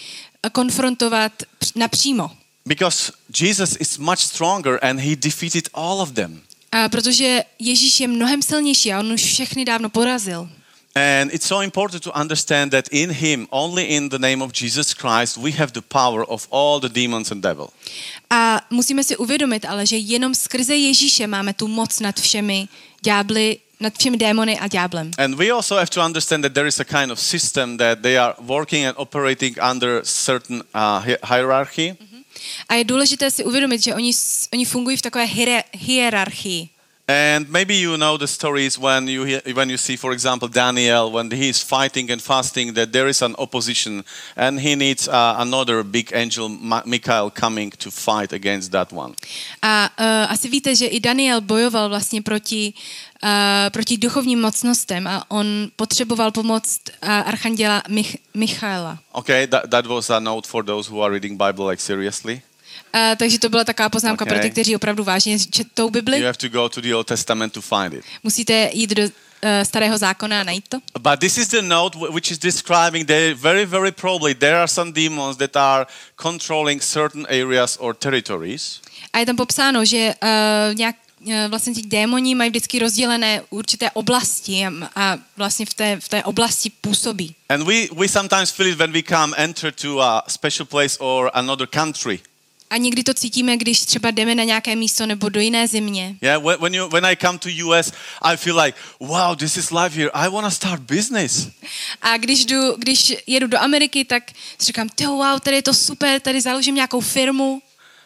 eh, 0.46 0.50
konfrontovat 0.50 1.32
př- 1.60 1.72
napřímo. 1.76 2.30
Because 2.66 3.12
Jesus 3.40 3.76
is 3.80 3.98
much 3.98 4.18
stronger 4.18 4.78
and 4.82 5.00
he 5.00 5.16
defeated 5.16 5.68
all 5.74 6.00
of 6.00 6.12
them. 6.12 6.40
A 6.72 6.88
protože 6.88 7.44
Ježíš 7.58 8.00
je 8.00 8.08
mnohem 8.08 8.42
silnější 8.42 8.92
a 8.92 8.98
on 9.00 9.12
už 9.12 9.22
všechny 9.24 9.64
dávno 9.64 9.88
porazil. 9.88 10.48
And 10.96 11.32
it's 11.32 11.46
so 11.46 11.60
important 11.60 12.02
to 12.04 12.12
understand 12.12 12.70
that 12.70 12.88
in 12.92 13.10
him, 13.10 13.48
only 13.50 13.82
in 13.96 14.08
the 14.08 14.18
name 14.18 14.40
of 14.44 14.52
Jesus 14.52 14.94
Christ, 14.94 15.36
we 15.36 15.50
have 15.52 15.72
the 15.72 15.82
power 15.82 16.24
of 16.28 16.46
all 16.52 16.78
the 16.80 16.88
demons 16.88 17.32
and 17.32 17.42
devil. 17.42 17.70
A 18.30 18.60
musíme 18.70 19.04
si 19.04 19.16
uvědomit 19.16 19.64
ale, 19.64 19.86
že 19.86 19.96
jenom 19.96 20.34
skrze 20.34 20.76
Ježíše 20.76 21.26
máme 21.26 21.52
tu 21.54 21.68
moc 21.68 22.00
nad 22.00 22.20
všemi 22.20 22.68
ďábly, 23.02 23.58
nad 23.80 23.98
všemi 23.98 24.16
démony 24.16 24.58
a 24.58 24.68
ďáblem. 24.68 25.10
And 25.18 25.34
we 25.34 25.50
also 25.50 25.74
have 25.76 25.90
to 25.90 26.00
understand 26.00 26.44
that 26.44 26.52
there 26.54 26.68
is 26.68 26.80
a 26.80 26.84
kind 26.84 27.10
of 27.10 27.18
system 27.20 27.76
that 27.76 27.98
they 28.02 28.16
are 28.18 28.34
working 28.38 28.86
and 28.86 28.94
operating 28.98 29.58
under 29.70 30.00
certain 30.04 30.62
uh, 30.74 31.00
hi- 31.02 31.18
hierarchy. 31.26 31.96
A 32.68 32.74
je 32.74 32.84
důležité 32.84 33.30
si 33.30 33.44
uvědomit, 33.44 33.82
že 33.82 33.94
oni, 33.94 34.12
oni 34.52 34.64
fungují 34.64 34.96
v 34.96 35.02
takové 35.02 35.24
hier- 35.24 35.62
hierarchii. 35.72 36.68
And 37.06 37.50
maybe 37.50 37.74
you 37.74 37.98
know 37.98 38.16
the 38.16 38.26
stories 38.26 38.78
when 38.78 39.08
you 39.08 39.24
hear, 39.24 39.42
when 39.52 39.68
you 39.68 39.76
see, 39.76 39.94
for 39.96 40.12
example, 40.12 40.48
Daniel 40.48 41.10
when 41.12 41.30
he 41.30 41.50
is 41.50 41.60
fighting 41.62 42.10
and 42.10 42.22
fasting 42.22 42.72
that 42.74 42.92
there 42.92 43.08
is 43.08 43.20
an 43.20 43.34
opposition 43.36 44.04
and 44.36 44.58
he 44.58 44.74
needs 44.74 45.06
uh, 45.06 45.34
another 45.38 45.82
big 45.84 46.12
angel, 46.14 46.48
Michael, 46.48 47.30
coming 47.30 47.70
to 47.72 47.90
fight 47.90 48.32
against 48.32 48.72
that 48.72 48.90
one. 48.90 49.12
A 49.62 49.90
uh, 49.98 50.32
asi 50.32 50.48
víte, 50.48 50.74
že 50.76 50.86
i 50.86 51.00
Daniel 51.00 51.40
bojoval 51.40 51.88
vlastně 51.88 52.22
proti, 52.22 52.72
uh, 53.22 53.30
proti 53.70 53.96
duchovním 53.98 54.40
mocnostem 54.40 55.06
a 55.06 55.24
on 55.30 55.46
potřeboval 55.76 56.30
pomoc 56.32 56.80
uh, 57.02 57.08
archanděla 57.08 57.82
Mich- 57.88 58.16
Michaela. 58.34 58.98
Okay, 59.12 59.46
that, 59.46 59.70
that 59.70 59.86
was 59.86 60.10
a 60.10 60.20
note 60.20 60.48
for 60.48 60.64
those 60.64 60.88
who 60.90 61.02
are 61.02 61.12
reading 61.12 61.36
Bible 61.38 61.66
like 61.70 61.82
seriously. 61.82 62.42
A, 62.94 63.16
takže 63.16 63.38
to 63.38 63.48
byla 63.48 63.64
taková 63.64 63.88
poznámka 63.88 64.24
Okay. 64.24 64.34
pro 64.38 64.42
ty, 64.42 64.50
kteří 64.50 64.76
opravdu 64.76 65.04
vážně 65.04 65.38
čtou 65.38 65.90
Bibli. 65.90 66.18
You 66.18 66.24
have 66.24 66.38
to 66.38 66.48
go 66.48 66.68
to 66.68 66.80
the 66.80 66.94
Old 66.94 67.06
Testament 67.06 67.52
to 67.52 67.60
find 67.60 67.92
it. 67.94 68.04
Musíte 68.22 68.70
jít 68.72 68.90
do 68.90 69.02
uh, 69.02 69.08
starého 69.62 69.98
zákona 69.98 70.40
a 70.40 70.44
najít 70.44 70.68
to. 70.68 70.78
But 71.00 71.20
this 71.20 71.38
is 71.38 71.48
the 71.48 71.62
note 71.62 71.98
wh- 71.98 72.14
which 72.14 72.30
is 72.30 72.38
describing 72.38 73.06
that 73.08 73.36
very, 73.36 73.66
very 73.66 73.92
probably 73.92 74.34
there 74.34 74.56
are 74.56 74.68
some 74.68 74.92
demons 74.92 75.36
that 75.36 75.56
are 75.56 75.86
controlling 76.22 76.82
certain 76.82 77.26
areas 77.28 77.76
or 77.80 77.94
territories. 77.96 78.80
A 79.12 79.18
je 79.18 79.26
tam 79.26 79.36
popsáno, 79.36 79.84
že 79.84 80.14
uh, 80.22 80.74
nějak 80.74 80.96
vlastně 81.48 81.74
ti 81.74 81.82
démoni 81.82 82.34
mají 82.34 82.50
vždycky 82.50 82.78
rozdělené 82.78 83.42
určité 83.50 83.90
oblasti 83.90 84.66
a, 84.66 84.72
a 84.96 85.18
vlastně 85.36 85.66
v 85.66 85.74
té, 85.74 85.96
v 86.00 86.08
té 86.08 86.22
oblasti 86.24 86.70
působí. 86.80 87.34
And 87.48 87.62
we, 87.62 87.74
we 87.96 88.08
sometimes 88.08 88.50
feel 88.50 88.68
it 88.68 88.78
when 88.78 88.92
we 88.92 89.02
come 89.02 89.34
enter 89.36 89.72
to 89.72 90.00
a 90.02 90.24
special 90.28 90.66
place 90.66 90.96
or 90.98 91.30
another 91.34 91.66
country. 91.66 92.20
A 92.70 92.76
někdy 92.76 93.02
to 93.02 93.14
cítíme, 93.14 93.56
když 93.56 93.80
třeba 93.80 94.10
jdeme 94.10 94.34
na 94.34 94.44
nějaké 94.44 94.76
místo 94.76 95.06
nebo 95.06 95.28
do 95.28 95.40
jiné 95.40 95.68
země. 95.68 96.16
Yeah, 96.22 96.42
when, 96.60 96.74
you, 96.74 96.88
when 96.88 97.06
I 97.06 97.16
come 97.16 97.38
to 97.38 97.48
US, 97.48 97.92
I 98.22 98.36
feel 98.36 98.60
like, 98.60 98.78
wow, 99.00 99.36
this 99.36 99.56
is 99.56 99.70
life 99.70 99.96
here. 99.96 100.10
I 100.14 100.28
want 100.28 100.46
to 100.46 100.50
start 100.50 100.80
business. 100.82 101.48
A 102.02 102.16
když, 102.16 102.44
jdu, 102.44 102.76
když 102.78 103.14
jedu 103.26 103.46
do 103.46 103.58
Ameriky, 103.58 104.04
tak 104.04 104.22
si 104.58 104.66
říkám, 104.66 104.88
ty 104.88 105.06
wow, 105.06 105.40
tady 105.40 105.56
je 105.56 105.62
to 105.62 105.74
super, 105.74 106.20
tady 106.20 106.40
založím 106.40 106.74
nějakou 106.74 107.00
firmu. 107.00 107.62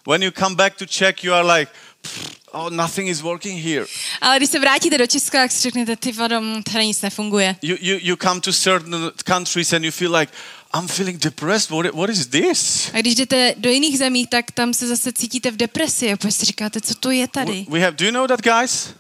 When 0.06 0.22
you 0.22 0.30
come 0.38 0.54
back 0.56 0.76
to 0.76 0.86
Czech, 0.86 1.24
you 1.24 1.32
are 1.34 1.52
like, 1.58 1.72
"Pff, 2.02 2.38
oh, 2.52 2.70
nothing 2.70 3.08
is 3.08 3.20
working 3.20 3.62
here. 3.64 3.86
Ale 4.20 4.36
když 4.36 4.50
se 4.50 4.58
vrátíte 4.58 4.98
do 4.98 5.06
Česka, 5.06 5.38
tak 5.38 5.50
si 5.52 5.60
řeknete, 5.62 5.96
ty 5.96 6.12
vado, 6.12 6.40
mm, 6.40 6.62
tady 6.62 6.86
nic 6.86 7.02
nefunguje. 7.02 7.56
You, 7.62 7.76
you, 7.80 7.98
you 8.02 8.16
come 8.16 8.40
to 8.40 8.52
certain 8.52 8.94
countries 9.26 9.72
and 9.72 9.84
you 9.84 9.90
feel 9.90 10.16
like, 10.16 10.32
I'm 10.74 10.88
feeling 10.88 11.18
depressed. 11.18 11.70
What, 11.70 11.94
what 11.94 12.10
is 12.10 12.26
this? 12.26 12.90
A 12.94 13.00
když 13.00 13.14
jdete 13.14 13.54
do 13.56 13.70
jiných 13.70 13.98
zemí, 13.98 14.26
tak 14.26 14.50
tam 14.50 14.74
se 14.74 14.86
zase 14.86 15.12
cítíte 15.12 15.50
v 15.50 15.56
depresi 15.56 16.12
a 16.12 16.30
si 16.30 16.46
říkáte, 16.46 16.80
co 16.80 16.94
to 16.94 17.10
je 17.10 17.28
tady. 17.28 17.66
We 17.68 17.80
have, 17.80 17.96
do 17.96 18.04
you 18.04 18.12
know 18.12 18.26
that, 18.26 18.40
guys? 18.40 18.94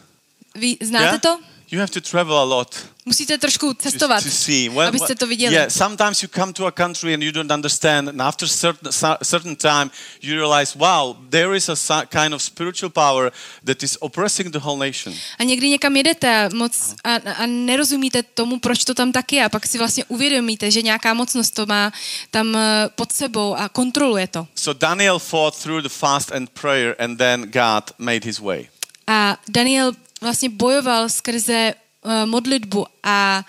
Vy 0.54 0.76
znáte 0.80 1.18
to? 1.18 1.38
You 1.70 1.80
have 1.80 1.92
to 1.92 2.00
travel 2.00 2.38
a 2.38 2.44
lot. 2.44 2.76
Musíte 3.04 3.38
trošku 3.38 3.74
to- 3.74 3.82
cestovat, 3.82 4.22
to 4.24 4.30
see. 4.30 4.70
abyste 4.88 5.14
to 5.14 5.26
viděli. 5.26 5.54
Yeah, 5.54 5.72
sometimes 5.72 6.22
you 6.22 6.28
come 6.28 6.52
to 6.52 6.66
a 6.66 6.70
country 6.70 7.14
and 7.14 7.22
you 7.22 7.32
don't 7.32 7.52
understand, 7.52 8.08
and 8.08 8.22
after 8.22 8.48
certain 8.48 8.92
cer- 8.92 9.16
certain 9.22 9.56
time, 9.56 9.90
you 10.22 10.34
realize, 10.34 10.78
wow, 10.78 11.16
there 11.30 11.56
is 11.56 11.68
a 11.68 12.06
kind 12.06 12.34
of 12.34 12.42
spiritual 12.42 12.90
power 12.90 13.32
that 13.64 13.82
is 13.82 13.98
oppressing 14.00 14.52
the 14.52 14.58
whole 14.58 14.86
nation. 14.86 15.14
A 15.38 15.44
někdy 15.44 15.68
někam 15.68 15.96
jedete 15.96 16.44
a 16.44 16.48
moc 16.54 16.94
a, 17.04 17.14
a 17.14 17.46
nerozumíte 17.46 18.22
tomu, 18.22 18.58
proč 18.60 18.84
to 18.84 18.94
tam 18.94 19.12
tak 19.12 19.32
je. 19.32 19.44
A 19.44 19.48
pak 19.48 19.66
si 19.66 19.78
vlastně 19.78 20.04
uvědomíte, 20.04 20.70
že 20.70 20.82
nějaká 20.82 21.14
mocnost 21.14 21.54
to 21.54 21.66
má 21.66 21.92
tam 22.30 22.56
eh, 22.56 22.88
pod 22.94 23.12
sebou 23.12 23.54
a 23.54 23.68
kontroluje 23.68 24.26
to. 24.26 24.46
So 24.54 24.78
Daniel 24.78 25.18
fought 25.18 25.62
through 25.62 25.82
the 25.82 25.88
fast 25.88 26.32
and 26.32 26.50
prayer, 26.50 26.96
and 26.98 27.18
then 27.18 27.40
God 27.42 27.84
made 27.98 28.24
his 28.24 28.38
way. 28.38 28.68
A 29.06 29.36
Daniel 29.48 29.92
vlastně 30.20 30.48
bojoval 30.48 31.08
skrze 31.08 31.74
uh, 32.04 32.26
modlitbu 32.26 32.86
a 33.02 33.44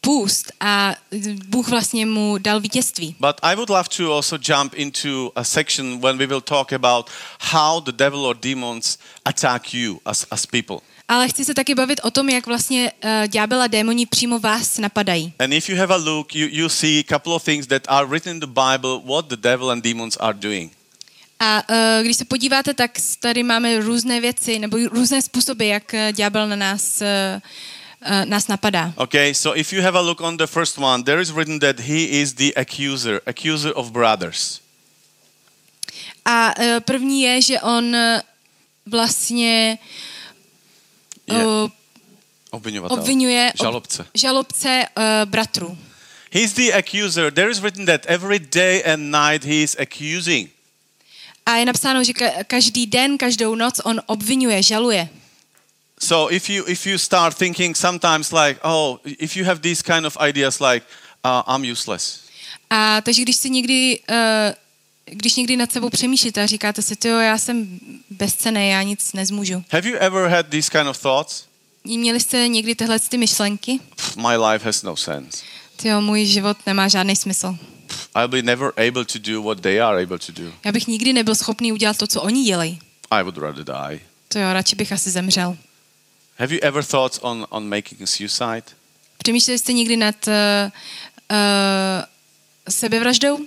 půst 0.00 0.52
a 0.60 0.94
Bůh 1.46 1.68
vlastně 1.68 2.06
mu 2.06 2.38
dal 2.38 2.60
vítězství. 2.60 3.16
But 3.20 3.36
I 3.42 3.54
would 3.54 3.70
love 3.70 3.88
to 3.96 4.16
also 4.16 4.38
jump 4.48 4.74
into 4.74 5.32
a 5.34 5.44
section 5.44 6.00
when 6.00 6.18
we 6.18 6.26
will 6.26 6.40
talk 6.40 6.72
about 6.72 7.10
how 7.40 7.80
the 7.80 7.92
devil 7.92 8.20
or 8.20 8.36
demons 8.36 8.98
attack 9.24 9.74
you 9.74 10.00
as, 10.04 10.26
as 10.30 10.46
people. 10.46 10.76
Ale 11.08 11.28
chci 11.28 11.44
se 11.44 11.54
taky 11.54 11.74
bavit 11.74 12.00
o 12.02 12.10
tom, 12.10 12.28
jak 12.28 12.46
vlastně 12.46 12.92
uh, 13.04 13.10
ďábel 13.26 13.62
a 13.62 13.66
démoni 13.66 14.06
přímo 14.06 14.38
vás 14.38 14.78
napadají. 14.78 15.32
And 15.38 15.52
if 15.52 15.68
you 15.68 15.76
have 15.76 15.94
a 15.94 15.96
look, 15.96 16.34
you, 16.34 16.48
you 16.50 16.68
see 16.68 17.00
a 17.00 17.18
couple 17.18 17.32
of 17.32 17.44
things 17.44 17.66
that 17.66 17.82
are 17.88 18.06
written 18.06 18.34
in 18.34 18.40
the 18.40 18.46
Bible 18.46 19.00
what 19.04 19.28
the 19.28 19.36
devil 19.36 19.70
and 19.70 19.82
demons 19.82 20.16
are 20.16 20.38
doing. 20.38 20.70
A 21.42 21.62
uh, 21.70 22.04
když 22.04 22.16
se 22.16 22.24
podíváte, 22.24 22.74
tak 22.74 22.90
tady 23.20 23.42
máme 23.42 23.80
různé 23.80 24.20
věci 24.20 24.58
nebo 24.58 24.76
různé 24.90 25.22
způsoby, 25.22 25.68
jak 25.68 25.92
uh, 25.94 26.12
ďábel 26.12 26.48
na 26.48 26.56
nás, 26.56 27.00
uh, 27.00 27.40
uh, 28.10 28.24
nás 28.24 28.48
napadá. 28.48 28.92
Okay, 28.96 29.34
so 29.34 29.60
if 29.60 29.72
you 29.72 29.82
have 29.82 29.98
a 29.98 30.02
look 30.02 30.20
on 30.20 30.36
the 30.36 30.46
first 30.46 30.78
one, 30.78 31.04
there 31.04 31.22
is 31.22 31.30
written 31.30 31.58
that 31.58 31.80
he 31.80 32.02
is 32.04 32.32
the 32.32 32.52
accuser, 32.56 33.20
accuser 33.26 33.72
of 33.74 33.90
brothers. 33.90 34.60
A 36.24 36.58
uh, 36.58 36.64
první 36.80 37.22
je, 37.22 37.42
že 37.42 37.60
on 37.60 37.96
vlastně 38.86 39.78
uh, 41.30 41.68
obvinuje 42.50 43.52
ob- 43.52 43.58
Žalobce. 43.62 44.06
žalobce 44.14 44.84
uh, 44.98 45.02
bratrů. 45.30 45.78
He's 46.32 46.52
the 46.52 46.72
accuser. 46.72 47.32
There 47.32 47.50
is 47.50 47.58
written 47.60 47.86
that 47.86 48.00
every 48.06 48.38
day 48.38 48.82
and 48.92 49.10
night 49.10 49.44
he 49.44 49.54
is 49.62 49.76
accusing. 49.80 50.48
A 51.46 51.56
je 51.56 51.64
napsáno, 51.64 52.04
že 52.04 52.12
ka- 52.12 52.44
každý 52.46 52.86
den, 52.86 53.18
každou 53.18 53.54
noc 53.54 53.80
on 53.84 54.00
obvinuje, 54.06 54.62
žaluje. 54.62 55.08
So 56.02 56.34
if 56.34 56.50
you 56.50 56.64
if 56.68 56.86
you 56.86 56.98
start 56.98 57.38
thinking 57.38 57.76
sometimes 57.76 58.32
like, 58.32 58.60
oh, 58.62 58.98
if 59.04 59.36
you 59.36 59.44
have 59.44 59.60
these 59.60 59.82
kind 59.82 60.06
of 60.06 60.16
ideas 60.28 60.60
like, 60.60 60.86
uh, 61.24 61.42
I'm 61.54 61.72
useless. 61.72 62.20
A 62.70 63.00
takže 63.00 63.22
když 63.22 63.36
si 63.36 63.50
někdy, 63.50 64.00
uh, 64.10 64.16
když 65.04 65.36
někdy 65.36 65.56
nad 65.56 65.72
sebou 65.72 65.90
přemýšlíte 65.90 66.42
a 66.42 66.46
říkáte 66.46 66.82
si, 66.82 66.94
jo, 67.04 67.18
já 67.18 67.38
jsem 67.38 67.78
bezcený, 68.10 68.68
já 68.68 68.82
nic 68.82 69.12
nezmůžu. 69.12 69.64
Have 69.70 69.88
you 69.88 69.96
ever 69.96 70.28
had 70.28 70.46
these 70.46 70.70
kind 70.70 70.88
of 70.88 70.98
thoughts? 70.98 71.44
Měli 71.84 72.20
jste 72.20 72.48
někdy 72.48 72.74
tyhle 72.74 72.98
ty 73.00 73.18
myšlenky? 73.18 73.80
My 74.16 74.36
life 74.36 74.64
has 74.64 74.82
no 74.82 74.96
sense. 74.96 75.44
Jo, 75.84 76.00
můj 76.00 76.24
život 76.24 76.56
nemá 76.66 76.88
žádný 76.88 77.16
smysl. 77.16 77.56
I'll 78.14 78.28
be 78.28 78.42
never 78.42 78.72
able 78.76 79.04
to 79.04 79.18
do 79.18 79.42
what 79.42 79.60
they 79.60 79.80
are 79.80 80.02
able 80.02 80.18
to 80.18 80.32
do. 80.32 80.52
Já 80.64 80.72
bych 80.72 80.86
nikdy 80.86 81.12
nebyl 81.12 81.34
schopný 81.34 81.72
udělat 81.72 81.96
to, 81.96 82.06
co 82.06 82.22
oni 82.22 82.44
dělají. 82.44 82.80
I 83.10 83.22
would 83.22 83.38
rather 83.38 83.64
die. 83.64 84.00
To 84.28 84.38
jo, 84.38 84.52
radši 84.52 84.76
bych 84.76 84.92
asi 84.92 85.10
zemřel. 85.10 85.56
Have 86.38 86.54
you 86.54 86.60
ever 86.62 86.84
thoughts 86.84 87.18
on, 87.22 87.46
on 87.50 87.68
making 87.68 88.02
a 88.02 88.06
suicide? 88.06 88.62
Přemýšleli 89.18 89.58
jste 89.58 89.72
někdy 89.72 89.96
nad 89.96 90.28
uh, 90.28 90.34
uh, 91.30 91.36
sebevraždou? 92.68 93.38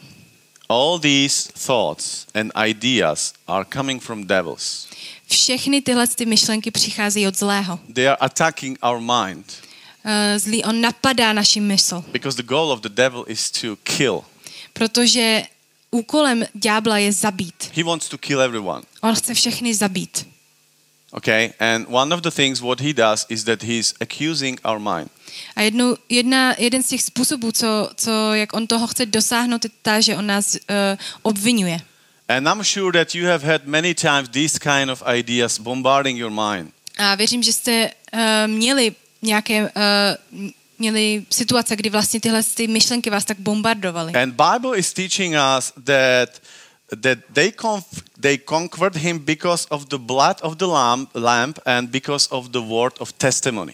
All 0.70 1.00
these 1.00 1.52
thoughts 1.66 2.26
and 2.34 2.52
ideas 2.68 3.34
are 3.48 3.66
coming 3.74 4.04
from 4.04 4.28
devils. 4.28 4.88
Všechny 5.30 5.82
tyhle 5.82 6.08
ty 6.08 6.26
myšlenky 6.26 6.72
přicházejí 6.72 7.28
od 7.28 7.38
zlého. 7.38 7.80
They 7.94 8.08
are 8.08 8.18
attacking 8.18 8.80
our 8.82 9.00
mind 9.00 9.46
Uh, 10.06 10.40
zlý, 10.40 10.64
on 10.64 10.82
napadá 10.82 11.34
naši 11.34 11.60
mysl, 11.60 12.04
because 12.12 12.38
the 12.38 12.44
goal 12.44 12.72
of 12.72 12.82
the 12.82 12.90
devil 12.90 13.24
is 13.28 13.52
to 13.52 13.76
kill. 13.84 14.24
Protože 14.74 15.44
úkolem 15.92 16.46
ďábla 16.54 16.98
je 16.98 17.12
zabít. 17.12 17.72
He 17.76 17.84
wants 17.84 18.10
to 18.10 18.18
kill 18.18 18.42
everyone. 18.42 18.82
On 19.02 19.16
chce 19.16 19.34
všechny 19.34 19.76
zabít. 19.76 20.28
Okay? 21.12 21.54
And 21.60 21.88
one 21.90 22.16
of 22.16 22.22
the 22.22 22.32
things 22.32 22.62
what 22.62 22.82
he 22.82 22.94
does 22.94 23.26
is 23.30 23.44
that 23.44 23.64
he's 23.64 23.94
accusing 24.02 24.60
our 24.66 24.80
mind. 24.80 25.12
A 25.56 25.62
jednou, 25.62 25.98
jedna, 26.10 26.56
jeden 26.58 26.84
z 26.84 26.88
těch 26.88 27.02
způsobů, 27.02 27.52
co, 27.52 27.90
co, 27.96 28.34
jak 28.34 28.54
on 28.54 28.68
toho 28.68 28.88
chce 28.88 29.06
dosáhnout, 29.06 29.64
je 29.64 29.70
ta, 29.82 30.02
že 30.02 30.18
on 30.18 30.28
nás 30.28 30.56
uh, 30.56 30.60
obvinuje. 31.22 31.80
And 32.28 32.48
I'm 32.48 32.64
sure 32.64 32.92
that 32.92 33.16
you 33.16 33.28
have 33.28 33.48
had 33.48 33.66
many 33.66 33.94
times 33.94 34.30
these 34.30 34.60
kind 34.60 34.90
of 34.92 35.04
ideas 35.16 35.60
bombarding 35.60 36.20
your 36.20 36.32
mind. 36.32 36.74
A 36.98 37.16
věřím, 37.16 37.44
že 37.44 37.54
jste 37.54 37.92
uh, 38.14 38.20
měli 38.48 38.96
nějaké 39.22 39.62
uh, 39.64 39.70
měli 40.84 41.26
situace, 41.30 41.76
kdy 41.76 41.90
vlastně 41.90 42.20
tyhle 42.20 42.44
ty 42.44 42.68
myšlenky 42.68 43.10
vás 43.10 43.26
tak 43.26 43.40
bombardovaly. 43.40 44.14
And 44.14 44.36
Bible 44.36 44.78
is 44.78 44.94
teaching 44.94 45.36
us 45.58 45.74
that 45.84 46.30
that 47.02 47.20
they 47.34 47.50
conf- 47.50 48.04
they 48.20 48.38
conquered 48.38 48.96
him 48.96 49.20
because 49.20 49.68
of 49.70 49.86
the 49.86 49.98
blood 49.98 50.38
of 50.42 50.58
the 50.58 50.66
lamb, 50.66 51.08
lamb 51.14 51.54
and 51.66 51.90
because 51.90 52.28
of 52.30 52.48
the 52.48 52.60
word 52.60 52.94
of 53.00 53.14
testimony. 53.14 53.74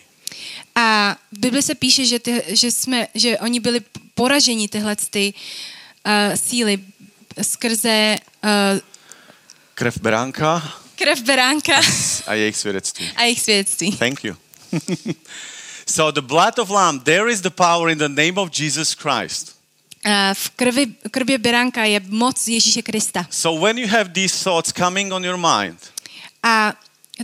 A 0.75 1.15
v 1.31 1.39
Bibli 1.39 1.61
se 1.61 1.75
píše, 1.75 2.05
že, 2.05 2.19
ty, 2.19 2.43
že, 2.47 2.71
jsme, 2.71 3.07
že 3.15 3.37
oni 3.39 3.59
byli 3.59 3.81
poraženi 4.13 4.67
tyhle 4.67 4.95
ty 4.95 5.33
uh, 5.33 6.35
síly 6.35 6.79
skrze 7.41 8.17
uh, 8.43 8.79
Krev 9.73 9.97
beránka 9.97 10.73
krev 10.95 11.21
beránka 11.21 11.81
a 12.27 12.33
jejich 12.33 12.57
svědectví. 12.57 13.11
a 13.15 13.23
jejich 13.23 13.41
svědectví. 13.41 13.91
Thank 13.97 14.23
you. 14.23 14.35
so 15.89 16.11
the 16.11 16.21
blood 16.21 16.59
of 16.59 16.69
lamb, 16.69 16.99
there 16.99 17.31
is 17.31 17.41
the 17.41 17.49
power 17.49 17.89
in 17.89 17.97
the 17.97 18.09
name 18.09 18.33
of 18.37 18.49
Jesus 18.59 18.95
Christ. 18.95 19.55
Uh, 20.05 20.11
v 20.33 20.49
krvi, 20.49 20.85
krvě 21.11 21.37
beránka 21.37 21.83
je 21.85 22.01
moc 22.07 22.47
Ježíše 22.47 22.81
Krista. 22.81 23.27
So 23.29 23.65
when 23.65 23.77
you 23.77 23.87
have 23.87 24.09
these 24.13 24.43
thoughts 24.43 24.71
coming 24.73 25.13
on 25.13 25.25
your 25.25 25.37
mind, 25.37 25.77
A 26.43 26.73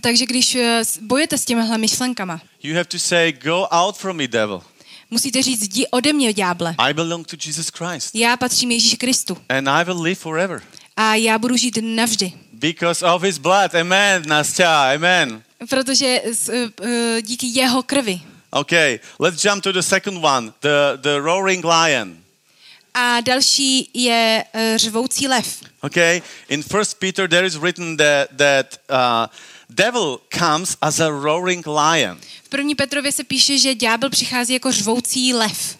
takže 0.01 0.25
když 0.25 0.55
uh, 0.55 0.61
bojujete 1.01 1.37
s 1.37 1.45
těmihle 1.45 1.77
myšlenkama, 1.77 2.41
you 2.63 2.75
have 2.75 2.85
to 2.85 2.99
say, 2.99 3.31
"Go 3.31 3.67
out 3.71 3.97
from 3.97 4.17
me, 4.17 4.27
devil. 4.27 4.61
musíte 5.11 5.41
říct, 5.43 5.61
jdi 5.61 5.87
ode 5.87 6.13
mě, 6.13 6.33
ďáble. 6.33 6.75
I 6.77 6.93
belong 6.93 7.27
to 7.27 7.35
Jesus 7.45 7.67
Christ, 7.69 8.15
Já 8.15 8.37
patřím 8.37 8.71
Ježíši 8.71 8.97
Kristu 8.97 9.37
and 9.49 9.67
I 9.69 9.83
will 9.85 10.01
live 10.01 10.15
forever 10.15 10.61
a 10.97 11.15
já 11.15 11.37
budu 11.37 11.55
žít 11.57 11.77
navždy. 11.81 12.33
because 12.53 13.05
of 13.05 13.23
His 13.23 13.37
blood." 13.37 13.75
Amen, 13.75 14.23
Nastya. 14.27 14.93
Amen. 14.95 15.43
Protože 15.69 16.21
uh, 16.21 16.81
díky 17.21 17.47
jeho 17.47 17.83
krvi. 17.83 18.21
Okay, 18.55 18.99
let's 19.19 19.41
jump 19.41 19.63
to 19.63 19.71
the 19.73 19.81
second 19.83 20.23
one, 20.23 20.53
the 20.61 20.97
the 21.01 21.19
roaring 21.19 21.63
lion. 21.65 22.17
A 22.93 23.21
další 23.21 23.89
je 23.93 24.43
uh, 24.53 24.61
řvoucí 24.77 25.27
lev. 25.27 25.61
Okay, 25.81 26.21
in 26.49 26.63
First 26.63 26.99
Peter 26.99 27.27
there 27.29 27.47
is 27.47 27.55
written 27.55 27.97
that 27.97 28.29
that 28.37 28.79
uh, 28.89 29.27
devil 29.69 30.19
comes 30.37 30.77
as 30.81 30.99
a 30.99 31.09
roaring 31.09 31.67
lion, 31.67 32.17
V 32.43 32.49
první 32.49 32.75
Petrově 32.75 33.11
se 33.11 33.23
píše, 33.23 33.57
že 33.57 33.75
ďábel 33.75 34.09
přichází 34.09 34.53
jako 34.53 34.71
řvoucí 34.71 35.33
lev. 35.33 35.77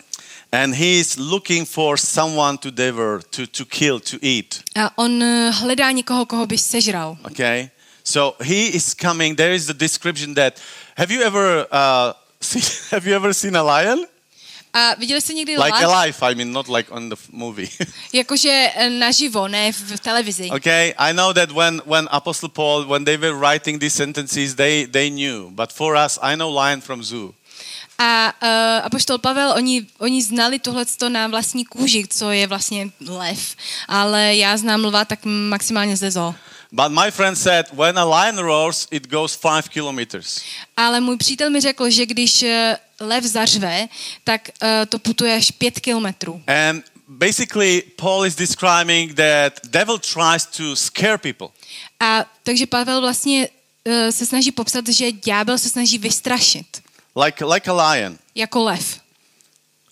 and 0.52 0.74
he 0.76 0.86
is 1.00 1.16
looking 1.18 1.68
for 1.70 1.98
someone 1.98 2.58
to 2.58 2.72
devour, 2.72 3.22
to 3.30 3.48
to 3.48 3.66
kill, 3.66 4.00
to 4.00 4.18
eat. 4.22 4.60
A 4.76 4.98
on 4.98 5.24
eh, 5.24 5.50
hledá 5.52 5.92
někoho, 5.92 6.26
koho 6.26 6.46
by 6.46 6.58
sežral. 6.58 7.18
Okay, 7.32 7.70
so 8.04 8.44
he 8.46 8.56
is 8.68 8.94
coming. 8.94 9.38
There 9.38 9.56
is 9.56 9.66
the 9.66 9.74
description 9.74 10.34
that. 10.36 10.60
Have 10.98 11.14
you 11.14 11.22
ever 11.24 11.68
uh, 11.72 12.14
have 12.92 13.10
you 13.10 13.16
ever 13.16 13.34
seen 13.34 13.58
a 13.58 13.64
lion? 13.64 14.06
A 14.74 14.96
viděli 14.96 15.22
jste 15.22 15.34
někdy 15.34 15.58
Like 15.58 15.86
lev? 15.86 15.96
alive? 15.96 16.18
I 16.22 16.36
mean, 16.36 16.52
not 16.52 16.68
like 16.68 16.92
on 16.92 17.10
the 17.10 17.16
movie. 17.32 17.70
Jakože 18.14 18.72
eh, 18.76 18.90
naživo, 18.90 19.48
ne 19.48 19.72
v 19.72 20.00
televizi. 20.00 20.52
okay, 20.52 20.94
I 21.00 21.14
know 21.14 21.34
that 21.34 21.52
when 21.52 21.82
when 21.86 22.08
Apostle 22.12 22.50
Paul, 22.50 22.86
when 22.86 23.06
they 23.06 23.18
were 23.18 23.32
writing 23.34 23.80
these 23.80 23.96
sentences, 23.96 24.56
they 24.56 24.86
they 24.86 25.10
knew. 25.10 25.50
But 25.52 25.72
for 25.72 25.96
us, 25.96 26.20
I 26.22 26.36
know 26.36 26.52
lion 26.52 26.82
from 26.82 27.04
zoo. 27.04 27.34
A 27.98 28.34
uh, 28.44 28.86
apoštol 28.86 29.18
Pavel, 29.18 29.52
oni, 29.56 29.88
oni 30.00 30.20
znali 30.22 30.60
tohleto 30.60 31.10
na 31.10 31.28
vlastní 31.28 31.66
kůži, 31.66 32.08
co 32.10 32.32
je 32.32 32.48
vlastně 32.48 32.92
lev. 33.08 33.56
Ale 33.88 34.36
já 34.36 34.58
znám 34.58 34.86
lva 34.86 35.06
tak 35.06 35.20
maximálně 35.26 35.98
ze 35.98 36.12
zoo. 36.12 36.36
But 36.76 36.92
my 36.92 37.10
friend 37.12 37.38
said, 37.38 37.66
when 37.74 37.98
a 37.98 38.04
lion 38.04 38.36
roars, 38.36 38.88
it 38.92 39.08
goes 39.08 39.34
five 39.34 39.70
kilometers. 39.70 40.42
Ale 40.78 41.02
můj 41.02 41.18
přítel 41.18 41.50
mi 41.50 41.62
řekl, 41.62 41.90
že 41.90 42.06
když 42.06 42.44
eh, 42.44 42.78
lev 43.00 43.24
zařve, 43.24 43.88
tak 44.24 44.50
uh, 44.62 44.70
to 44.90 45.00
putuje 45.00 45.36
až 45.36 45.52
pět 45.52 45.80
kilometrů. 45.80 46.44
And 46.48 46.86
basically, 47.08 47.82
Paul 47.96 48.26
is 48.26 48.36
describing 48.36 49.14
that 49.14 49.54
devil 49.64 50.00
tries 50.00 50.46
to 50.46 50.76
scare 50.76 51.18
people. 51.18 51.48
A 52.00 52.26
takže 52.44 52.66
Pavel 52.66 53.02
vlastně 53.02 53.50
uh, 53.84 53.94
se 54.10 54.26
snaží 54.26 54.52
popsat, 54.52 54.88
že 54.88 55.12
ďábel 55.12 55.58
se 55.58 55.70
snaží 55.70 55.98
vystrašit. 55.98 56.82
Like, 57.26 57.46
like 57.46 57.72
a 57.72 57.92
lion. 57.92 58.18
Jako 58.36 58.64
lev. 58.64 59.00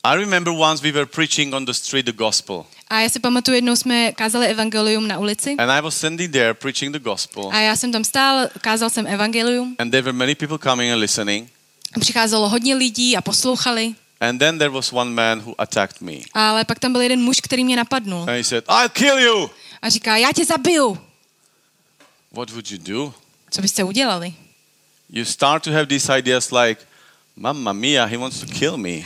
I 0.04 0.16
remember 0.16 0.54
once 0.54 0.84
we 0.84 0.92
were 0.92 1.06
preaching 1.06 1.54
on 1.54 1.66
the 1.66 1.72
street 1.72 2.06
the 2.06 2.12
gospel. 2.12 2.66
A 2.88 3.00
já 3.00 3.10
si 3.10 3.20
pamatuju, 3.20 3.56
jednou 3.56 3.76
jsme 3.76 4.12
kázali 4.12 4.48
evangelium 4.48 5.08
na 5.08 5.20
ulici 5.20 5.56
And 5.58 5.70
I 5.72 5.82
was 5.82 5.98
standing 5.98 6.32
there 6.32 6.54
preaching 6.54 6.94
the 6.94 7.00
gospel. 7.00 7.50
a 7.54 7.60
já 7.60 7.76
jsem 7.76 7.92
tam 7.92 8.04
stál, 8.04 8.48
kázal 8.62 8.90
jsem 8.90 9.08
evangelium. 9.08 9.76
And 9.80 9.92
there 9.92 10.02
were 10.02 10.18
many 10.18 10.36
people 10.36 10.58
coming 10.58 10.92
and 10.94 11.00
listening. 11.00 11.50
Přicházelo 12.00 12.50
hodně 12.50 12.76
lidí 12.76 13.18
a 13.18 13.22
poslouchali. 13.22 13.96
And 14.22 14.38
then 14.38 14.58
there 14.58 14.70
was 14.70 14.94
one 14.94 15.12
man 15.12 15.40
who 15.40 15.56
attacked 15.62 16.02
me. 16.02 16.14
Ale 16.34 16.66
pak 16.66 16.80
tam 16.80 16.92
byl 16.92 17.02
jeden 17.02 17.22
muž, 17.22 17.38
který 17.42 17.64
mě 17.64 17.76
napadnul. 17.76 18.20
And 18.22 18.30
he 18.30 18.44
said, 18.44 18.64
I'll 18.70 18.90
kill 18.90 19.20
you. 19.20 19.50
A 19.82 19.90
říká, 19.90 20.18
já 20.18 20.32
tě 20.36 20.46
zabiju. 20.46 20.98
What 22.32 22.50
would 22.50 22.72
you 22.72 22.78
do? 22.78 23.14
Co 23.52 23.62
byste 23.62 23.84
udělali? 23.84 24.34
You 25.10 25.26
start 25.26 25.64
to 25.64 25.72
have 25.72 25.86
these 25.86 26.18
ideas 26.20 26.52
like, 26.52 26.82
Mamma 27.36 27.74
mia, 27.74 28.06
he 28.06 28.18
wants 28.18 28.40
to 28.40 28.46
kill 28.46 28.78
me. 28.78 29.04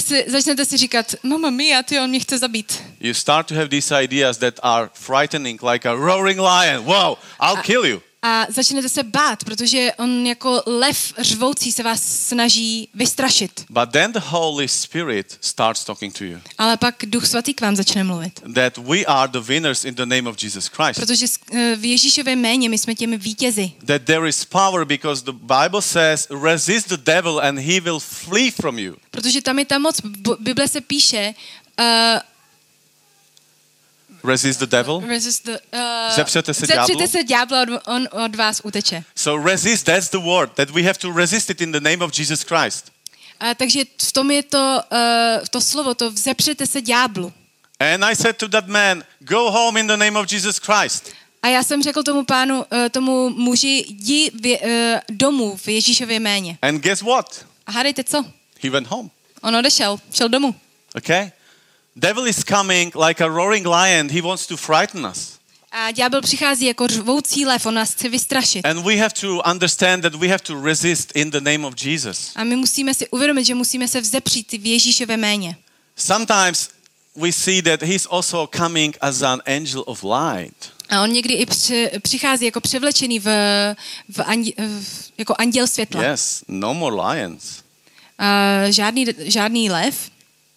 Si, 0.00 0.24
začnete 0.26 0.64
si 0.64 0.76
říkat, 0.76 1.14
mama 1.22 1.50
mia, 1.50 1.82
ty 1.82 2.00
on 2.00 2.10
mě 2.10 2.20
chce 2.20 2.38
zabít. 2.38 2.82
You 3.00 3.14
start 3.14 3.46
to 3.46 3.54
have 3.54 3.68
these 3.68 4.02
ideas 4.02 4.38
that 4.38 4.54
are 4.62 4.90
frightening, 4.94 5.62
like 5.62 5.88
a 5.88 5.94
roaring 5.94 6.40
lion. 6.40 6.84
Wow, 6.84 7.16
I'll 7.40 7.62
kill 7.62 7.84
you. 7.86 8.02
A 8.22 8.46
začnete 8.48 8.88
se 8.88 9.02
bát, 9.02 9.44
protože 9.44 9.92
on 9.98 10.26
jako 10.26 10.62
lev 10.66 11.12
řvoucí 11.18 11.72
se 11.72 11.82
vás 11.82 12.02
snaží 12.02 12.88
vystrašit. 12.94 13.64
But 13.70 13.90
then 13.90 14.12
the 14.12 14.20
Holy 14.24 14.68
Spirit 14.68 15.38
starts 15.40 15.84
talking 15.84 16.18
to 16.18 16.24
you. 16.24 16.38
Ale 16.58 16.76
pak 16.76 16.94
Duch 17.06 17.26
Svatý 17.26 17.54
k 17.54 17.60
vám 17.60 17.76
začne 17.76 18.04
mluvit. 18.04 18.40
That 18.54 18.78
we 18.78 19.04
are 19.04 19.32
the 19.32 19.40
winners 19.40 19.84
in 19.84 19.94
the 19.94 20.06
name 20.06 20.30
of 20.30 20.42
Jesus 20.42 20.66
Christ. 20.66 21.00
Protože 21.00 21.26
eh, 21.52 21.76
v 21.76 21.84
Ježíšově 21.84 22.36
méně 22.36 22.68
my 22.68 22.78
jsme 22.78 22.94
těmi 22.94 23.16
vítězi. 23.16 23.72
That 23.86 24.02
there 24.02 24.28
is 24.28 24.44
power 24.44 24.84
because 24.84 25.24
the 25.24 25.32
Bible 25.32 25.82
says, 25.82 26.26
resist 26.42 26.88
the 26.88 26.96
devil 26.96 27.40
and 27.40 27.58
he 27.58 27.80
will 27.80 28.00
flee 28.00 28.50
from 28.50 28.78
you. 28.78 28.96
Protože 29.10 29.42
tam 29.42 29.58
je 29.58 29.64
ta 29.64 29.78
moc. 29.78 30.00
Bible 30.40 30.68
se 30.68 30.80
píše, 30.80 31.34
uh, 31.80 31.84
Resist 34.24 34.60
the 34.60 34.66
devil. 34.66 35.02
resist 35.08 35.44
the, 35.44 35.50
uh, 35.50 36.14
Zepřete 36.16 36.54
se 36.54 36.66
zepřete 36.66 36.92
ďáblu? 36.92 37.06
se 37.08 37.24
ďábla, 37.24 37.62
od, 37.62 37.68
on 37.86 38.08
od 38.24 38.36
vás 38.36 38.60
uteče. 38.64 39.04
So 39.16 39.48
resist, 39.50 39.86
that's 39.86 40.08
the 40.08 40.18
word, 40.18 40.52
that 40.52 40.70
we 40.70 40.82
have 40.82 40.94
to 40.98 41.12
resist 41.12 41.50
it 41.50 41.60
in 41.60 41.72
the 41.72 41.80
name 41.80 42.04
of 42.04 42.18
Jesus 42.18 42.42
Christ. 42.42 42.92
A 43.40 43.54
takže 43.54 43.80
v 44.02 44.12
tom 44.12 44.30
je 44.30 44.42
to, 44.42 44.80
uh, 44.92 45.46
to 45.50 45.60
slovo, 45.60 45.94
to 45.94 46.10
vzepřete 46.10 46.66
se 46.66 46.80
ďáblu. 46.80 47.32
And 47.80 48.04
I 48.04 48.16
said 48.16 48.36
to 48.36 48.48
that 48.48 48.66
man, 48.66 49.04
go 49.20 49.50
home 49.50 49.80
in 49.80 49.86
the 49.86 49.96
name 49.96 50.18
of 50.18 50.32
Jesus 50.32 50.58
Christ. 50.58 51.12
A 51.42 51.48
já 51.48 51.62
jsem 51.62 51.82
řekl 51.82 52.02
tomu 52.02 52.24
pánu, 52.24 52.58
uh, 52.58 52.88
tomu 52.90 53.30
muži, 53.30 53.84
jdi 53.88 54.30
v, 54.34 54.58
uh, 54.64 54.70
domů 55.16 55.56
v 55.56 55.68
Ježíšově 55.68 56.20
méně. 56.20 56.58
And 56.62 56.80
guess 56.80 57.02
what? 57.02 57.46
A 57.66 57.72
hádejte 57.72 58.04
co? 58.04 58.24
He 58.62 58.70
went 58.70 58.86
home. 58.86 59.10
On 59.42 59.56
odešel, 59.56 59.98
šel 60.12 60.28
domů. 60.28 60.54
Okay? 60.94 61.30
Devil 61.98 62.26
is 62.28 62.44
coming 62.44 62.92
like 62.94 63.24
a 63.24 63.28
roaring 63.28 63.66
lion. 63.66 64.08
He 64.08 64.20
wants 64.20 64.46
to 64.46 64.56
frighten 64.56 65.06
us. 65.06 65.38
A 65.72 65.90
ďábel 65.90 66.22
přichází 66.22 66.66
jako 66.66 66.86
řvoucí 66.86 67.46
lev, 67.46 67.66
on 67.66 67.74
nás 67.74 67.92
chce 67.92 68.08
vystrašit. 68.08 68.66
And 68.66 68.82
we 68.82 68.96
have 68.96 69.14
to 69.20 69.42
understand 69.52 70.02
that 70.02 70.14
we 70.14 70.28
have 70.28 70.38
to 70.38 70.62
resist 70.62 71.12
in 71.14 71.30
the 71.30 71.40
name 71.40 71.66
of 71.66 71.74
Jesus. 71.84 72.32
A 72.36 72.44
my 72.44 72.56
musíme 72.56 72.94
si 72.94 73.08
uvědomit, 73.08 73.44
že 73.44 73.54
musíme 73.54 73.88
se 73.88 74.00
vzepřít 74.00 74.52
v 74.52 74.66
Ježíšově 74.66 75.16
méně. 75.16 75.56
Sometimes 75.96 76.68
we 77.16 77.32
see 77.32 77.62
that 77.62 77.82
he's 77.82 78.06
also 78.10 78.48
coming 78.56 78.96
as 79.00 79.22
an 79.22 79.42
angel 79.46 79.84
of 79.86 80.04
light. 80.04 80.72
A 80.88 81.02
on 81.02 81.12
někdy 81.12 81.34
i 81.34 81.46
při, 81.46 81.90
přichází 82.02 82.44
jako 82.44 82.60
převlečený 82.60 83.20
v, 83.20 83.24
v, 84.08 84.20
andi, 84.24 84.54
v 84.82 85.12
jako 85.18 85.34
anděl 85.38 85.66
světla. 85.66 86.02
Yes, 86.02 86.44
no 86.48 86.74
more 86.74 86.96
lions. 86.96 87.62
A 88.18 88.60
žádný, 88.70 89.06
žádný 89.18 89.70
lev, 89.70 90.10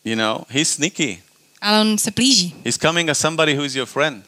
You 0.04 0.16
know, 0.16 0.46
he's 0.50 0.70
sneaky. 0.70 1.22
Ale 1.62 1.82
on 1.82 1.98
se 1.98 2.12
plíží. 2.12 2.56
He's 2.66 2.78
coming 2.78 3.10
as 3.10 3.20
somebody 3.20 3.54
who 3.58 3.66
is 3.66 3.76
your 3.76 3.88
friend, 3.88 4.26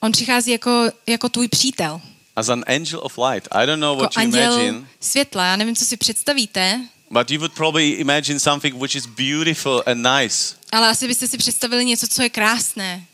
On 0.00 0.12
přichází 0.12 0.50
jako, 0.50 0.90
jako 1.06 1.28
tvůj 1.28 1.48
přítel. 1.48 2.00
as 2.36 2.48
an 2.48 2.64
angel 2.66 3.00
of 3.02 3.18
light. 3.18 3.48
I 3.50 3.66
don't 3.66 3.80
know 3.80 3.92
Jako 3.96 4.02
what 4.02 4.16
you 4.16 4.20
anděl 4.22 4.52
imagine, 4.60 4.86
světla. 5.00 5.44
Já 5.46 5.56
nevím, 5.56 5.76
co 5.76 5.84
si 5.84 5.96
představíte, 5.96 6.80
but 7.10 7.30
you 7.30 7.38
would 7.38 7.52
probably 7.52 7.88
imagine 7.88 8.40
something 8.40 8.76
which 8.82 8.94
is 8.94 9.06
beautiful 9.06 9.82
and 9.86 10.02
nice. 10.18 10.54
ale 10.72 10.88
asi 10.88 11.06
byste 11.08 11.28
si 11.28 11.38
představili 11.38 11.84
něco, 11.84 12.08
co 12.08 12.22
je 12.22 12.30
krásné. 12.30 13.04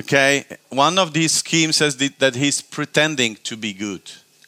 Okay, 0.00 0.44
one 0.70 1.00
of 1.02 1.10
these 1.12 1.38
schemes 1.38 1.76
says 1.76 1.96
that- 2.18 2.36
he's 2.36 2.62
pretending 2.62 3.38
to 3.38 3.56
be 3.56 3.72
good. 3.72 4.00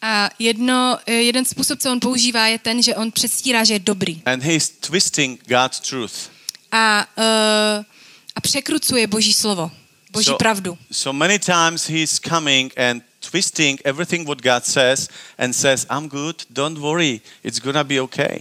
A 0.02 0.30
jedno, 0.38 0.98
jeden 1.06 1.44
způsob, 1.44 1.78
co 1.80 1.92
on 1.92 2.00
používá, 2.00 2.46
je 2.46 2.58
ten, 2.58 2.82
že 2.82 2.94
on 2.94 3.12
předstírá, 3.12 3.64
že 3.64 3.74
je 3.74 3.78
dobrý. 3.78 4.22
And 4.26 4.42
he's 4.42 4.68
twisting 4.68 5.40
God's 5.48 5.80
truth. 5.80 6.12
A, 6.72 7.06
uh, 7.18 7.84
a 8.36 8.40
překrucuje 8.40 9.06
boží 9.06 9.32
slovo, 9.32 9.70
boží 10.12 10.30
So- 10.30 10.36
pravdu. 10.36 10.78
So 10.92 11.18
many 11.18 11.38
times 11.38 11.86
he's 11.88 12.20
coming 12.28 12.78
and 12.78 13.02
twisting 13.30 13.80
everything 13.84 14.28
what 14.28 14.42
God 14.42 14.64
says 14.64 15.08
and 15.38 15.52
says, 15.52 15.86
I'm 15.90 16.08
good, 16.08 16.42
don't 16.50 16.78
worry, 16.78 17.20
it's 17.44 17.58
gonna 17.58 17.84
be 17.84 18.00
okay. 18.02 18.38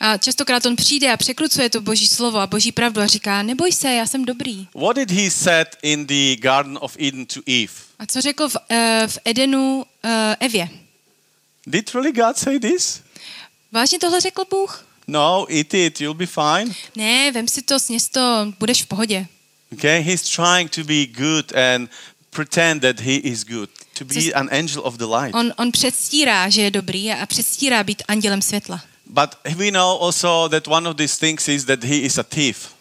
A 0.00 0.16
častokrát 0.16 0.66
on 0.66 0.76
přijde 0.76 1.12
a 1.12 1.16
překrucuje 1.16 1.70
to 1.70 1.80
boží 1.80 2.06
slovo 2.08 2.38
a 2.38 2.46
boží 2.46 2.72
pravdu 2.72 3.00
a 3.00 3.06
říká, 3.06 3.42
neboj 3.42 3.72
se, 3.72 3.88
já 3.94 4.06
jsem 4.06 4.24
dobrý. 4.24 4.68
What 4.74 4.96
did 4.96 5.10
he 5.10 5.30
said 5.30 5.68
in 5.82 6.06
the 6.06 6.36
Garden 6.36 6.78
of 6.80 6.96
Eden 6.98 7.26
to 7.26 7.40
Eve? 7.46 7.72
A 7.98 8.06
co 8.06 8.20
řekl 8.20 8.48
v, 8.48 8.56
uh, 8.56 8.76
v 9.06 9.18
Edenu 9.24 9.84
uh, 10.04 10.10
Evě? 10.40 10.68
Did 11.66 11.94
really 11.94 12.12
God 12.12 12.38
say 12.38 12.58
this? 12.60 13.00
Vážně 13.72 13.98
tohle 13.98 14.20
řekl 14.20 14.44
Bůh? 14.50 14.86
No, 15.06 15.46
eat 15.50 15.74
it, 15.74 16.00
you'll 16.00 16.14
be 16.14 16.26
fine. 16.26 16.74
Ne, 16.96 17.32
vem 17.32 17.48
si 17.48 17.62
to, 17.62 17.80
sněz 17.80 18.08
to, 18.08 18.52
budeš 18.58 18.82
v 18.82 18.86
pohodě. 18.86 19.26
Okay, 19.72 20.02
he's 20.02 20.28
trying 20.28 20.68
to 20.70 20.84
be 20.84 21.06
good 21.06 21.52
and 21.54 21.88
pretend 22.30 22.80
that 22.82 23.00
he 23.00 23.16
is 23.16 23.44
good, 23.44 23.68
to 23.94 24.04
be 24.04 24.32
an 24.34 24.48
angel 24.52 24.82
of 24.84 24.98
the 24.98 25.06
light. 25.06 25.34
On, 25.34 25.52
on 25.58 25.72
předstírá, 25.72 26.48
že 26.48 26.62
je 26.62 26.70
dobrý 26.70 27.12
a 27.12 27.26
předstírá 27.26 27.84
být 27.84 28.02
andělem 28.08 28.42
světla. 28.42 28.80
But 29.06 29.30
we 29.56 29.70
know 29.70 29.98
also 30.02 30.48
that 30.48 30.68
one 30.68 30.88
of 30.88 30.96
these 30.96 31.18
things 31.18 31.48
is 31.48 31.64
that 31.64 31.84
he 31.84 31.96
is 31.96 32.18
a 32.18 32.22
thief. 32.22 32.74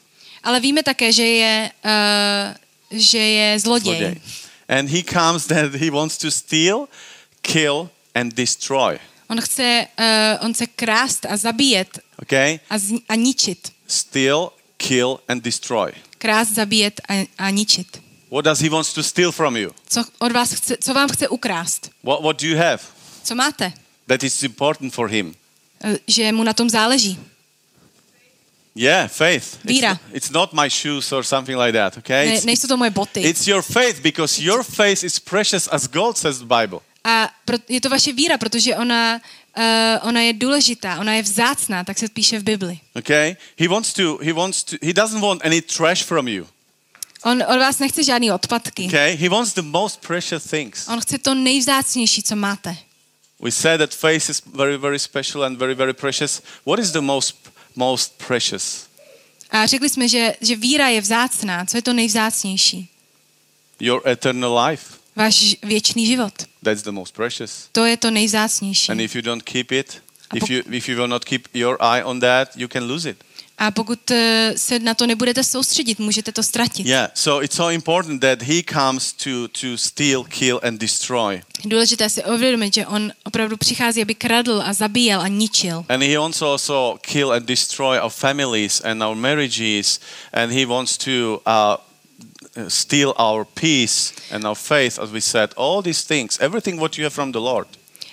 Ale 0.44 0.60
víme 0.60 0.84
také, 0.84 1.12
že 1.12 1.24
je, 1.24 1.72
uh, 1.86 3.00
že 3.00 3.18
je 3.18 3.60
zloděj. 3.60 3.98
zloděj. 3.98 4.22
And 4.70 4.90
he 4.90 5.04
comes 5.04 5.46
that 5.54 5.74
he 5.76 5.92
wants 5.92 6.18
to 6.18 6.32
steal, 6.32 6.88
kill 7.42 7.90
and 8.16 8.34
destroy. 8.34 9.00
On 9.30 9.42
chce, 9.42 9.88
uh, 10.00 10.46
on 10.46 10.54
chce 10.54 10.68
krást 10.68 11.26
a 11.26 11.38
zabíjet 11.38 12.00
Okay? 12.22 12.60
a, 12.70 12.78
z, 12.78 12.94
a 13.10 13.16
ničit. 13.16 13.72
Steal, 13.88 14.52
kill 14.78 15.20
and 15.28 15.44
destroy. 15.44 15.92
Krást, 16.26 16.54
zabíjet 16.56 17.02
a, 17.10 17.28
a 17.38 17.50
ničit. 17.50 18.02
What 18.32 18.46
does 18.46 18.60
he 18.60 18.70
wants 18.70 18.94
to 18.94 19.04
steal 19.04 19.32
from 19.32 19.56
you? 19.58 19.72
Co, 19.90 20.04
od 20.20 20.32
vás 20.32 20.54
chce, 20.54 20.78
co 20.78 20.94
vám 20.94 21.10
chce 21.10 21.28
ukrást? 21.28 21.92
What, 22.04 22.22
what 22.22 22.42
do 22.42 22.48
you 22.48 22.58
have 22.58 22.80
Co 23.24 23.36
máte? 23.36 23.74
that 24.08 24.24
is 24.24 24.44
important 24.44 24.94
for 24.94 25.10
him? 25.10 25.36
Eh, 25.84 25.98
Že 26.08 26.32
mu 26.32 26.44
na 26.44 26.54
tom 26.54 26.70
záleží. 26.70 27.20
Yeah, 28.76 29.08
faith. 29.12 29.44
It's, 29.44 29.66
Víra. 29.66 30.00
it's 30.14 30.30
not 30.32 30.54
my 30.54 30.70
shoes 30.70 31.12
or 31.12 31.24
something 31.24 31.58
like 31.58 31.74
that, 31.78 31.98
okay? 31.98 32.26
Ne, 32.28 32.34
It's, 32.36 32.46
nejsou 32.46 32.68
to 32.68 32.78
moje 32.78 32.90
boty. 32.92 33.22
it's 33.22 33.48
your 33.48 33.62
faith 33.64 34.02
because 34.02 34.42
your 34.44 34.64
faith 34.64 35.04
is 35.04 35.20
precious 35.20 35.68
as 35.68 35.88
gold, 35.88 36.18
says 36.18 36.40
the 36.40 36.46
Bible. 36.46 36.80
A 37.04 37.30
pro, 37.46 37.58
je 37.70 37.82
to 37.82 37.90
vaše 37.90 38.14
víra, 38.14 38.38
protože 38.38 38.76
ona, 38.76 39.22
uh, 39.58 40.08
ona 40.08 40.22
je 40.22 40.34
důležitá, 40.34 41.00
ona 41.00 41.14
je 41.14 41.22
vzácná, 41.22 41.84
tak 41.84 41.98
se 41.98 42.10
píše 42.10 42.40
v 42.40 42.44
Bibli. 42.44 42.80
Okay? 42.96 43.36
He 43.60 43.68
wants 43.68 43.94
to, 43.94 44.20
he 44.22 44.34
wants 44.34 44.64
to, 44.64 44.76
he 44.82 44.94
doesn't 44.94 45.22
want 45.22 45.46
any 45.46 45.62
trash 45.62 46.04
from 46.04 46.28
you. 46.28 46.48
On 47.24 47.44
od 47.44 47.60
vás 47.60 47.80
nechce 47.80 48.04
žádný 48.04 48.32
odpadky. 48.32 48.86
Okay? 48.86 49.16
He 49.16 49.30
wants 49.30 49.54
the 49.54 49.62
most 49.62 50.02
precious 50.08 50.44
things. 50.44 50.88
On 50.88 51.02
chce 51.02 51.18
to 51.18 51.34
nejvzácnější, 51.34 52.24
co 52.24 52.36
máte. 52.36 52.78
We 53.40 53.52
said 53.52 53.80
that 53.80 53.94
faith 53.94 54.30
is 54.30 54.42
very, 54.46 54.78
very 54.78 55.00
special 55.00 55.44
and 55.44 55.58
very, 55.58 55.76
very 55.76 55.94
precious. 55.94 56.42
What 56.66 56.80
is 56.80 56.92
the 56.92 57.02
most, 57.02 57.50
most 57.76 58.18
precious? 58.28 58.88
A 59.52 59.66
řekli 59.66 59.90
jsme, 59.90 60.08
že, 60.08 60.34
že 60.42 60.56
víra 60.56 60.88
je 60.88 61.02
vzácná. 61.02 61.66
Co 61.66 61.78
je 61.78 61.82
to 61.82 61.94
nejvzácnější? 61.94 62.90
Your 63.80 64.08
eternal 64.08 64.68
life. 64.68 65.05
Váš 65.16 65.56
věčný 65.64 66.08
život. 66.08 66.34
That's 66.64 66.82
the 66.84 66.92
most 66.92 67.16
precious. 67.16 67.68
To 67.72 67.86
je 67.86 67.98
to 67.98 68.12
nejvzácnější. 68.12 68.92
And 68.92 69.00
if 69.00 69.16
you 69.16 69.22
don't 69.22 69.44
keep 69.44 69.72
it, 69.72 70.02
A 70.30 70.38
if 70.38 70.50
you, 70.50 70.62
if 70.72 70.90
you 70.90 70.96
will 70.96 71.08
not 71.08 71.26
keep 71.26 71.48
your 71.54 71.78
eye 71.82 72.04
on 72.04 72.20
that, 72.20 72.50
you 72.56 72.68
can 72.68 72.84
lose 72.84 73.10
it. 73.10 73.18
A 73.58 73.72
pokud 73.72 74.12
eh, 74.12 74.54
se 74.58 74.80
na 74.80 74.94
to 74.94 75.08
nebudete 75.08 75.44
soustředit, 75.44 76.00
můžete 76.00 76.32
to 76.32 76.44
ztratit. 76.44 76.86
Yeah, 76.86 77.12
so 77.14 77.44
it's 77.44 77.56
so 77.56 77.74
important 77.74 78.22
that 78.22 78.42
he 78.42 78.64
comes 78.74 79.14
to, 79.14 79.48
to 79.48 79.78
steal, 79.78 80.24
kill, 80.24 80.60
and 80.64 80.82
destroy. 80.82 81.42
Důležité 81.66 82.10
si 82.10 82.24
uvědomit, 82.24 82.74
že 82.74 82.86
on 82.86 83.12
opravdu 83.24 83.58
přichází, 83.58 84.02
aby 84.02 84.16
kradl 84.16 84.62
a 84.66 84.74
zabíjel 84.74 85.22
a 85.22 85.28
ničil. 85.28 85.86
And 85.90 86.04
he 86.04 86.18
wants 86.18 86.42
also 86.42 86.98
kill 87.02 87.32
and 87.32 87.46
destroy 87.46 88.00
our 88.00 88.12
families 88.12 88.82
and 88.86 89.04
our 89.04 89.16
marriages, 89.16 90.00
and 90.34 90.52
he 90.52 90.66
wants 90.66 90.98
to 90.98 91.42
uh, 91.48 91.78
steal 92.68 93.14
our 93.18 93.46
peace 93.46 94.14
and 94.32 94.46
our 94.46 94.56
faith, 94.56 95.00
as 95.00 95.12
we 95.12 95.22
said. 95.22 95.54
All 95.56 95.82
these 95.82 96.08
things, 96.08 96.40
everything 96.40 96.80
what 96.80 96.98
you 96.98 97.04
have 97.04 97.14
from 97.14 97.32
the 97.32 97.40
Lord. 97.40 97.68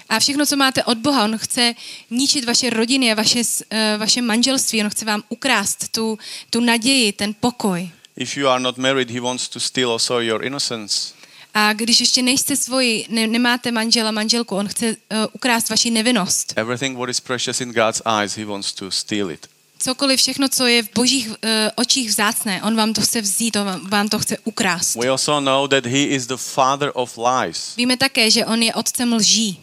A 0.09 0.19
všechno, 0.19 0.47
co 0.47 0.57
máte 0.57 0.85
od 0.85 0.99
Boha, 0.99 1.25
on 1.25 1.39
chce 1.39 1.75
ničit 2.11 2.45
vaše 2.45 2.71
rodiny 2.71 3.13
a 3.13 3.15
vaše, 3.15 3.43
eh, 3.71 3.97
vaše 3.99 4.23
manželství, 4.23 4.83
on 4.83 4.91
chce 4.91 5.05
vám 5.05 5.23
ukrást 5.29 5.89
tu, 5.89 6.19
tu 6.51 6.61
naději, 6.61 7.13
ten 7.13 7.35
pokoj. 7.41 7.91
If 8.17 8.37
you 8.37 8.49
are 8.49 8.61
not 8.61 8.79
married, 8.79 9.11
he 9.11 9.21
wants 9.21 9.49
to 9.49 9.61
steal 9.61 9.91
also 9.91 10.21
your 10.21 10.45
innocence. 10.45 11.15
A 11.55 11.73
když 11.73 12.01
ještě 12.01 12.23
nejste 12.23 12.57
svoji, 12.57 13.07
ne, 13.09 13.27
nemáte 13.27 13.73
manžela, 13.73 14.11
manželku, 14.11 14.57
on 14.57 14.69
chce 14.69 14.87
uh, 14.87 14.95
ukrást 15.33 15.71
vaši 15.71 15.91
nevinnost. 15.91 16.53
Everything 16.57 16.99
what 16.99 17.11
is 17.11 17.21
precious 17.21 17.61
in 17.61 17.73
God's 17.73 18.03
eyes, 18.21 18.37
he 18.37 18.45
wants 18.45 18.73
to 18.73 18.91
steal 18.91 19.31
it. 19.31 19.52
Cokoliv, 19.83 20.21
všechno, 20.21 20.49
co 20.49 20.67
je 20.67 20.83
v 20.83 20.89
božích 20.95 21.29
uh, 21.29 21.35
očích 21.75 22.09
vzácné, 22.09 22.63
on 22.63 22.77
vám 22.77 22.93
to 22.93 23.01
chce 23.01 23.21
vzít, 23.21 23.57
on 23.57 23.67
vám, 23.67 23.91
vám 23.91 24.09
to 24.09 24.19
chce 24.19 24.39
ukrást. 24.45 24.95
We 24.95 25.09
also 25.09 25.41
know 25.41 25.69
that 25.69 25.87
he 25.87 25.99
is 25.99 26.27
the 26.27 26.37
father 26.37 26.91
of 26.95 27.19
lies. 27.19 27.77
Víme 27.77 27.97
také, 27.97 28.31
že 28.31 28.47
on 28.47 28.63
je 28.63 28.75
otcem 28.75 29.13
lží. 29.13 29.61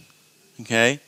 Okay? 0.60 1.00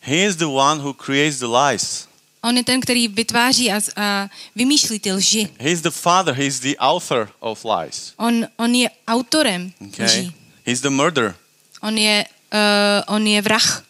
He 0.00 0.26
is 0.26 0.36
the 0.36 0.50
one 0.50 0.82
who 0.82 0.94
creates 0.94 1.38
the 1.38 1.46
lies. 1.46 2.08
On 2.42 2.56
je 2.56 2.64
ten, 2.64 2.80
který 2.80 3.08
vytváří 3.08 3.72
a, 3.72 3.80
a 3.96 4.28
vymýšlí 4.56 4.98
ty 4.98 5.12
lži. 5.12 5.48
He 5.58 5.70
is 5.70 5.80
the 5.80 5.90
father, 5.90 6.34
he 6.34 6.44
is 6.44 6.60
the 6.60 6.74
author 6.78 7.28
of 7.40 7.64
lies. 7.64 8.12
On, 8.16 8.46
on 8.56 8.74
je 8.74 8.90
autorem 9.06 9.72
Okay? 9.88 10.06
lží. 10.06 10.34
He's 10.66 10.80
the 10.80 10.90
murderer. 10.90 11.34
On 11.82 11.98
je, 11.98 12.24
uh, 12.52 13.14
on 13.14 13.26
je 13.26 13.42
vrah. 13.42 13.82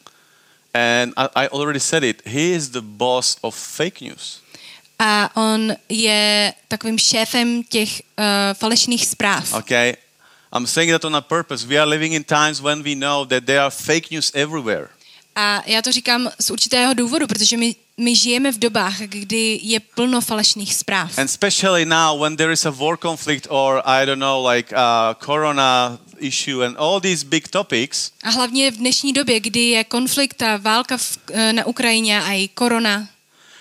And 0.74 1.12
I, 1.16 1.44
I 1.44 1.48
already 1.48 1.80
said 1.80 2.04
it. 2.04 2.22
He 2.26 2.52
is 2.52 2.68
the 2.68 2.80
boss 2.82 3.36
of 3.40 3.56
fake 3.56 4.00
news. 4.00 4.40
A 4.98 5.36
on 5.36 5.74
je 5.88 6.52
takovým 6.68 6.98
šéfem 6.98 7.62
těch 7.62 8.02
uh, 8.18 8.24
falešných 8.52 9.06
zpráv. 9.06 9.52
Okay? 9.52 9.94
I'm 10.56 10.66
saying 10.66 10.92
that 10.92 11.04
on 11.04 11.16
a 11.16 11.20
purpose. 11.20 11.66
We 11.66 11.76
are 11.76 11.90
living 11.90 12.14
in 12.14 12.24
times 12.24 12.60
when 12.60 12.82
we 12.82 12.94
know 12.94 13.24
that 13.24 13.44
there 13.44 13.60
are 13.60 13.70
fake 13.70 14.10
news 14.10 14.30
everywhere. 14.34 14.88
A 15.36 15.62
já 15.66 15.82
to 15.82 15.92
říkám 15.92 16.30
z 16.40 16.50
určitého 16.50 16.94
důvodu, 16.94 17.26
protože 17.26 17.56
my, 17.56 17.74
my 17.96 18.16
žijeme 18.16 18.52
v 18.52 18.58
dobách, 18.58 18.98
kdy 18.98 19.60
je 19.62 19.80
plno 19.80 20.20
falešných 20.20 20.74
zpráv. 20.74 21.18
And 21.18 21.24
especially 21.24 21.84
now 21.84 22.20
when 22.20 22.36
there 22.36 22.52
is 22.52 22.66
a 22.66 22.70
war 22.70 22.98
conflict 23.02 23.46
or 23.50 23.82
I 23.84 24.06
don't 24.06 24.18
know, 24.18 24.48
like 24.48 24.74
uh, 24.76 25.14
corona 25.26 25.98
issue 26.18 26.64
and 26.64 26.76
all 26.78 27.00
these 27.00 27.26
big 27.26 27.48
topics, 27.48 28.10
A 28.22 28.30
hlavně 28.30 28.70
v 28.70 28.76
dnešní 28.76 29.12
době, 29.12 29.40
kdy 29.40 29.60
je 29.60 29.84
konflikt 29.84 30.42
a 30.42 30.56
válka 30.56 30.96
v, 30.96 31.18
eh, 31.32 31.52
na 31.52 31.66
Ukrajině 31.66 32.22
a 32.22 32.32
i 32.32 32.48
korona, 32.48 33.08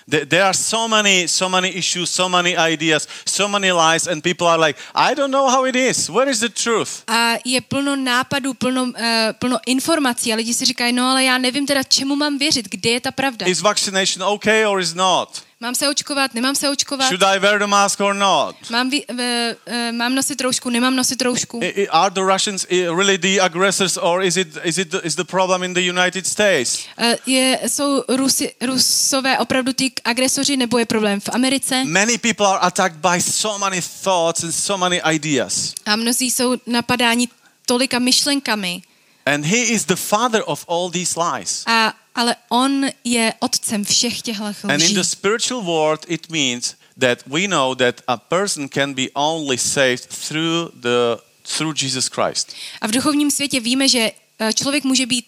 There 0.08 0.44
are 0.44 0.54
so 0.54 0.88
many, 0.88 1.26
so 1.26 1.48
many 1.48 1.68
issues, 1.68 2.10
so 2.10 2.28
many 2.28 2.56
ideas, 2.56 3.08
so 3.26 3.48
many 3.48 3.72
lies, 3.72 4.06
and 4.06 4.22
people 4.22 4.46
are 4.46 4.58
like, 4.58 4.78
I 4.94 5.14
don't 5.14 5.32
know 5.32 5.48
how 5.50 5.66
it 5.66 5.74
is. 5.74 6.08
Where 6.08 6.30
is 6.30 6.40
the 6.40 6.48
truth? 6.48 7.02
a 7.08 7.36
je 7.44 7.60
plno 7.60 7.96
nápadů, 7.96 8.54
plno, 8.54 8.82
uh, 8.82 8.92
plno 9.38 9.58
informací 9.66 10.32
a 10.32 10.36
lidi 10.36 10.54
si 10.54 10.64
říkají, 10.64 10.92
no 10.92 11.10
ale 11.10 11.24
já 11.24 11.38
nevím 11.38 11.66
teda, 11.66 11.82
čemu 11.82 12.16
mám 12.16 12.38
věřit, 12.38 12.68
kde 12.68 12.90
je 12.90 13.00
ta 13.00 13.10
pravda. 13.10 13.46
Is 13.46 13.60
vaccination 13.60 14.28
okay 14.28 14.66
or 14.66 14.80
is 14.80 14.94
not? 14.94 15.42
Mám 15.60 15.74
se 15.74 15.88
očkovat, 15.88 16.34
nemám 16.34 16.54
se 16.54 16.68
očkovat, 16.68 17.06
Should 17.08 17.22
I 17.22 17.38
wear 17.38 17.58
the 17.58 17.66
mask 17.66 18.00
or 18.00 18.14
not? 18.14 18.56
mám, 18.70 18.90
vy, 18.90 19.06
uh, 19.06 19.16
uh, 19.18 19.92
mám 19.92 20.14
nosit 20.14 20.40
roušku, 20.40 20.70
nemám 20.70 20.96
nosit 20.96 21.22
roušku. 21.22 21.60
I- 21.62 21.66
I- 21.66 21.88
Are 21.88 22.10
the 22.14 22.20
Russians 22.20 22.66
really 22.70 23.18
the 23.18 23.40
aggressors, 23.40 23.96
or 23.96 24.22
is 24.22 24.36
it 24.36 24.48
is 24.64 24.78
it 24.78 24.94
is 25.02 25.14
the 25.14 25.24
problem 25.24 25.62
in 25.62 25.74
the 25.74 25.80
United 25.90 26.26
States? 26.26 26.84
Uh, 26.98 27.14
je, 27.26 27.60
jsou 27.66 28.04
Rusi, 28.08 28.54
Rusové 28.60 29.38
opravdu 29.38 29.72
ty 29.72 29.92
agresoři, 30.04 30.56
nebo 30.56 30.78
je 30.78 30.86
problém 30.86 31.20
v 31.20 31.28
Americe? 31.32 31.84
Many 31.84 32.18
people 32.18 32.46
are 32.46 32.58
attacked 32.58 32.98
by 32.98 33.22
so 33.22 33.58
many 33.58 33.82
thoughts 34.02 34.44
and 34.44 34.52
so 34.52 34.76
many 34.80 35.00
ideas, 35.14 35.72
A 35.86 35.96
mnozí 35.96 36.30
jsou 36.30 36.56
napadáni 36.66 37.28
tolika 37.66 37.98
myšlenkami. 37.98 38.82
and 39.26 39.44
he 39.44 39.56
is 39.58 39.84
the 39.84 39.96
father 39.96 40.42
of 40.46 40.64
all 40.68 40.90
these 40.90 41.20
lies. 41.20 41.62
A, 41.66 41.92
ale 42.16 42.36
on 42.48 42.86
je 43.04 43.34
otcem 43.38 43.84
všech 43.84 44.22
těchto 44.22 44.44
And 44.44 44.70
in 44.70 44.76
lží. 44.76 44.94
the 44.94 45.00
spiritual 45.00 45.62
world, 45.62 46.04
it 46.08 46.30
means 46.30 46.74
that 46.98 47.18
we 47.26 47.48
know 47.48 47.74
that 47.74 48.00
a 48.06 48.16
person 48.16 48.68
can 48.68 48.94
be 48.94 49.06
only 49.14 49.58
saved 49.58 50.06
through 50.28 50.70
the 50.74 51.22
through 51.56 51.82
Jesus 51.82 52.08
Christ. 52.08 52.52
A 52.80 52.86
v 52.86 52.90
duchovním 52.90 53.30
světě 53.30 53.60
víme, 53.60 53.88
že 53.88 54.12
eh, 54.38 54.52
člověk 54.52 54.84
může 54.84 55.06
být 55.06 55.26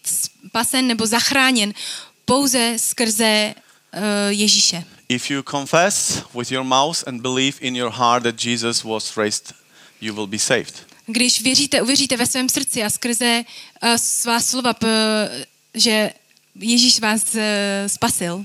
spasen 0.49 0.87
nebo 0.87 1.07
zachráněn 1.07 1.75
pouze 2.25 2.75
skrze 2.77 3.55
uh, 3.95 4.01
Ježíše. 4.29 4.85
If 5.09 5.31
you 5.31 5.43
confess 5.51 6.23
with 6.35 6.53
your 6.53 6.65
mouth 6.65 7.05
and 7.07 7.21
believe 7.21 7.59
in 7.61 7.77
your 7.77 7.93
heart 7.93 8.23
that 8.23 8.45
Jesus 8.45 8.85
was 8.85 9.17
raised, 9.17 9.55
you 10.01 10.15
will 10.15 10.27
be 10.27 10.39
saved. 10.39 10.87
Když 11.07 11.41
věříte, 11.43 11.83
uvěříte 11.83 12.17
ve 12.17 12.27
svém 12.27 12.49
srdci 12.49 12.83
a 12.83 12.91
skrze 12.91 13.45
uh, 13.83 13.95
svá 13.97 14.41
slova, 14.41 14.73
p, 14.75 14.87
že 15.75 16.13
Ježíš 16.59 17.01
vás 17.01 17.35
uh, 17.35 17.41
spasil, 17.87 18.45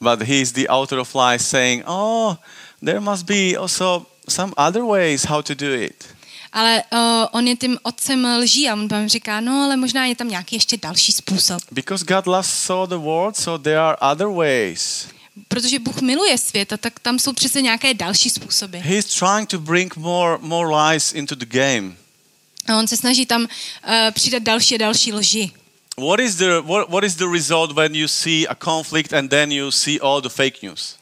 But 0.00 0.22
he 0.22 0.40
is 0.40 0.52
the 0.52 0.66
author 0.68 0.98
of 0.98 1.14
lies, 1.14 1.48
saying, 1.48 1.84
"Oh, 1.86 2.36
there 2.84 3.00
must 3.00 3.26
be 3.26 3.56
also 3.58 4.06
some 4.28 4.52
other 4.56 4.82
ways 4.82 5.24
how 5.24 5.42
to 5.42 5.54
do 5.54 5.74
it." 5.74 6.04
ale 6.52 6.82
uh, 6.92 6.98
on 7.32 7.48
je 7.48 7.56
tím 7.56 7.78
otcem 7.82 8.24
lží 8.38 8.68
a 8.68 8.72
on 8.72 8.88
vám 8.88 9.08
říká, 9.08 9.40
no 9.40 9.64
ale 9.64 9.76
možná 9.76 10.06
je 10.06 10.16
tam 10.16 10.28
nějaký 10.28 10.56
ještě 10.56 10.76
další 10.76 11.12
způsob. 11.12 11.62
Because 11.72 12.04
God 12.04 12.26
loves 12.26 12.50
so 12.50 12.96
the 12.96 13.04
world, 13.04 13.36
so 13.36 13.62
there 13.62 13.78
are 13.78 13.96
other 14.12 14.26
ways. 14.26 15.06
Protože 15.48 15.78
Bůh 15.78 16.00
miluje 16.00 16.38
svět 16.38 16.72
a 16.72 16.76
tak 16.76 17.00
tam 17.00 17.18
jsou 17.18 17.32
přece 17.32 17.62
nějaké 17.62 17.94
další 17.94 18.30
způsoby. 18.30 18.78
He 18.78 18.96
is 18.96 19.04
trying 19.04 19.48
to 19.48 19.58
bring 19.58 19.96
more 19.96 20.38
more 20.40 20.76
lies 20.76 21.12
into 21.12 21.34
the 21.34 21.46
game. 21.46 21.92
A 22.66 22.78
on 22.78 22.88
se 22.88 22.96
snaží 22.96 23.26
tam 23.26 23.42
uh, 23.42 23.48
přidat 24.10 24.42
další 24.42 24.74
a 24.74 24.78
další 24.78 25.12
lži. 25.12 25.50
What 26.00 26.20
is 26.20 26.36
the 26.36 26.62
what, 26.62 26.88
what 26.88 27.04
is 27.04 27.16
the 27.16 27.28
result 27.28 27.76
when 27.76 27.94
you 27.94 28.08
see 28.08 28.46
a 28.48 28.54
conflict 28.54 29.12
and 29.12 29.30
then 29.30 29.52
you 29.52 29.70
see 29.70 30.00
all 30.00 30.20
the 30.22 30.28
fake 30.28 30.62
news? 30.62 30.96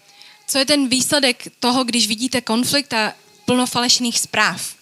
Co 0.46 0.58
je 0.58 0.64
ten 0.64 0.88
výsledek 0.88 1.48
toho, 1.60 1.84
když 1.84 2.08
vidíte 2.08 2.40
konflikt 2.40 2.92
a 2.92 3.14
plno 3.44 3.66
falešných 3.66 4.20
zpráv? 4.20 4.74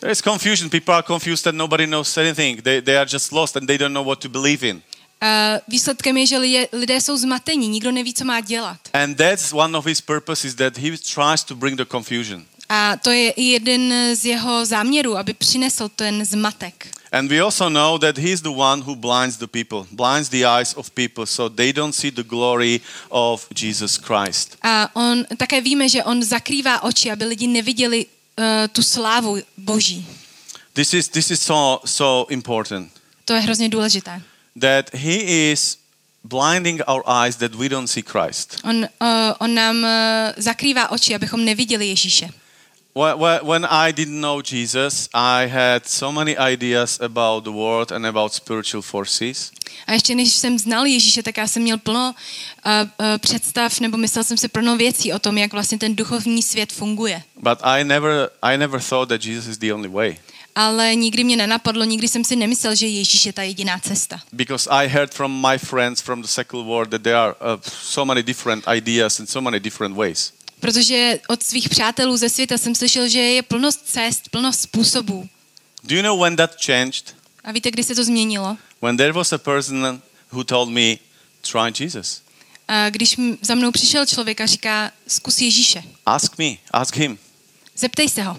There 0.00 0.12
is 0.12 0.20
confusion. 0.22 0.70
People 0.70 0.94
are 0.94 1.02
confused 1.02 1.46
and 1.46 1.58
nobody 1.58 1.86
knows 1.86 2.18
anything. 2.18 2.62
They, 2.62 2.82
they 2.82 2.96
are 2.96 3.08
just 3.12 3.32
lost 3.32 3.56
and 3.56 3.66
they 3.66 3.78
don't 3.78 3.92
know 3.92 4.04
what 4.04 4.18
to 4.18 4.28
believe 4.28 4.68
in. 4.68 4.82
Uh, 5.22 5.60
výsledkem 5.68 6.16
je, 6.16 6.26
že 6.26 6.38
lidé, 6.38 6.66
lidé 6.72 7.00
jsou 7.00 7.16
zmatení, 7.16 7.68
nikdo 7.68 7.92
neví, 7.92 8.14
co 8.14 8.24
má 8.24 8.40
dělat. 8.40 8.78
And 8.92 9.16
that's 9.16 9.52
one 9.52 9.78
of 9.78 9.86
his 9.86 10.00
purposes 10.00 10.54
that 10.54 10.78
he 10.78 10.90
tries 10.90 11.44
to 11.44 11.54
bring 11.54 11.76
the 11.76 11.84
confusion. 11.84 12.44
A 12.68 12.96
to 12.96 13.10
je 13.10 13.34
jeden 13.36 14.16
z 14.16 14.24
jeho 14.24 14.66
záměrů, 14.66 15.16
aby 15.16 15.34
přinesl 15.34 15.88
ten 15.88 16.24
zmatek. 16.24 16.99
And 17.12 17.30
we 17.30 17.40
also 17.42 17.68
know 17.68 17.98
that 17.98 18.16
he's 18.18 18.40
the 18.42 18.52
one 18.52 18.82
who 18.82 18.94
blinds 18.96 19.36
the 19.38 19.46
people, 19.46 19.86
blinds 19.90 20.28
the 20.28 20.44
eyes 20.44 20.74
of 20.74 20.90
people 20.94 21.26
so 21.26 21.48
they 21.48 21.72
don't 21.72 21.92
see 21.92 22.10
the 22.10 22.22
glory 22.22 22.80
of 23.10 23.46
Jesus 23.54 23.98
Christ. 23.98 24.56
A 24.62 24.90
on 24.94 25.24
také 25.36 25.60
víme, 25.60 25.88
že 25.88 26.04
on 26.04 26.22
zakrývá 26.22 26.82
oči, 26.82 27.10
aby 27.10 27.24
lidi 27.24 27.46
neviděli 27.46 28.06
uh, 28.06 28.44
tu 28.72 28.82
slávu 28.82 29.38
Boží. 29.56 30.06
This 30.72 30.94
is 30.94 31.08
this 31.08 31.30
is 31.30 31.42
so 31.42 31.80
so 31.84 32.30
important 32.32 32.92
To 33.24 33.32
je 33.34 33.40
hrozně 33.40 33.68
důležité. 33.68 34.22
that 34.60 34.90
he 34.94 35.50
is 35.50 35.78
blinding 36.24 36.80
our 36.86 37.02
eyes 37.06 37.36
that 37.36 37.54
we 37.54 37.68
don't 37.68 37.90
see 37.90 38.02
Christ. 38.02 38.60
On, 38.64 38.76
uh, 38.76 38.86
on 39.38 39.54
nám 39.54 39.76
uh, 39.82 39.88
zakrývá 40.36 40.90
oči, 40.90 41.14
abychom 41.14 41.44
neviděli 41.44 41.86
Ježíše. 41.88 42.28
Wh- 42.94 43.14
wh- 43.16 43.44
When 43.48 43.64
I 43.64 43.92
didn't 43.92 44.20
know 44.20 44.42
Jesus, 44.42 45.08
I 45.14 45.46
had 45.46 45.86
so 45.86 46.12
many 46.12 46.36
ideas 46.52 47.00
about 47.00 47.44
the 47.44 47.50
world 47.50 47.92
and 47.92 48.06
about 48.06 48.34
spiritual 48.34 48.82
forces. 48.82 49.52
A 49.86 49.92
ještě 49.92 50.14
než 50.14 50.32
jsem 50.32 50.58
znal 50.58 50.86
Ježíše, 50.86 51.22
tak 51.22 51.36
já 51.36 51.46
jsem 51.46 51.62
měl 51.62 51.78
plno 51.78 52.14
uh, 52.66 52.72
uh, 52.72 53.18
představ, 53.18 53.80
nebo 53.80 53.96
myslel 53.96 54.24
jsem 54.24 54.36
si 54.36 54.48
plno 54.48 54.76
věcí 54.76 55.12
o 55.12 55.18
tom, 55.18 55.38
jak 55.38 55.52
vlastně 55.52 55.78
ten 55.78 55.96
duchovní 55.96 56.42
svět 56.42 56.72
funguje. 56.72 57.22
But 57.36 57.58
I 57.62 57.84
never, 57.84 58.30
I 58.42 58.58
never 58.58 58.80
thought 58.82 59.08
that 59.08 59.24
Jesus 59.24 59.46
is 59.46 59.58
the 59.58 59.72
only 59.74 59.88
way. 59.88 60.16
Ale 60.54 60.94
nikdy 60.94 61.24
mě 61.24 61.36
nenapadlo, 61.36 61.84
nikdy 61.84 62.08
jsem 62.08 62.24
si 62.24 62.36
nemyslel, 62.36 62.74
že 62.74 62.86
Ježíš 62.86 63.26
je 63.26 63.32
ta 63.32 63.42
jediná 63.42 63.78
cesta. 63.78 64.20
Because 64.32 64.70
I 64.70 64.88
heard 64.88 65.14
from 65.14 65.46
my 65.50 65.58
friends 65.58 66.00
from 66.00 66.22
the 66.22 66.28
secular 66.28 66.66
world 66.66 66.90
that 66.90 67.02
there 67.02 67.16
are 67.16 67.34
uh, 67.40 67.60
so 67.82 68.04
many 68.04 68.22
different 68.22 68.64
ideas 68.76 69.20
and 69.20 69.30
so 69.30 69.40
many 69.40 69.60
different 69.60 69.96
ways. 69.96 70.32
Protože 70.60 71.20
od 71.28 71.42
svých 71.42 71.68
přátelů 71.68 72.16
ze 72.16 72.28
světa 72.28 72.58
jsem 72.58 72.74
slyšel, 72.74 73.08
že 73.08 73.18
je 73.20 73.42
plno 73.42 73.70
cest, 73.84 74.28
plno 74.28 74.52
způsobů. 74.52 75.28
Do 75.84 75.96
you 75.96 76.02
know 76.02 76.20
when 76.20 76.36
that 76.36 76.50
changed? 76.64 77.16
A 77.44 77.52
víte, 77.52 77.70
kdy 77.70 77.84
se 77.84 77.94
to 77.94 78.04
změnilo? 78.04 78.56
When 78.82 78.96
there 78.96 79.12
was 79.12 79.32
a 79.32 79.38
person 79.38 80.02
who 80.32 80.44
told 80.44 80.68
me, 80.68 80.96
try 81.52 81.84
Jesus. 81.84 82.22
A 82.68 82.90
když 82.90 83.16
za 83.42 83.54
mnou 83.54 83.70
přišel 83.70 84.06
člověk 84.06 84.40
a 84.40 84.46
říká, 84.46 84.92
zkus 85.06 85.40
Ježíše, 85.40 85.82
Ask 86.06 86.38
me, 86.38 86.46
ask 86.70 86.96
him. 86.96 87.18
zeptej 87.76 88.08
se 88.08 88.22
ho. 88.22 88.38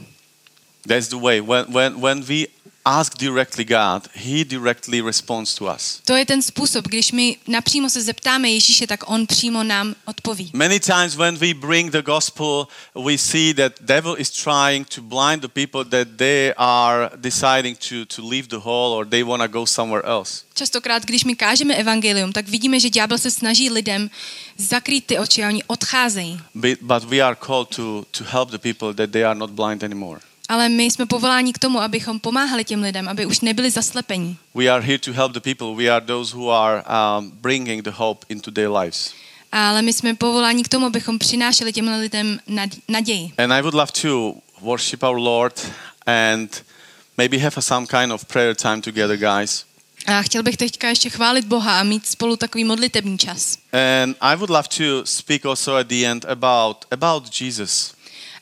That's 0.87 1.07
the 1.07 1.15
way. 1.15 1.41
When, 1.41 1.65
when, 1.69 2.01
when 2.01 2.23
we 2.23 2.35
ask 2.85 3.17
directly 3.17 3.65
God, 3.65 4.07
He 4.13 4.43
directly 4.43 5.01
responds 5.01 5.55
to 5.55 5.65
us. 5.65 6.01
To 6.05 6.15
je 6.15 6.25
ten 6.25 6.41
způsob, 6.41 6.87
když 6.87 7.11
my 7.11 7.37
napřímo 7.47 7.89
se 7.89 8.01
zeptáme 8.01 8.49
Ježíše, 8.49 8.87
tak 8.87 9.09
on 9.09 9.27
přímo 9.27 9.63
nám 9.63 9.95
odpoví. 10.05 10.51
Many 10.53 10.79
times 10.79 11.15
when 11.15 11.37
we 11.37 11.53
bring 11.53 11.91
the 11.91 12.01
gospel, 12.01 12.67
we 13.05 13.17
see 13.17 13.53
that 13.53 13.73
devil 13.81 14.15
is 14.17 14.29
trying 14.29 14.87
to 14.95 15.01
blind 15.01 15.41
the 15.41 15.47
people 15.47 15.85
that 15.85 16.07
they 16.17 16.53
are 16.57 17.09
deciding 17.15 17.77
to, 17.77 18.05
to 18.15 18.29
leave 18.29 18.47
the 18.47 18.59
hall 18.59 18.93
or 18.93 19.05
they 19.05 19.23
want 19.23 19.41
to 19.41 19.47
go 19.47 19.65
somewhere 19.65 20.07
else. 20.07 20.43
Častokrát, 20.53 21.05
když 21.05 21.23
my 21.23 21.35
kážeme 21.35 21.75
evangelium, 21.75 22.33
tak 22.33 22.47
vidíme, 22.47 22.79
že 22.79 22.89
ďábel 22.89 23.17
se 23.17 23.31
snaží 23.31 23.69
lidem 23.69 24.09
zakrýt 24.57 25.05
ty 25.05 25.19
oči 25.19 25.43
a 25.43 25.47
oni 25.47 25.63
odcházejí. 25.63 26.39
But, 26.55 26.81
but 26.81 27.03
we 27.03 27.21
are 27.21 27.35
called 27.35 27.75
to, 27.75 28.05
to 28.11 28.23
help 28.23 28.49
the 28.49 28.57
people 28.57 28.93
that 28.93 29.11
they 29.11 29.23
are 29.23 29.35
not 29.35 29.49
blind 29.51 29.83
anymore. 29.83 30.21
Ale 30.51 30.69
my 30.69 30.83
jsme 30.83 31.05
povoláni 31.05 31.53
k 31.53 31.57
tomu, 31.59 31.79
abychom 31.81 32.19
pomáhali 32.19 32.63
těm 32.63 32.81
lidem, 32.81 33.07
aby 33.09 33.25
už 33.25 33.39
nebyli 33.39 33.71
zaslepení. 33.71 34.37
We 34.55 34.67
are 34.67 34.85
here 34.85 34.99
to 34.99 35.13
help 35.13 35.31
the 35.31 35.39
people. 35.39 35.83
We 35.83 35.89
are 35.91 36.05
those 36.05 36.35
who 36.35 36.51
are 36.51 36.83
um, 36.83 37.31
bringing 37.31 37.83
the 37.83 37.91
hope 37.91 38.25
into 38.29 38.51
their 38.51 38.71
lives. 38.71 39.13
Ale 39.51 39.81
my 39.81 39.93
jsme 39.93 40.13
povoláni 40.15 40.63
k 40.63 40.67
tomu, 40.67 40.85
abychom 40.85 41.19
přinášeli 41.19 41.73
těm 41.73 41.99
lidem 41.99 42.39
nad- 42.47 42.69
naději. 42.87 43.31
And 43.37 43.53
I 43.53 43.61
would 43.61 43.73
love 43.73 43.91
to 44.01 44.33
worship 44.61 45.03
our 45.03 45.17
Lord 45.17 45.71
and 46.05 46.63
maybe 47.17 47.37
have 47.37 47.53
a, 47.57 47.61
some 47.61 47.87
kind 47.87 48.11
of 48.11 48.25
prayer 48.25 48.55
time 48.55 48.81
together, 48.81 49.17
guys. 49.17 49.65
A 50.05 50.21
chtěl 50.21 50.43
bych 50.43 50.57
teďka 50.57 50.89
ještě 50.89 51.09
chválit 51.09 51.45
Boha 51.45 51.79
a 51.79 51.83
mít 51.83 52.07
spolu 52.07 52.35
takový 52.37 52.63
modlitební 52.63 53.17
čas. 53.17 53.57
And 54.03 54.15
I 54.21 54.35
would 54.35 54.49
love 54.49 54.67
to 54.77 55.05
speak 55.05 55.45
also 55.45 55.75
at 55.75 55.87
the 55.87 56.05
end 56.05 56.25
about 56.25 56.77
about 56.91 57.41
Jesus 57.41 57.93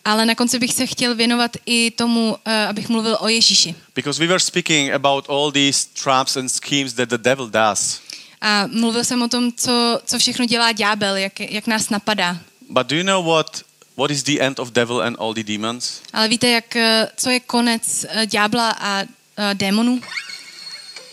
Ale 0.05 0.25
na 0.25 0.35
konci 0.35 0.59
bych 0.59 0.73
se 0.73 0.85
chtěl 0.85 1.15
věnovat 1.15 1.51
i 1.65 1.91
tomu, 1.91 2.37
eh, 2.45 2.67
abych 2.67 2.89
mluvil 2.89 3.17
o 3.19 3.27
Ježíši. 3.27 3.75
because 3.95 4.19
we 4.19 4.27
were 4.27 4.39
speaking 4.39 4.93
about 4.93 5.29
all 5.29 5.51
these 5.51 5.87
traps 6.03 6.37
and 6.37 6.49
schemes 6.49 6.93
that 6.93 7.09
the 7.09 7.17
devil 7.17 7.49
does. 7.49 7.99
A 8.41 8.67
mluvil 8.67 9.03
jsem 9.03 9.21
o 9.21 9.27
tom, 9.27 9.51
co, 9.51 9.99
co 10.05 10.19
všechno 10.19 10.45
dělá 10.45 10.71
ďábel, 10.71 11.15
jak, 11.15 11.39
jak 11.39 11.67
nás 11.67 11.89
napadá. 11.89 12.37
But 12.69 12.87
do 12.87 12.95
you 12.95 13.03
know 13.03 13.25
what 13.25 13.63
what 13.97 14.11
is 14.11 14.23
the 14.23 14.39
end 14.39 14.59
of 14.59 14.71
devil 14.71 15.01
and 15.01 15.15
all 15.19 15.33
the 15.33 15.43
demons? 15.43 16.01
Ale 16.13 16.27
víte, 16.27 16.49
jak, 16.49 16.75
eh, 16.75 17.07
co 17.15 17.29
je 17.29 17.39
konec 17.39 18.05
eh, 18.09 18.25
ďábla 18.25 18.69
a 18.79 19.01
eh, 19.01 19.55
démonů? 19.55 20.01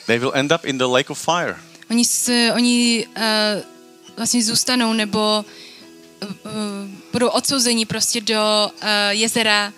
They 0.06 0.18
will 0.18 0.32
end 0.34 0.52
up 0.52 0.64
in 0.64 0.78
the 0.78 0.84
lake 0.84 1.10
of 1.10 1.24
fire. 1.24 1.56
Oni, 1.90 2.04
s, 2.04 2.30
oni 2.54 3.06
uh, 3.06 3.22
vlastně 4.16 4.44
zůstanou 4.44 4.92
nebo 4.92 5.44
uh, 5.46 5.52
budou 7.12 7.28
odsouzeni 7.28 7.86
prostě 7.86 8.20
do 8.20 8.70
uh, 8.82 8.88
jezera 9.10 9.72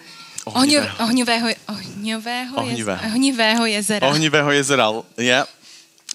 Ohnivého. 0.45 0.97
ohňového, 1.05 1.49
ohňového, 1.68 2.57
Ohnivého. 2.57 2.99
Jez, 3.03 3.12
ohnivého 3.12 3.66
jezera. 3.66 4.09
Ohnivého 4.09 4.51
jezera. 4.51 4.93
Yeah. 5.16 5.49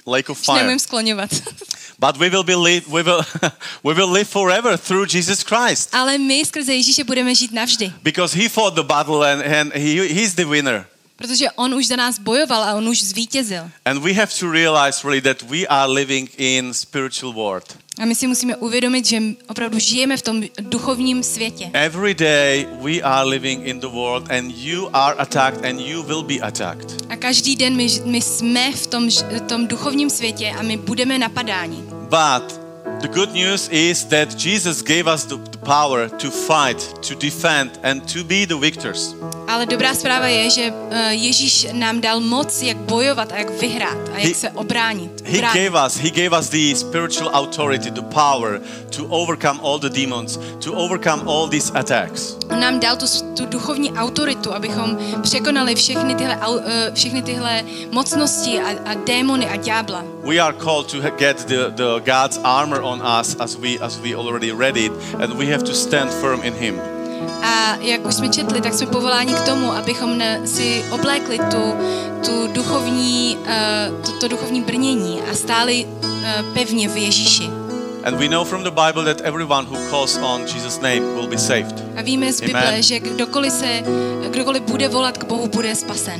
Lake 0.07 0.31
of 0.31 0.39
fire. 0.39 0.59
neumím 0.63 0.79
skloňovat. 0.79 1.29
But 1.99 2.17
we 2.17 2.29
will 2.29 2.43
be 2.43 2.55
live, 2.55 2.87
we 2.87 3.03
will 3.03 3.21
we 3.83 3.93
will 3.93 4.11
live 4.11 4.25
forever 4.25 4.77
through 4.77 5.13
Jesus 5.15 5.43
Christ. 5.43 5.89
Ale 5.93 6.17
my 6.17 6.45
skrze 6.45 6.73
Ježíše 6.73 7.03
budeme 7.03 7.35
žít 7.35 7.51
navždy. 7.53 7.93
Because 8.03 8.37
he 8.37 8.49
fought 8.49 8.75
the 8.75 8.83
battle 8.83 9.31
and, 9.33 9.41
and 9.41 9.73
he, 9.73 10.07
he's 10.07 10.33
the 10.35 10.45
winner. 10.45 10.85
Protože 11.27 11.51
on 11.55 11.73
už 11.73 11.87
za 11.87 11.95
nás 11.95 12.19
bojoval 12.19 12.63
a 12.63 12.73
on 12.75 12.89
už 12.89 13.03
zvítězil. 13.03 13.69
And 13.85 13.99
we 14.03 14.13
have 14.13 14.31
to 14.39 14.51
realize 14.51 15.03
really 15.07 15.21
that 15.21 15.41
we 15.41 15.67
are 15.67 15.91
living 15.91 16.29
in 16.37 16.73
spiritual 16.73 17.33
world. 17.33 17.77
A 18.01 18.05
my 18.05 18.15
si 18.15 18.27
musíme 18.27 18.55
uvědomit, 18.55 19.05
že 19.05 19.21
opravdu 19.47 19.79
žijeme 19.79 20.17
v 20.17 20.21
tom 20.21 20.43
duchovním 20.59 21.23
světě. 21.23 21.69
Every 21.73 22.13
day 22.13 22.67
we 22.81 23.01
are 23.01 23.29
living 23.29 23.67
in 23.67 23.79
the 23.79 23.87
world 23.87 24.31
and 24.31 24.51
you 24.57 24.89
are 24.93 25.15
attacked 25.19 25.65
and 25.65 25.79
you 25.79 26.03
will 26.03 26.23
be 26.23 26.39
attacked. 26.39 27.05
A 27.09 27.15
každý 27.15 27.55
den 27.55 27.75
my, 27.75 27.87
my 28.05 28.21
jsme 28.21 28.71
v 28.71 28.87
tom, 28.87 29.09
ž- 29.09 29.25
tom 29.47 29.67
duchovním 29.67 30.09
světě 30.09 30.53
a 30.59 30.61
my 30.61 30.77
budeme 30.77 31.19
napadáni. 31.19 31.77
But 32.09 32.62
the 33.03 33.09
good 33.09 33.33
news 33.33 33.67
is 33.67 34.07
that 34.07 34.29
Jesus 34.37 34.81
gave 34.81 35.07
us 35.07 35.25
the, 35.25 35.37
power 35.63 36.09
to 36.09 36.31
fight, 36.31 36.79
to 37.01 37.15
defend 37.15 37.79
and 37.83 38.07
to 38.07 38.23
be 38.23 38.45
the 38.45 38.57
victors. 38.57 39.15
Ale 39.47 39.65
dobrá 39.65 39.93
zpráva 39.95 40.27
je, 40.27 40.49
že 40.49 40.65
eh, 40.71 41.13
Ježíš 41.13 41.67
nám 41.71 42.01
dal 42.01 42.19
moc, 42.19 42.61
jak 42.61 42.77
bojovat 42.77 43.31
a 43.31 43.37
jak 43.37 43.49
vyhrát 43.59 43.97
a 44.13 44.17
jak 44.19 44.31
He- 44.31 44.35
se 44.35 44.49
obránit. 44.49 45.21
He 45.25 45.41
gave 45.41 45.75
us 45.85 45.95
he 45.95 46.09
gave 46.09 46.31
us 46.39 46.49
the 46.49 46.75
spiritual 46.75 47.29
authority, 47.33 47.91
the 47.91 48.01
power 48.01 48.61
to 48.95 49.05
overcome 49.07 49.59
all 49.63 49.79
the 49.79 49.89
demons, 49.89 50.39
to 50.63 50.73
overcome 50.73 51.23
all 51.27 51.47
these 51.47 51.71
attacks. 51.73 52.37
On 52.51 52.59
nám 52.59 52.79
dal 52.79 52.95
tu, 52.95 53.05
tu 53.35 53.45
duchovní 53.45 53.91
autoritu, 53.91 54.53
abychom 54.53 54.97
překonali 55.21 55.75
všechny 55.75 56.15
tyhle, 56.15 56.39
eh, 56.65 56.91
všechny 56.93 57.21
tyhle 57.21 57.63
mocnosti 57.91 58.59
a, 58.59 58.69
a 58.85 58.93
démony 58.93 59.49
a 59.49 59.55
ďábla. 59.55 60.12
We 60.23 60.39
are 60.39 60.53
called 60.53 60.87
to 60.89 61.01
get 61.17 61.37
the, 61.47 61.69
the 61.75 61.99
God's 61.99 62.39
armor 62.43 62.81
on 62.81 63.01
us 63.01 63.35
as 63.39 63.57
we 63.57 63.77
as 63.79 63.99
we 63.99 64.15
already 64.15 64.51
read 64.53 64.77
it, 64.77 64.91
and 65.19 65.37
we 65.37 65.47
have 65.47 65.63
to 65.65 65.73
stand 65.73 66.09
firm 66.09 66.41
in 66.43 66.53
Him. 66.53 66.79
A 67.43 67.75
jak 67.81 68.05
už 68.05 68.13
jsme 68.13 68.29
četli, 68.29 68.61
tak 68.61 68.73
jsme 68.73 68.87
povoláni 68.87 69.33
k 69.33 69.45
tomu, 69.45 69.71
abychom 69.71 70.21
si 70.45 70.85
oblékli 70.91 71.39
tu, 71.39 71.73
tu 72.25 72.47
duchovní, 72.53 73.37
uh, 73.37 74.01
to, 74.01 74.11
to 74.19 74.27
duchovní 74.27 74.61
brnění 74.61 75.21
a 75.31 75.35
stáli 75.35 75.85
uh, 75.85 76.09
pevně 76.53 76.89
v 76.89 76.97
Ježíši. 76.97 77.49
And 78.03 78.17
we 78.17 78.27
know 78.27 78.43
from 78.43 78.63
the 78.63 78.71
Bible 78.71 79.13
that 79.13 79.21
everyone 79.21 79.65
who 79.65 79.77
calls 79.89 80.17
on 80.17 80.41
Jesus' 80.41 80.81
name 80.81 80.99
will 81.15 81.27
be 81.27 81.37
saved. 81.37 81.83
A 81.97 82.01
víme 82.01 82.33
z 82.33 82.41
Bible, 82.41 82.67
Amen. 82.67 82.83
že 82.83 82.99
kdokoliv, 82.99 83.53
se, 83.53 83.83
kdokoliv 84.29 84.61
bude 84.63 84.87
volat 84.87 85.17
k 85.17 85.23
Bohu, 85.23 85.47
bude 85.47 85.75
spasen. 85.75 86.19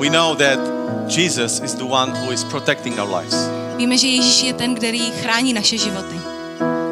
We 0.00 0.10
know 0.10 0.34
that 0.34 0.79
Jesus 1.16 1.60
is 1.60 1.74
the 1.74 1.84
one 1.84 2.12
who 2.12 2.30
is 2.32 2.44
protecting 2.44 2.98
our 3.00 3.08
lives. 3.08 3.34
Víme, 3.76 3.98
že 3.98 4.06
Ježíš 4.06 4.42
je 4.42 4.52
ten, 4.52 4.74
který 4.74 5.10
chrání 5.10 5.52
naše 5.52 5.78
životy. 5.78 6.16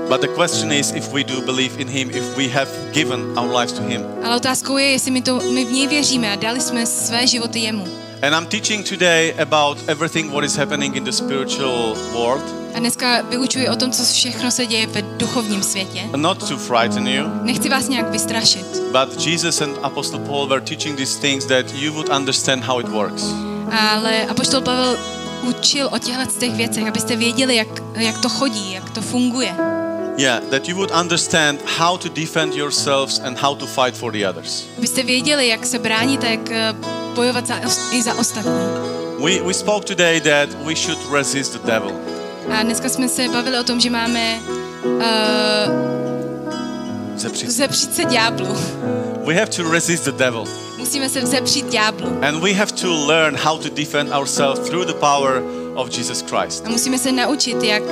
But 0.09 0.21
the 0.21 0.29
question 0.29 0.73
is 0.73 0.93
if 0.97 1.13
we 1.13 1.25
do 1.25 1.41
believe 1.41 1.81
in 1.81 1.89
Him, 1.89 2.11
if 2.11 2.37
we 2.37 2.49
have 2.49 2.69
given 2.93 3.39
our 3.39 3.57
lives 3.57 3.73
to 3.73 3.83
Him. 3.83 4.03
Ale 4.25 4.37
otázkou 4.37 4.77
je, 4.77 4.85
jestli 4.91 5.11
my, 5.11 5.23
to, 5.23 5.41
my 5.53 5.65
v 5.65 5.73
něj 5.73 5.87
věříme 5.87 6.33
a 6.33 6.37
dali 6.37 6.61
jsme 6.61 6.87
své 6.87 7.27
životy 7.27 7.59
jemu. 7.59 7.85
And 8.23 8.35
I'm 8.35 8.47
teaching 8.47 8.89
today 8.89 9.35
about 9.43 9.79
everything 9.89 10.33
what 10.33 10.45
is 10.45 10.57
happening 10.57 10.97
in 10.97 11.05
the 11.05 11.13
spiritual 11.13 11.95
world, 12.13 12.43
A 12.75 12.79
dneska 12.79 13.23
vyučuji 13.23 13.69
o 13.69 13.77
tom, 13.77 13.91
co 13.91 14.03
všechno 14.05 14.51
se 14.51 14.67
děje 14.67 14.87
ve 14.87 15.03
duchovním 15.03 15.63
světě. 15.63 16.01
not 16.17 16.49
to 16.49 16.57
frighten 16.57 17.09
you, 17.09 17.25
Nechci 17.43 17.69
vás 17.69 17.89
nějak 17.89 18.11
vystrašit, 18.11 18.67
but 18.93 19.27
Jesus 19.27 19.61
and 19.61 19.79
Apostle 19.83 20.19
Paul 20.19 20.47
were 20.49 20.61
teaching 20.61 20.97
these 20.97 21.21
things 21.21 21.45
that 21.45 21.67
you 21.75 21.93
would 21.93 22.09
understand 22.09 22.65
how 22.65 22.81
it 22.81 22.89
works. 22.89 23.25
Ale 23.71 24.27
apoštol 24.27 24.61
Pavel 24.61 24.97
učil 25.43 25.89
o 25.93 25.99
těchto 25.99 26.41
těch 26.41 26.55
věcech, 26.55 26.89
abyste 26.89 27.17
věděli, 27.17 27.57
jak, 27.57 27.69
jak 27.95 28.19
to 28.19 28.29
chodí, 28.29 28.73
jak 28.73 28.91
to 28.91 29.01
funguje. 29.01 29.55
Yeah, 30.17 30.43
that 30.51 30.69
you 30.69 30.77
would 30.77 30.91
understand 30.91 31.61
how 31.79 31.99
to 31.99 32.09
defend 32.09 32.55
yourselves 32.55 33.21
and 33.25 33.39
how 33.39 33.55
to 33.55 33.67
fight 33.67 33.97
for 33.97 34.13
the 34.13 34.29
others. 34.29 34.65
Abyste 34.79 35.03
věděli, 35.03 35.49
jak 35.49 35.67
se 35.67 35.79
bránit 35.79 36.25
a 36.25 36.27
jak 36.27 36.51
eh, 36.51 36.75
bojovat 37.15 37.47
za, 37.47 37.55
i 37.93 38.03
za 38.03 38.15
ostatní. 38.15 38.53
We, 39.25 39.43
we 39.43 39.55
spoke 39.55 39.87
today 39.87 40.21
that 40.21 40.49
we 40.65 40.75
should 40.75 41.13
resist 41.13 41.53
the 41.53 41.67
devil. 41.67 41.93
A 42.51 42.63
dneska 42.63 42.89
jsme 42.89 43.09
se 43.09 43.29
bavili 43.29 43.59
o 43.59 43.65
tom, 43.65 43.81
že 43.81 43.91
máme 43.91 44.39
uh, 44.85 45.03
Zepřít. 47.17 47.95
se 47.95 48.05
ďáblu. 48.05 48.57
We 49.27 49.35
have 49.35 49.47
to 49.47 49.71
resist 49.71 50.05
the 50.05 50.13
devil. 50.13 50.68
Musíme 50.79 51.09
se 51.09 51.21
vzepřít 51.21 51.67
ďáblu. 51.67 52.19
And 52.23 52.41
we 52.41 52.53
have 52.53 52.73
to 52.73 53.07
learn 53.07 53.37
how 53.37 53.59
to 53.59 53.69
defend 53.69 54.13
ourselves 54.13 54.69
through 54.69 54.87
the 54.87 54.93
power 54.93 55.43
of 55.75 55.99
Jesus 55.99 56.23
Christ. 56.23 56.67
A 56.67 56.69
musíme 56.71 56.99
se 56.99 57.13
naučit, 57.13 57.63
jak, 57.63 57.83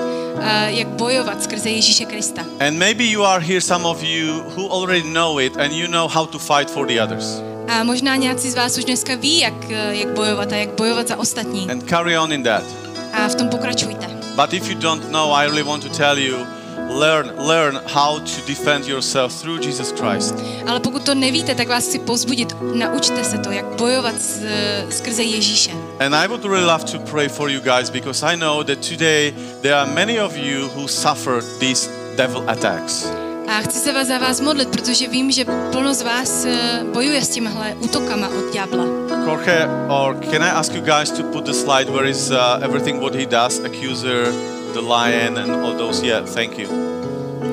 eh, 0.41 0.73
jak 0.73 0.89
bojovat 0.89 1.43
skrze 1.43 1.71
Ježíše 1.71 2.05
Krista. 2.05 2.43
And 2.67 2.79
maybe 2.79 3.05
you 3.05 3.25
are 3.25 3.45
here, 3.45 3.61
some 3.61 3.89
of 3.89 4.03
you 4.03 4.43
who 4.57 4.83
already 4.83 5.03
know 5.03 5.41
it, 5.41 5.57
and 5.57 5.73
you 5.73 5.89
know 5.89 6.09
how 6.09 6.27
to 6.27 6.39
fight 6.39 6.71
for 6.71 6.87
the 6.87 7.03
others. 7.03 7.25
A 7.69 7.85
možná 7.85 8.17
nějací 8.17 8.51
z 8.51 8.55
vás 8.55 8.79
už 8.79 8.85
dneska 8.85 9.15
ví, 9.15 9.39
jak, 9.39 9.71
eh, 9.71 9.95
jak 9.97 10.09
bojovat 10.09 10.53
a 10.53 10.57
jak 10.57 10.69
bojovat 10.69 11.09
za 11.09 11.17
ostatní. 11.17 11.71
And 11.71 11.89
carry 11.89 12.19
on 12.19 12.33
in 12.33 12.43
that. 12.43 12.65
A 13.13 13.29
v 13.29 13.35
tom 13.35 13.49
pokračujte. 13.49 14.07
But 14.37 14.53
if 14.53 14.69
you 14.69 14.75
don't 14.79 15.11
know, 15.11 15.33
I 15.35 15.47
really 15.47 15.63
want 15.63 15.83
to 15.83 15.89
tell 15.89 16.19
you 16.19 16.37
learn 16.89 17.33
learn 17.39 17.81
how 17.87 18.19
to 18.19 18.47
defend 18.47 18.87
yourself 18.87 19.41
through 19.41 19.67
Jesus 19.67 19.93
Christ. 19.93 20.35
Ale 20.67 20.81
pokud 20.81 21.03
to 21.03 21.15
nevíte, 21.15 21.55
tak 21.55 21.69
vás 21.69 21.85
chci 21.85 21.99
pozbudit. 21.99 22.57
Naučte 22.75 23.25
se 23.25 23.39
to, 23.39 23.51
jak 23.51 23.65
bojovat 23.65 24.21
s, 24.21 24.43
skrze 24.91 25.23
Ježíše. 25.23 25.71
And 26.01 26.15
I 26.15 26.29
would 26.29 26.45
really 26.45 26.65
love 26.65 26.85
to 26.85 26.99
pray 26.99 27.29
for 27.29 27.51
you 27.51 27.61
guys 27.61 27.91
because 27.91 28.27
I 28.27 28.37
know 28.37 28.65
that 28.65 28.89
today 28.89 29.35
there 29.63 29.75
are 29.75 29.91
many 29.91 30.21
of 30.21 30.37
you 30.37 30.69
who 30.69 30.89
suffered 30.89 31.45
these 31.59 31.91
devil 32.17 32.51
attacks. 32.51 33.07
A 33.49 33.61
chci 33.61 33.79
se 33.79 33.93
vás 33.93 34.07
za 34.07 34.19
vás 34.19 34.41
modlit, 34.41 34.69
protože 34.69 35.09
vím, 35.09 35.31
že 35.31 35.45
plno 35.73 35.95
z 35.95 36.03
vás 36.03 36.45
eh, 36.45 36.85
bojuje 36.93 37.23
s 37.23 37.29
těmhle 37.29 37.75
útokama 37.81 38.29
od 38.29 38.55
ďábla. 38.55 38.85
Jorge, 39.27 39.69
or 39.89 40.17
can 40.31 40.43
I 40.43 40.51
ask 40.51 40.73
you 40.73 40.81
guys 40.81 41.11
to 41.11 41.23
put 41.23 41.45
the 41.45 41.53
slide 41.53 41.91
where 41.91 42.11
is 42.11 42.31
uh, 42.31 42.37
everything 42.63 43.01
what 43.01 43.15
he 43.15 43.27
does, 43.27 43.61
accuser, 43.61 44.33
the 44.77 44.83
lion 44.83 45.39
and 45.39 45.51
all 45.51 45.75
those? 45.75 46.03
Yeah, 46.03 46.25
thank 46.25 46.59
you. 46.59 46.69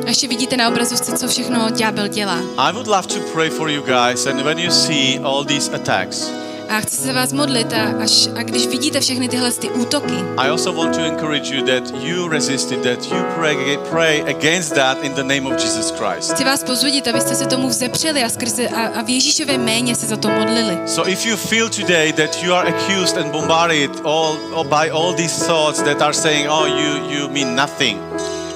A 0.06 0.10
ještě 0.10 0.28
vidíte 0.28 0.58
na 0.58 0.68
obrazovce, 0.68 1.18
co 1.18 1.28
všechno 1.28 1.70
ďábel 1.70 2.08
dělá. 2.08 2.40
I 2.58 2.74
would 2.74 2.88
love 2.88 3.08
to 3.08 3.20
pray 3.34 3.50
for 3.50 3.70
you 3.70 3.82
guys 3.82 4.26
and 4.26 4.42
when 4.42 4.60
you 4.60 4.72
see 4.72 5.20
all 5.20 5.46
these 5.46 5.72
attacks, 5.76 6.32
A 6.74 6.82
chci 6.82 6.96
se 6.96 7.14
vás 7.14 7.34
modlit 7.34 7.74
a, 7.74 8.04
až, 8.04 8.30
a 8.36 8.44
když 8.44 8.68
vidíte 8.68 9.00
všechny 9.00 9.30
tyhle 9.30 9.52
ty 9.52 9.70
útoky, 9.70 10.14
I 10.38 10.50
also 10.50 10.74
want 10.74 10.96
to 10.96 11.02
encourage 11.02 11.56
you 11.56 11.66
that 11.66 12.04
you 12.04 12.28
resist 12.28 12.72
it, 12.72 12.82
that 12.82 13.06
you 13.12 13.24
pray, 13.36 13.78
pray 13.90 14.22
against 14.22 14.76
that 14.76 15.04
in 15.04 15.14
the 15.14 15.24
name 15.24 15.46
of 15.46 15.64
Jesus 15.64 15.92
Christ. 15.92 16.34
chci 16.34 16.44
vás 16.44 16.64
pozvodit, 16.64 17.08
abyste 17.08 17.36
se 17.36 17.46
tomu 17.46 17.68
vzepřeli 17.68 18.24
a, 18.24 18.30
skrze, 18.30 18.68
a, 18.68 18.88
a 18.88 19.02
v 19.02 19.10
Ježíšové 19.10 19.58
jméně 19.58 19.96
se 19.96 20.06
za 20.06 20.18
to 20.18 20.30
modlili. 20.30 20.78
So 20.86 21.12
if 21.12 21.26
you 21.26 21.38
feel 21.38 21.70
today 21.70 22.14
that 22.14 22.44
you 22.44 22.54
are 22.54 22.70
accused 22.70 23.18
and 23.18 23.32
bombarded 23.32 23.92
all, 24.06 24.38
all 24.56 24.64
by 24.64 24.92
all 24.92 25.14
these 25.14 25.46
thoughts 25.46 25.82
that 25.82 26.02
are 26.02 26.14
saying, 26.14 26.50
oh, 26.50 26.66
you, 26.66 27.10
you 27.10 27.30
mean 27.30 27.56
nothing, 27.56 28.00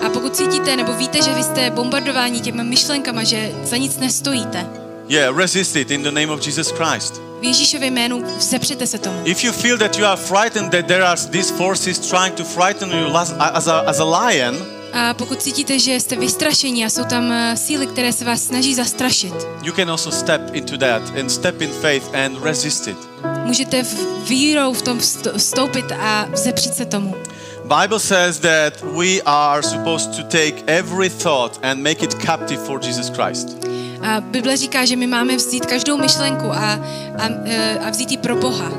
A 0.01 0.09
pokud 0.09 0.35
cítíte 0.35 0.75
nebo 0.75 0.93
víte, 0.93 1.21
že 1.21 1.33
vy 1.33 1.43
jste 1.43 1.69
bombardováni 1.69 2.39
těma 2.39 2.63
myšlenkama, 2.63 3.23
že 3.23 3.51
za 3.63 3.77
nic 3.77 3.97
nestojíte, 3.97 4.86
yeah, 5.09 5.37
resist 5.37 5.75
it 5.75 5.91
in 5.91 6.03
the 6.03 6.11
name 6.11 6.29
of 6.33 6.45
Jesus 6.47 6.71
Christ. 6.71 7.21
v 7.41 7.43
Ježíšově 7.43 7.91
jménu 7.91 8.23
vzepřete 8.37 8.87
se 8.87 8.97
tomu. 8.97 9.21
If 9.25 9.43
you 9.43 9.51
feel 9.51 9.77
that 9.77 9.97
you 9.97 10.05
are 10.05 10.21
frightened, 10.21 10.71
that 10.71 10.85
there 10.87 11.03
are 11.03 11.21
these 11.31 11.53
forces 11.53 11.99
trying 11.99 12.35
to 12.35 12.43
frighten 12.43 12.89
you 12.91 13.17
as, 13.17 13.33
a, 13.67 13.79
as 13.79 13.99
a 13.99 14.03
lion, 14.27 14.55
A 14.93 15.13
pokud 15.13 15.41
cítíte, 15.41 15.79
že 15.79 15.93
jste 15.99 16.15
vystrašení 16.15 16.85
a 16.85 16.89
jsou 16.89 17.03
tam 17.03 17.31
eh, 17.31 17.57
síly, 17.57 17.87
které 17.87 18.13
se 18.13 18.25
vás 18.25 18.41
snaží 18.43 18.75
zastrašit, 18.75 19.33
you 19.63 19.73
can 19.73 19.91
also 19.91 20.11
step 20.11 20.41
into 20.53 20.77
that 20.77 21.01
and 21.19 21.29
step 21.29 21.61
in 21.61 21.69
faith 21.81 22.15
and 22.15 22.43
resist 22.43 22.87
it. 22.87 22.97
můžete 23.45 23.83
v 23.83 23.95
vírou 24.29 24.73
v 24.73 24.81
tom 24.81 24.97
vsto- 24.99 25.37
vstoupit 25.37 25.85
a 25.99 26.27
vzepřít 26.33 26.73
se 26.75 26.85
tomu. 26.85 27.15
Bible 27.81 27.99
says 27.99 28.39
that 28.39 28.73
we 28.97 29.21
are 29.25 29.63
supposed 29.63 30.15
to 30.15 30.23
take 30.23 30.53
every 30.67 31.09
thought 31.09 31.59
and 31.63 31.83
make 31.83 32.05
it 32.05 32.13
captive 32.25 32.61
for 32.65 32.79
Jesus 32.85 33.09
Christ. 33.09 33.47
A 34.01 34.21
Bible 34.21 34.57
říká, 34.57 34.85
že 34.85 34.95
my 34.95 35.07
máme 35.07 35.35
vzít 35.35 35.65
každou 35.65 35.97
myšlenku 35.97 36.51
a, 36.51 36.79
a, 37.17 37.29
eh, 37.45 37.79
a 37.87 37.89
vzít 37.89 38.11
ji 38.11 38.17
pro 38.17 38.35
Boha. 38.35 38.71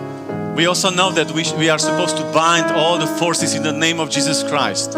We 0.54 0.66
also 0.66 0.90
know 0.90 1.12
that 1.12 1.30
we, 1.30 1.42
we 1.56 1.70
are 1.70 1.78
supposed 1.78 2.16
to 2.16 2.24
bind 2.24 2.66
all 2.76 2.98
the 2.98 3.06
forces 3.06 3.54
in 3.54 3.62
the 3.62 3.72
name 3.72 4.02
of 4.02 4.16
Jesus 4.16 4.42
Christ. 4.42 4.96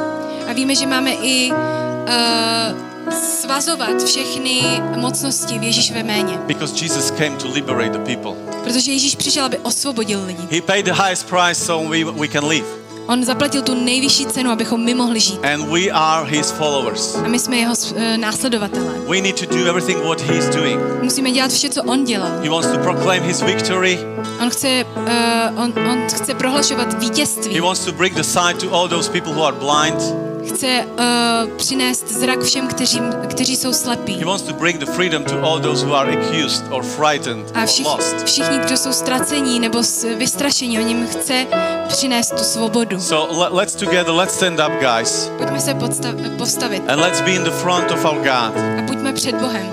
A 0.48 0.52
víme, 0.52 0.74
že 0.74 0.86
máme 0.86 1.12
i 1.12 1.52
uh, 1.52 2.90
svazovat 3.12 4.02
všechny 4.04 4.62
mocnosti 4.96 5.58
v 5.58 5.62
Ježíšové 5.62 6.02
jméně. 6.02 6.38
Because 6.46 6.84
Jesus 6.84 7.10
came 7.10 7.36
to 7.36 7.48
liberate 7.48 7.98
the 7.98 8.14
people. 8.16 8.32
Protože 8.64 8.92
Ježíš 8.92 9.16
přišel, 9.16 9.44
aby 9.44 9.58
osvobodil 9.58 10.24
lidi. 10.26 10.42
He 10.50 10.62
paid 10.62 10.84
the 10.84 10.92
highest 10.92 11.26
price 11.26 11.64
so 11.64 11.90
we, 11.90 12.04
we 12.04 12.28
can 12.28 12.44
live. 12.48 12.66
On 13.06 13.24
zaplatil 13.24 13.62
tu 13.62 13.74
nejvyšší 13.74 14.26
cenu, 14.26 14.50
abychom 14.50 14.84
my 14.84 14.94
mohli 14.94 15.20
žít. 15.20 15.40
And 15.54 15.68
we 15.68 15.90
are 15.92 16.30
his 16.30 16.50
followers. 16.50 17.14
A 17.24 17.28
my 17.28 17.38
jsme 17.38 17.56
jeho 17.56 17.74
uh, 17.74 18.02
následovatelé. 18.16 18.92
We 19.08 19.20
need 19.20 19.40
to 19.40 19.56
do 19.56 19.66
everything 19.66 19.98
what 20.04 20.20
he's 20.20 20.48
doing. 20.48 20.80
Musíme 21.02 21.30
dělat 21.30 21.50
vše, 21.50 21.68
co 21.68 21.82
on 21.82 22.04
dělal. 22.04 22.30
He 22.42 22.50
wants 22.50 22.68
to 22.68 22.78
proclaim 22.78 23.22
his 23.22 23.42
victory. 23.42 23.98
On 24.42 24.50
chce, 24.50 24.84
uh, 24.96 25.62
on, 25.62 25.72
on 25.90 25.98
chce 26.08 26.34
prohlašovat 26.34 27.00
vítězství. 27.00 27.54
He 27.54 27.60
wants 27.60 27.84
to 27.84 27.92
bring 27.92 28.14
the 28.14 28.22
sight 28.22 28.60
to 28.60 28.72
all 28.72 28.88
those 28.88 29.10
people 29.10 29.32
who 29.32 29.44
are 29.44 29.56
blind. 29.56 30.29
Chce 30.48 30.84
uh, 30.98 31.50
přinést 31.56 32.08
zrak 32.08 32.42
všem, 32.42 32.66
kteří, 32.68 33.00
kteří 33.28 33.56
jsou 33.56 33.72
slepí. 33.72 34.18
He 34.18 34.24
wants 34.24 34.42
to 34.42 34.52
bring 34.52 34.78
the 34.78 34.86
freedom 34.86 35.24
to 35.24 35.42
all 35.42 35.60
those 35.60 35.86
who 35.86 35.94
are 35.94 36.12
accused 36.12 36.64
or 36.72 36.82
frightened 36.82 37.50
A 37.56 37.60
or 37.62 37.66
všich, 37.66 37.86
lost. 37.86 38.16
všichni, 38.24 38.58
kdo 38.58 38.76
jsou 38.76 38.92
ztracení 38.92 39.60
nebo 39.60 39.82
vystrašení, 40.16 40.78
on 40.78 40.88
jim 40.88 41.06
chce 41.06 41.46
přinést 41.88 42.30
tu 42.30 42.44
svobodu. 42.44 43.00
So 43.00 43.38
le- 43.40 43.48
let's 43.50 43.74
together, 43.74 44.14
let's 44.14 44.34
stand 44.34 44.60
up, 44.60 44.72
guys, 44.80 45.30
Pojďme 45.38 45.60
se 45.60 45.74
podstav, 45.74 46.14
postavit 46.38 46.82
and 46.88 47.00
let's 47.00 47.20
be 47.20 47.30
in 47.30 47.44
the 47.44 47.50
front 47.50 47.90
of 47.90 48.04
our 48.04 48.16
God, 48.18 48.56
a 48.78 48.82
buďme 48.82 49.12
před 49.12 49.34
Bohem. 49.34 49.66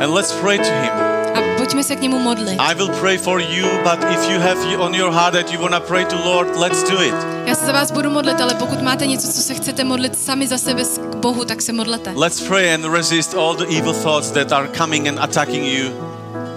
and 0.00 0.14
let's 0.14 0.32
pray 0.32 0.58
to 0.58 0.64
Him. 0.64 1.15
Pojďme 1.66 1.84
se 1.84 1.96
k 1.96 2.00
němu 2.00 2.18
modlit. 2.18 2.58
I 2.58 2.74
will 2.74 2.88
pray 2.88 3.18
for 3.18 3.40
you, 3.40 3.66
but 3.82 4.10
if 4.10 4.30
you 4.30 4.40
have 4.40 4.76
on 4.78 4.94
your 4.94 5.12
heart 5.12 5.34
that 5.34 5.52
you 5.52 5.60
wanna 5.60 5.80
pray 5.80 6.04
to 6.04 6.16
Lord, 6.24 6.56
let's 6.56 6.90
do 6.90 7.02
it. 7.02 7.14
Já 7.46 7.54
se 7.54 7.66
za 7.66 7.72
vás 7.72 7.90
budu 7.90 8.10
modlit, 8.10 8.40
ale 8.40 8.54
pokud 8.54 8.82
máte 8.82 9.06
něco, 9.06 9.28
co 9.28 9.40
se 9.40 9.54
chcete 9.54 9.84
modlit 9.84 10.18
sami 10.18 10.46
za 10.46 10.58
sebe 10.58 10.82
k 10.84 11.16
Bohu, 11.16 11.44
tak 11.44 11.62
se 11.62 11.72
modlete. 11.72 12.12
Let's 12.16 12.40
pray 12.40 12.74
and 12.74 12.84
resist 12.94 13.34
all 13.34 13.54
the 13.54 13.64
evil 13.78 13.92
thoughts 13.92 14.30
that 14.30 14.52
are 14.52 14.68
coming 14.68 15.08
and 15.08 15.18
attacking 15.18 15.64
you. 15.64 15.90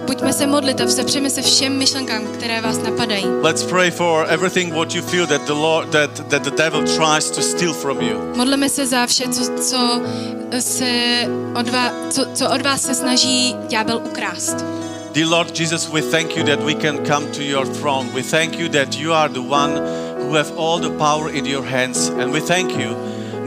Pojďme 0.06 0.32
se 0.32 0.46
modlit 0.46 0.80
a 0.80 0.84
vzepřeme 0.84 1.30
se 1.30 1.42
všem 1.42 1.78
myšlenkám, 1.78 2.26
které 2.26 2.60
vás 2.60 2.78
napadají. 2.78 3.26
Let's 3.42 3.62
pray 3.62 3.90
for 3.90 4.26
everything 4.28 4.74
what 4.74 4.94
you 4.94 5.02
feel 5.02 5.26
that 5.26 5.42
the 5.46 5.52
Lord 5.52 5.88
that 5.88 6.28
that 6.28 6.42
the 6.42 6.50
devil 6.50 6.82
tries 6.82 7.30
to 7.30 7.42
steal 7.42 7.72
from 7.72 8.00
you. 8.00 8.32
Modleme 8.36 8.68
se 8.68 8.86
za 8.86 9.06
vše, 9.06 9.28
co, 9.28 9.44
co, 9.62 10.02
se 10.60 10.88
od 11.60 11.68
vás, 11.68 11.92
co, 12.10 12.26
co 12.34 12.50
od 12.50 12.62
vás 12.62 12.82
se 12.82 12.94
snaží 12.94 13.56
ďábel 13.68 14.00
ukrást. 14.04 14.79
Dear 15.12 15.26
Lord 15.26 15.52
Jesus, 15.52 15.88
we 15.88 16.02
thank 16.02 16.36
you 16.36 16.44
that 16.44 16.60
we 16.60 16.72
can 16.72 17.04
come 17.04 17.32
to 17.32 17.42
your 17.42 17.66
throne. 17.66 18.14
We 18.14 18.22
thank 18.22 18.56
you 18.56 18.68
that 18.68 18.96
you 18.96 19.12
are 19.12 19.28
the 19.28 19.42
one 19.42 19.72
who 19.72 20.34
have 20.34 20.56
all 20.56 20.78
the 20.78 20.96
power 20.98 21.28
in 21.28 21.44
your 21.44 21.64
hands. 21.64 22.06
And 22.06 22.30
we 22.30 22.38
thank 22.38 22.70
you 22.70 22.94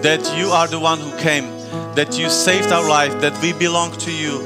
that 0.02 0.20
you 0.38 0.48
are 0.48 0.68
the 0.68 0.80
one 0.80 1.00
who 1.00 1.18
came, 1.20 1.46
that 1.96 2.20
you 2.20 2.30
saved 2.30 2.74
our 2.74 2.86
life, 2.86 3.22
that 3.22 3.42
we 3.42 3.54
belong 3.54 3.94
to 4.00 4.12
you. 4.12 4.40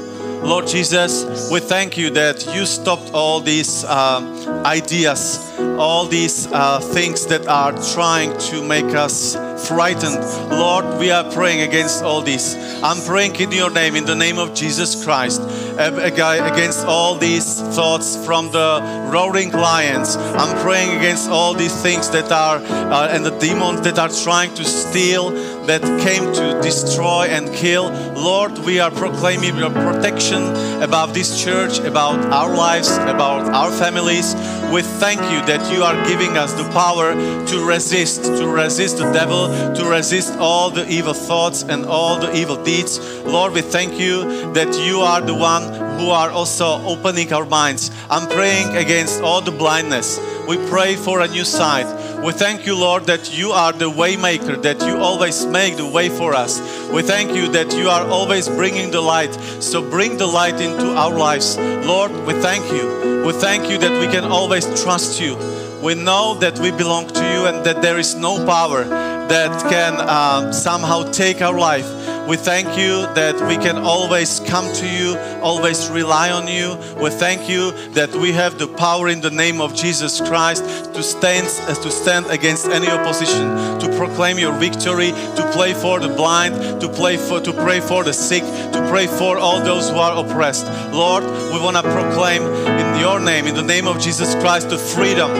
Lord 0.44 0.68
Jesus, 0.68 1.50
we 1.50 1.58
thank 1.58 1.98
you 1.98 2.10
that 2.10 2.46
you 2.54 2.64
stopped 2.64 3.10
all 3.12 3.40
these 3.40 3.82
uh, 3.84 4.62
ideas, 4.64 5.52
all 5.76 6.06
these 6.06 6.46
uh, 6.46 6.78
things 6.78 7.26
that 7.26 7.48
are 7.48 7.72
trying 7.94 8.38
to 8.38 8.62
make 8.62 8.94
us 8.94 9.34
frightened. 9.66 10.20
Lord, 10.52 11.00
we 11.00 11.10
are 11.10 11.28
praying 11.32 11.68
against 11.68 12.04
all 12.04 12.22
this. 12.22 12.54
I'm 12.84 13.04
praying 13.04 13.34
in 13.40 13.50
your 13.50 13.70
name, 13.70 13.96
in 13.96 14.04
the 14.04 14.14
name 14.14 14.38
of 14.38 14.54
Jesus 14.54 15.04
Christ, 15.04 15.42
against 15.78 16.84
all 16.86 17.14
these 17.14 17.60
thoughts 17.76 18.16
from 18.24 18.50
the 18.50 19.10
roaring 19.12 19.52
lions. 19.52 20.16
I'm 20.16 20.56
praying 20.62 20.98
against 20.98 21.30
all 21.30 21.54
these 21.54 21.74
things 21.82 22.10
that 22.10 22.32
are, 22.32 22.56
uh, 22.56 23.08
and 23.08 23.24
the 23.24 23.36
demons 23.38 23.82
that 23.82 23.98
are 23.98 24.08
trying 24.08 24.54
to 24.54 24.64
steal, 24.64 25.30
that 25.66 25.82
came 26.00 26.32
to 26.32 26.60
destroy 26.62 27.26
and 27.26 27.52
kill. 27.54 27.90
Lord, 28.14 28.58
we 28.58 28.80
are 28.80 28.90
proclaiming 28.90 29.56
your 29.56 29.70
protection 29.70 30.42
about 30.82 31.12
this 31.12 31.42
church, 31.44 31.78
about 31.80 32.18
our 32.32 32.56
lives, 32.56 32.88
about 32.96 33.54
our 33.54 33.70
families. 33.70 34.34
We 34.72 34.82
thank 34.82 35.20
you 35.20 35.40
that 35.46 35.70
you 35.72 35.82
are 35.82 35.96
giving 36.08 36.36
us 36.38 36.54
the 36.54 36.64
power 36.72 37.14
to 37.46 37.66
resist, 37.66 38.24
to 38.24 38.48
resist 38.48 38.96
the 38.96 39.12
devil, 39.12 39.48
to 39.74 39.84
resist 39.84 40.38
all 40.38 40.70
the 40.70 40.88
evil 40.88 41.14
thoughts 41.14 41.62
and 41.62 41.84
all 41.84 42.18
the 42.18 42.34
evil 42.34 42.62
deeds. 42.64 42.98
Lord, 43.24 43.52
we 43.52 43.60
thank 43.60 43.98
you 43.98 44.52
that 44.54 44.74
you 44.86 45.00
are 45.00 45.20
the 45.20 45.34
one 45.34 45.67
who 45.98 46.10
are 46.10 46.30
also 46.30 46.80
opening 46.84 47.32
our 47.32 47.44
minds. 47.44 47.90
I'm 48.08 48.28
praying 48.28 48.76
against 48.76 49.20
all 49.20 49.40
the 49.40 49.50
blindness. 49.50 50.20
We 50.46 50.56
pray 50.68 50.96
for 50.96 51.20
a 51.20 51.28
new 51.28 51.44
sight. 51.44 51.86
We 52.24 52.32
thank 52.32 52.66
you, 52.66 52.76
Lord, 52.76 53.04
that 53.06 53.36
you 53.36 53.50
are 53.50 53.72
the 53.72 53.90
waymaker, 53.90 54.62
that 54.62 54.80
you 54.80 54.96
always 54.96 55.44
make 55.44 55.76
the 55.76 55.86
way 55.86 56.08
for 56.08 56.34
us. 56.34 56.60
We 56.90 57.02
thank 57.02 57.34
you 57.36 57.48
that 57.52 57.74
you 57.74 57.88
are 57.88 58.06
always 58.08 58.48
bringing 58.48 58.90
the 58.90 59.00
light. 59.00 59.34
So 59.60 59.82
bring 59.82 60.16
the 60.16 60.26
light 60.26 60.60
into 60.60 60.86
our 60.96 61.16
lives. 61.16 61.58
Lord, 61.58 62.12
we 62.26 62.32
thank 62.34 62.64
you. 62.72 63.24
We 63.26 63.32
thank 63.32 63.68
you 63.68 63.78
that 63.78 64.00
we 64.00 64.06
can 64.06 64.24
always 64.24 64.64
trust 64.82 65.20
you. 65.20 65.36
We 65.82 65.94
know 65.94 66.34
that 66.40 66.58
we 66.58 66.70
belong 66.70 67.08
to 67.08 67.24
you 67.32 67.46
and 67.46 67.64
that 67.64 67.82
there 67.82 67.98
is 67.98 68.14
no 68.14 68.44
power 68.46 69.17
that 69.28 69.70
can 69.70 69.94
uh, 69.94 70.52
somehow 70.52 71.10
take 71.10 71.42
our 71.42 71.58
life. 71.58 71.86
We 72.28 72.36
thank 72.36 72.76
you 72.76 73.06
that 73.14 73.40
we 73.48 73.56
can 73.56 73.78
always 73.78 74.40
come 74.40 74.70
to 74.74 74.86
you, 74.86 75.16
always 75.40 75.88
rely 75.88 76.30
on 76.30 76.46
you. 76.46 76.76
We 77.02 77.08
thank 77.08 77.48
you 77.48 77.72
that 77.92 78.14
we 78.14 78.32
have 78.32 78.58
the 78.58 78.68
power 78.68 79.08
in 79.08 79.22
the 79.22 79.30
name 79.30 79.62
of 79.62 79.74
Jesus 79.74 80.20
Christ 80.20 80.62
to 80.92 81.02
stand, 81.02 81.46
uh, 81.62 81.74
to 81.74 81.90
stand 81.90 82.26
against 82.26 82.66
any 82.66 82.88
opposition, 82.88 83.48
to 83.80 83.94
proclaim 83.96 84.38
your 84.38 84.52
victory, 84.52 85.10
to 85.10 85.50
play 85.54 85.72
for 85.72 86.00
the 86.00 86.08
blind, 86.08 86.82
to 86.82 86.88
play 86.88 87.16
for, 87.16 87.40
to 87.40 87.52
pray 87.52 87.80
for 87.80 88.04
the 88.04 88.12
sick, 88.12 88.42
to 88.42 88.86
pray 88.90 89.06
for 89.06 89.38
all 89.38 89.62
those 89.62 89.88
who 89.88 89.96
are 89.96 90.24
oppressed. 90.24 90.66
Lord, 90.92 91.24
we 91.24 91.60
want 91.60 91.76
to 91.76 91.82
proclaim 91.82 92.42
in 92.42 93.00
your 93.00 93.20
name, 93.20 93.46
in 93.46 93.54
the 93.54 93.62
name 93.62 93.86
of 93.86 94.00
Jesus 94.00 94.34
Christ, 94.34 94.68
the 94.68 94.78
freedom 94.78 95.30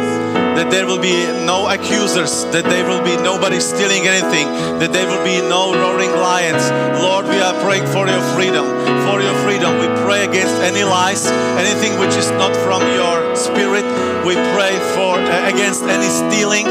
that 0.58 0.74
there 0.74 0.90
will 0.90 0.98
be 0.98 1.14
no 1.46 1.70
accusers, 1.70 2.42
that 2.50 2.66
there 2.66 2.82
will 2.82 2.98
be 3.06 3.14
nobody 3.22 3.62
stealing 3.62 4.10
anything, 4.10 4.50
that 4.82 4.90
there 4.90 5.06
will 5.06 5.22
be 5.22 5.38
no 5.46 5.70
roaring 5.70 6.10
lions. 6.18 6.66
Lord, 6.98 7.30
we 7.30 7.38
are 7.38 7.54
praying 7.62 7.86
for 7.94 8.10
your 8.10 8.18
freedom, 8.34 8.66
for 9.06 9.22
your 9.22 9.38
freedom. 9.46 9.78
We 9.78 9.86
pray 10.02 10.26
against 10.26 10.58
any 10.58 10.82
lies, 10.82 11.30
anything 11.62 11.94
which 12.02 12.10
is 12.18 12.34
not 12.34 12.50
from 12.66 12.82
your 12.98 13.38
spirit. 13.38 13.86
We 14.26 14.34
pray 14.50 14.74
for 14.98 15.14
uh, 15.22 15.46
against 15.46 15.86
any 15.86 16.10
stealing. 16.10 16.66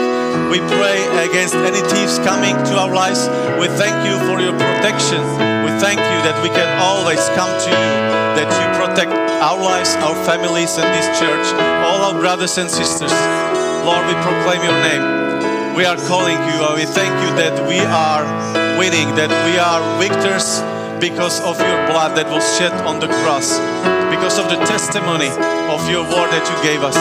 We 0.52 0.60
pray 0.76 1.00
against 1.24 1.56
any 1.56 1.80
thieves 1.88 2.20
coming 2.28 2.60
to 2.68 2.74
our 2.76 2.92
lives. 2.92 3.32
We 3.56 3.72
thank 3.80 3.96
you 4.04 4.20
for 4.28 4.44
your 4.44 4.52
protection. 4.52 5.24
We 5.64 5.72
thank 5.80 6.04
you 6.04 6.20
that 6.28 6.36
we 6.44 6.52
can 6.52 6.68
always 6.84 7.24
come 7.40 7.56
to 7.56 7.70
you, 7.72 7.92
that 8.36 8.52
you 8.52 8.68
protect 8.76 9.16
our 9.40 9.56
lives, 9.56 9.96
our 10.04 10.18
families, 10.28 10.76
and 10.76 10.92
this 10.92 11.08
church, 11.16 11.48
all 11.88 12.12
our 12.12 12.20
brothers 12.20 12.58
and 12.60 12.70
sisters. 12.70 13.16
Lord, 13.88 14.06
we 14.06 14.16
proclaim 14.20 14.62
your 14.68 14.80
name. 14.84 15.74
We 15.74 15.86
are 15.86 15.96
calling 16.12 16.36
you. 16.36 16.58
uh, 16.60 16.76
We 16.76 16.84
thank 16.84 17.14
you 17.24 17.32
that 17.40 17.56
we 17.72 17.80
are 17.80 18.24
winning, 18.78 19.16
that 19.16 19.32
we 19.48 19.56
are 19.58 19.80
victors 19.98 20.60
because 21.00 21.40
of 21.40 21.56
your 21.60 21.80
blood 21.88 22.18
that 22.18 22.28
was 22.30 22.44
shed 22.58 22.74
on 22.84 23.00
the 23.00 23.08
cross, 23.24 23.58
because 24.12 24.40
of 24.40 24.50
the 24.50 24.60
testimony 24.66 25.32
of 25.72 25.80
your 25.90 26.04
word 26.04 26.30
that 26.36 26.44
you 26.52 26.58
gave 26.68 26.84
us. 26.84 26.98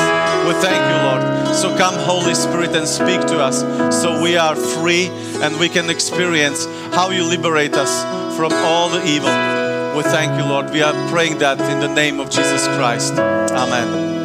We 0.47 0.55
thank 0.63 0.79
you, 0.79 0.99
Lord. 1.11 1.57
So 1.57 1.77
come, 1.77 1.95
Holy 1.95 2.35
Spirit, 2.35 2.77
and 2.77 2.87
speak 2.87 3.21
to 3.33 3.43
us 3.43 3.67
so 3.91 4.23
we 4.23 4.37
are 4.37 4.55
free 4.55 5.11
and 5.43 5.59
we 5.59 5.69
can 5.69 5.91
experience 5.91 6.67
how 6.95 7.11
you 7.11 7.25
liberate 7.25 7.75
us 7.75 7.93
from 8.37 8.53
all 8.53 8.91
the 8.91 9.03
evil. 9.05 9.35
We 9.97 10.03
thank 10.05 10.39
you, 10.39 10.47
Lord. 10.47 10.71
We 10.71 10.83
are 10.83 10.95
praying 11.11 11.39
that 11.39 11.59
in 11.59 11.81
the 11.81 11.93
name 11.93 12.21
of 12.21 12.31
Jesus 12.31 12.69
Christ. 12.79 13.15
Amen. 13.19 14.16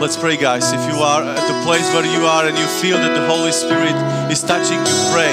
Let's 0.00 0.16
pray, 0.16 0.38
guys. 0.38 0.72
If 0.72 0.80
you 0.88 1.02
are 1.04 1.22
at 1.22 1.46
the 1.46 1.60
place 1.62 1.92
where 1.92 2.06
you 2.06 2.24
are 2.24 2.46
and 2.48 2.56
you 2.56 2.64
feel 2.80 2.96
that 2.96 3.12
the 3.12 3.26
Holy 3.28 3.52
Spirit 3.52 3.92
is 4.32 4.40
touching 4.42 4.80
you, 4.80 4.96
pray. 5.12 5.28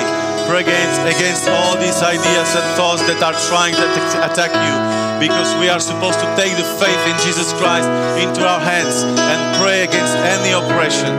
Pray 0.50 0.60
against, 0.60 1.00
against 1.08 1.48
all 1.48 1.78
these 1.80 2.04
ideas 2.04 2.50
and 2.54 2.66
thoughts 2.76 3.02
that 3.08 3.24
are 3.24 3.38
trying 3.48 3.74
to 3.76 3.86
attack- 4.28 4.60
you. 4.68 4.76
Because 5.20 5.56
we 5.56 5.70
are 5.70 5.80
supposed 5.80 6.20
to 6.20 6.28
take 6.36 6.54
the 6.58 6.68
faith 6.84 7.02
in 7.08 7.16
Jesus 7.26 7.54
Christ 7.54 7.88
into 8.20 8.44
our 8.44 8.60
hands 8.60 9.04
and 9.04 9.40
pray 9.62 9.84
against 9.88 10.16
any 10.36 10.52
oppression. 10.54 11.14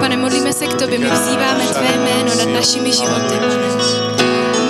Pane, 0.00 0.16
modlíme 0.16 0.52
se 0.52 0.66
k 0.66 0.74
tobě, 0.74 0.98
my 0.98 1.10
vzýváme 1.10 1.64
tvé 1.72 1.88
jméno 1.96 2.30
nad 2.38 2.48
našimi 2.54 2.92
životy. 2.92 3.34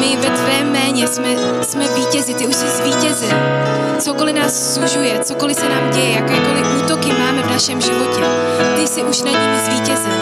My 0.00 0.16
ve 0.16 0.30
tvé 0.30 0.65
jméně 0.96 1.08
jsme, 1.08 1.64
jsme 1.64 1.88
vítězi, 1.94 2.34
ty 2.34 2.46
už 2.46 2.54
jsi 2.54 2.68
zvítězil. 2.68 3.38
Cokoliv 3.98 4.36
nás 4.36 4.74
sužuje, 4.74 5.18
cokoliv 5.18 5.56
se 5.56 5.68
nám 5.68 5.90
děje, 5.90 6.10
jakékoliv 6.10 6.84
útoky 6.84 7.12
máme 7.12 7.42
v 7.42 7.50
našem 7.50 7.80
životě, 7.80 8.20
ty 8.76 8.86
jsi 8.86 9.02
už 9.02 9.22
nad 9.22 9.32
nimi 9.32 9.58
zvítězil. 9.64 10.12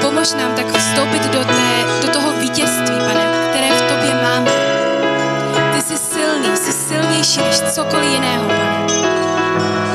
Pomož 0.00 0.32
nám 0.32 0.54
tak 0.54 0.66
vstoupit 0.76 1.22
do, 1.22 1.44
té, 1.44 1.84
do 2.02 2.08
toho 2.08 2.32
vítězství, 2.32 2.96
pane, 2.96 3.50
které 3.50 3.68
v 3.72 3.82
tobě 3.82 4.14
máme. 4.22 4.50
Ty 5.74 5.82
jsi 5.82 5.96
silný, 5.96 6.56
jsi 6.56 6.72
silnější 6.72 7.40
než 7.40 7.60
cokoliv 7.60 8.12
jiného, 8.12 8.44
pane. 8.48 9.91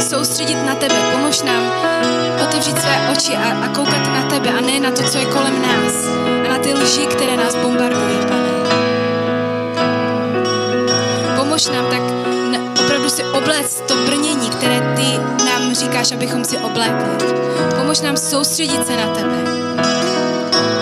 Soustředit 0.00 0.66
na 0.66 0.74
tebe, 0.74 0.94
pomož 1.12 1.42
nám 1.42 1.72
otevřít 2.42 2.78
své 2.78 3.08
oči 3.12 3.36
a, 3.36 3.64
a 3.64 3.68
koukat 3.68 4.06
na 4.14 4.22
tebe 4.30 4.50
a 4.58 4.60
ne 4.60 4.80
na 4.80 4.90
to, 4.90 5.02
co 5.02 5.18
je 5.18 5.24
kolem 5.24 5.62
nás 5.62 5.94
a 6.46 6.48
na 6.48 6.58
ty 6.58 6.74
lži, 6.74 7.06
které 7.06 7.36
nás 7.36 7.56
bombardují, 7.56 8.16
pane. 8.28 8.50
Pomož 11.36 11.66
nám 11.66 11.86
tak 11.86 12.20
opravdu 12.90 13.10
si 13.10 13.24
obléct 13.24 13.82
to 13.88 13.94
brnění, 13.96 14.50
které 14.50 14.94
ty 14.96 15.18
nám 15.44 15.74
říkáš, 15.74 16.12
abychom 16.12 16.44
si 16.44 16.58
oblékli. 16.58 17.26
Pomož 17.76 18.00
nám 18.00 18.16
soustředit 18.16 18.86
se 18.86 18.96
na 18.96 19.06
tebe. 19.06 19.36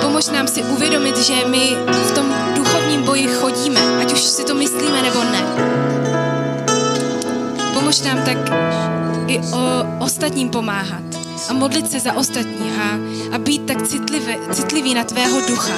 Pomož 0.00 0.26
nám 0.26 0.48
si 0.48 0.62
uvědomit, 0.62 1.16
že 1.16 1.34
my 1.46 1.76
v 2.08 2.12
tom 2.12 2.34
duchovním 2.56 3.02
boji 3.02 3.28
chodíme, 3.28 3.80
ať 4.00 4.12
už 4.12 4.20
si 4.20 4.44
to 4.44 4.54
myslíme 4.54 5.02
nebo 5.02 5.24
ne. 5.24 5.67
Pomož 7.88 8.00
nám 8.00 8.20
tak 8.24 8.36
i 9.26 9.38
o 9.38 9.84
ostatním 10.04 10.48
pomáhat 10.48 11.02
a 11.48 11.52
modlit 11.52 11.90
se 11.90 12.00
za 12.00 12.12
ostatní 12.12 12.70
a, 12.70 12.98
a 13.34 13.38
být 13.38 13.66
tak 13.66 13.82
citlivý, 13.82 14.34
citlivý 14.52 14.94
na 14.94 15.04
tvého 15.04 15.40
ducha. 15.48 15.72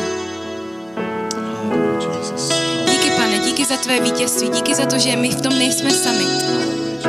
Díky, 2.90 3.10
pane, 3.10 3.38
díky 3.38 3.64
za 3.64 3.76
tvé 3.76 4.00
vítězství, 4.00 4.48
díky 4.48 4.74
za 4.74 4.86
to, 4.86 4.98
že 4.98 5.16
my 5.16 5.30
v 5.30 5.40
tom 5.40 5.58
nejsme 5.58 5.90
sami. 5.90 6.24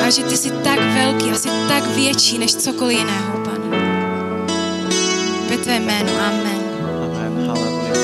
A 0.05 0.09
že 0.09 0.23
ty 0.23 0.37
jsi 0.37 0.51
tak 0.51 0.79
velký 0.79 1.31
a 1.31 1.35
jsi 1.35 1.49
tak 1.67 1.87
větší 1.95 2.37
než 2.37 2.55
cokoliv 2.55 2.97
jiného, 2.97 3.37
pane. 3.45 3.77
Ve 5.49 5.57
tvé 5.57 5.79
jménu, 5.79 6.11
amen. 6.19 6.61
Amen. 7.25 7.47
Hallelujah. 7.47 7.97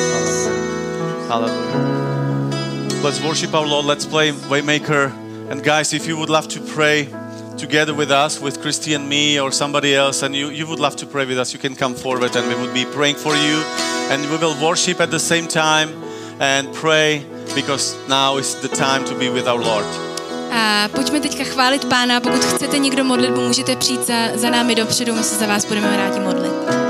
Hallelujah. 1.29 3.03
Let's 3.03 3.19
worship 3.19 3.53
our 3.53 3.67
Lord. 3.67 3.85
Let's 3.85 4.05
play 4.05 4.31
Waymaker. 4.31 5.26
And 5.49 5.63
guys, 5.63 5.93
if 5.93 6.07
you 6.07 6.17
would 6.17 6.29
love 6.29 6.47
to 6.49 6.59
pray 6.59 7.07
together 7.57 7.93
with 7.93 8.11
us, 8.11 8.39
with 8.41 8.61
Christy 8.61 8.93
and 8.95 9.07
me 9.07 9.39
or 9.39 9.51
somebody 9.51 9.95
else, 9.95 10.21
and 10.21 10.35
you, 10.35 10.49
you 10.49 10.67
would 10.67 10.79
love 10.79 10.95
to 10.97 11.05
pray 11.05 11.25
with 11.25 11.39
us, 11.39 11.53
you 11.53 11.59
can 11.59 11.75
come 11.75 11.95
forward 11.95 12.35
and 12.35 12.47
we 12.47 12.55
would 12.55 12.73
be 12.73 12.85
praying 12.85 13.15
for 13.15 13.33
you. 13.35 13.63
And 14.11 14.21
we 14.29 14.37
will 14.37 14.55
worship 14.61 14.99
at 14.99 15.09
the 15.09 15.19
same 15.19 15.47
time 15.47 15.89
and 16.39 16.73
pray 16.73 17.25
because 17.55 17.95
now 18.07 18.37
is 18.37 18.55
the 18.61 18.67
time 18.67 19.05
to 19.05 19.15
be 19.15 19.29
with 19.29 19.47
our 19.47 19.59
Lord. 19.59 19.85
A 20.51 20.89
pojďme 20.95 21.19
teďka 21.19 21.43
chválit 21.43 21.85
pána. 21.85 22.19
Pokud 22.19 22.45
chcete 22.45 22.77
někdo 22.77 23.03
modlitbu, 23.03 23.41
můžete 23.41 23.75
přijít 23.75 24.07
za, 24.07 24.13
za 24.35 24.49
námi 24.49 24.75
dopředu, 24.75 25.15
my 25.15 25.23
se 25.23 25.35
za 25.35 25.47
vás 25.47 25.65
budeme 25.65 25.97
rádi 25.97 26.19
modlit. 26.19 26.86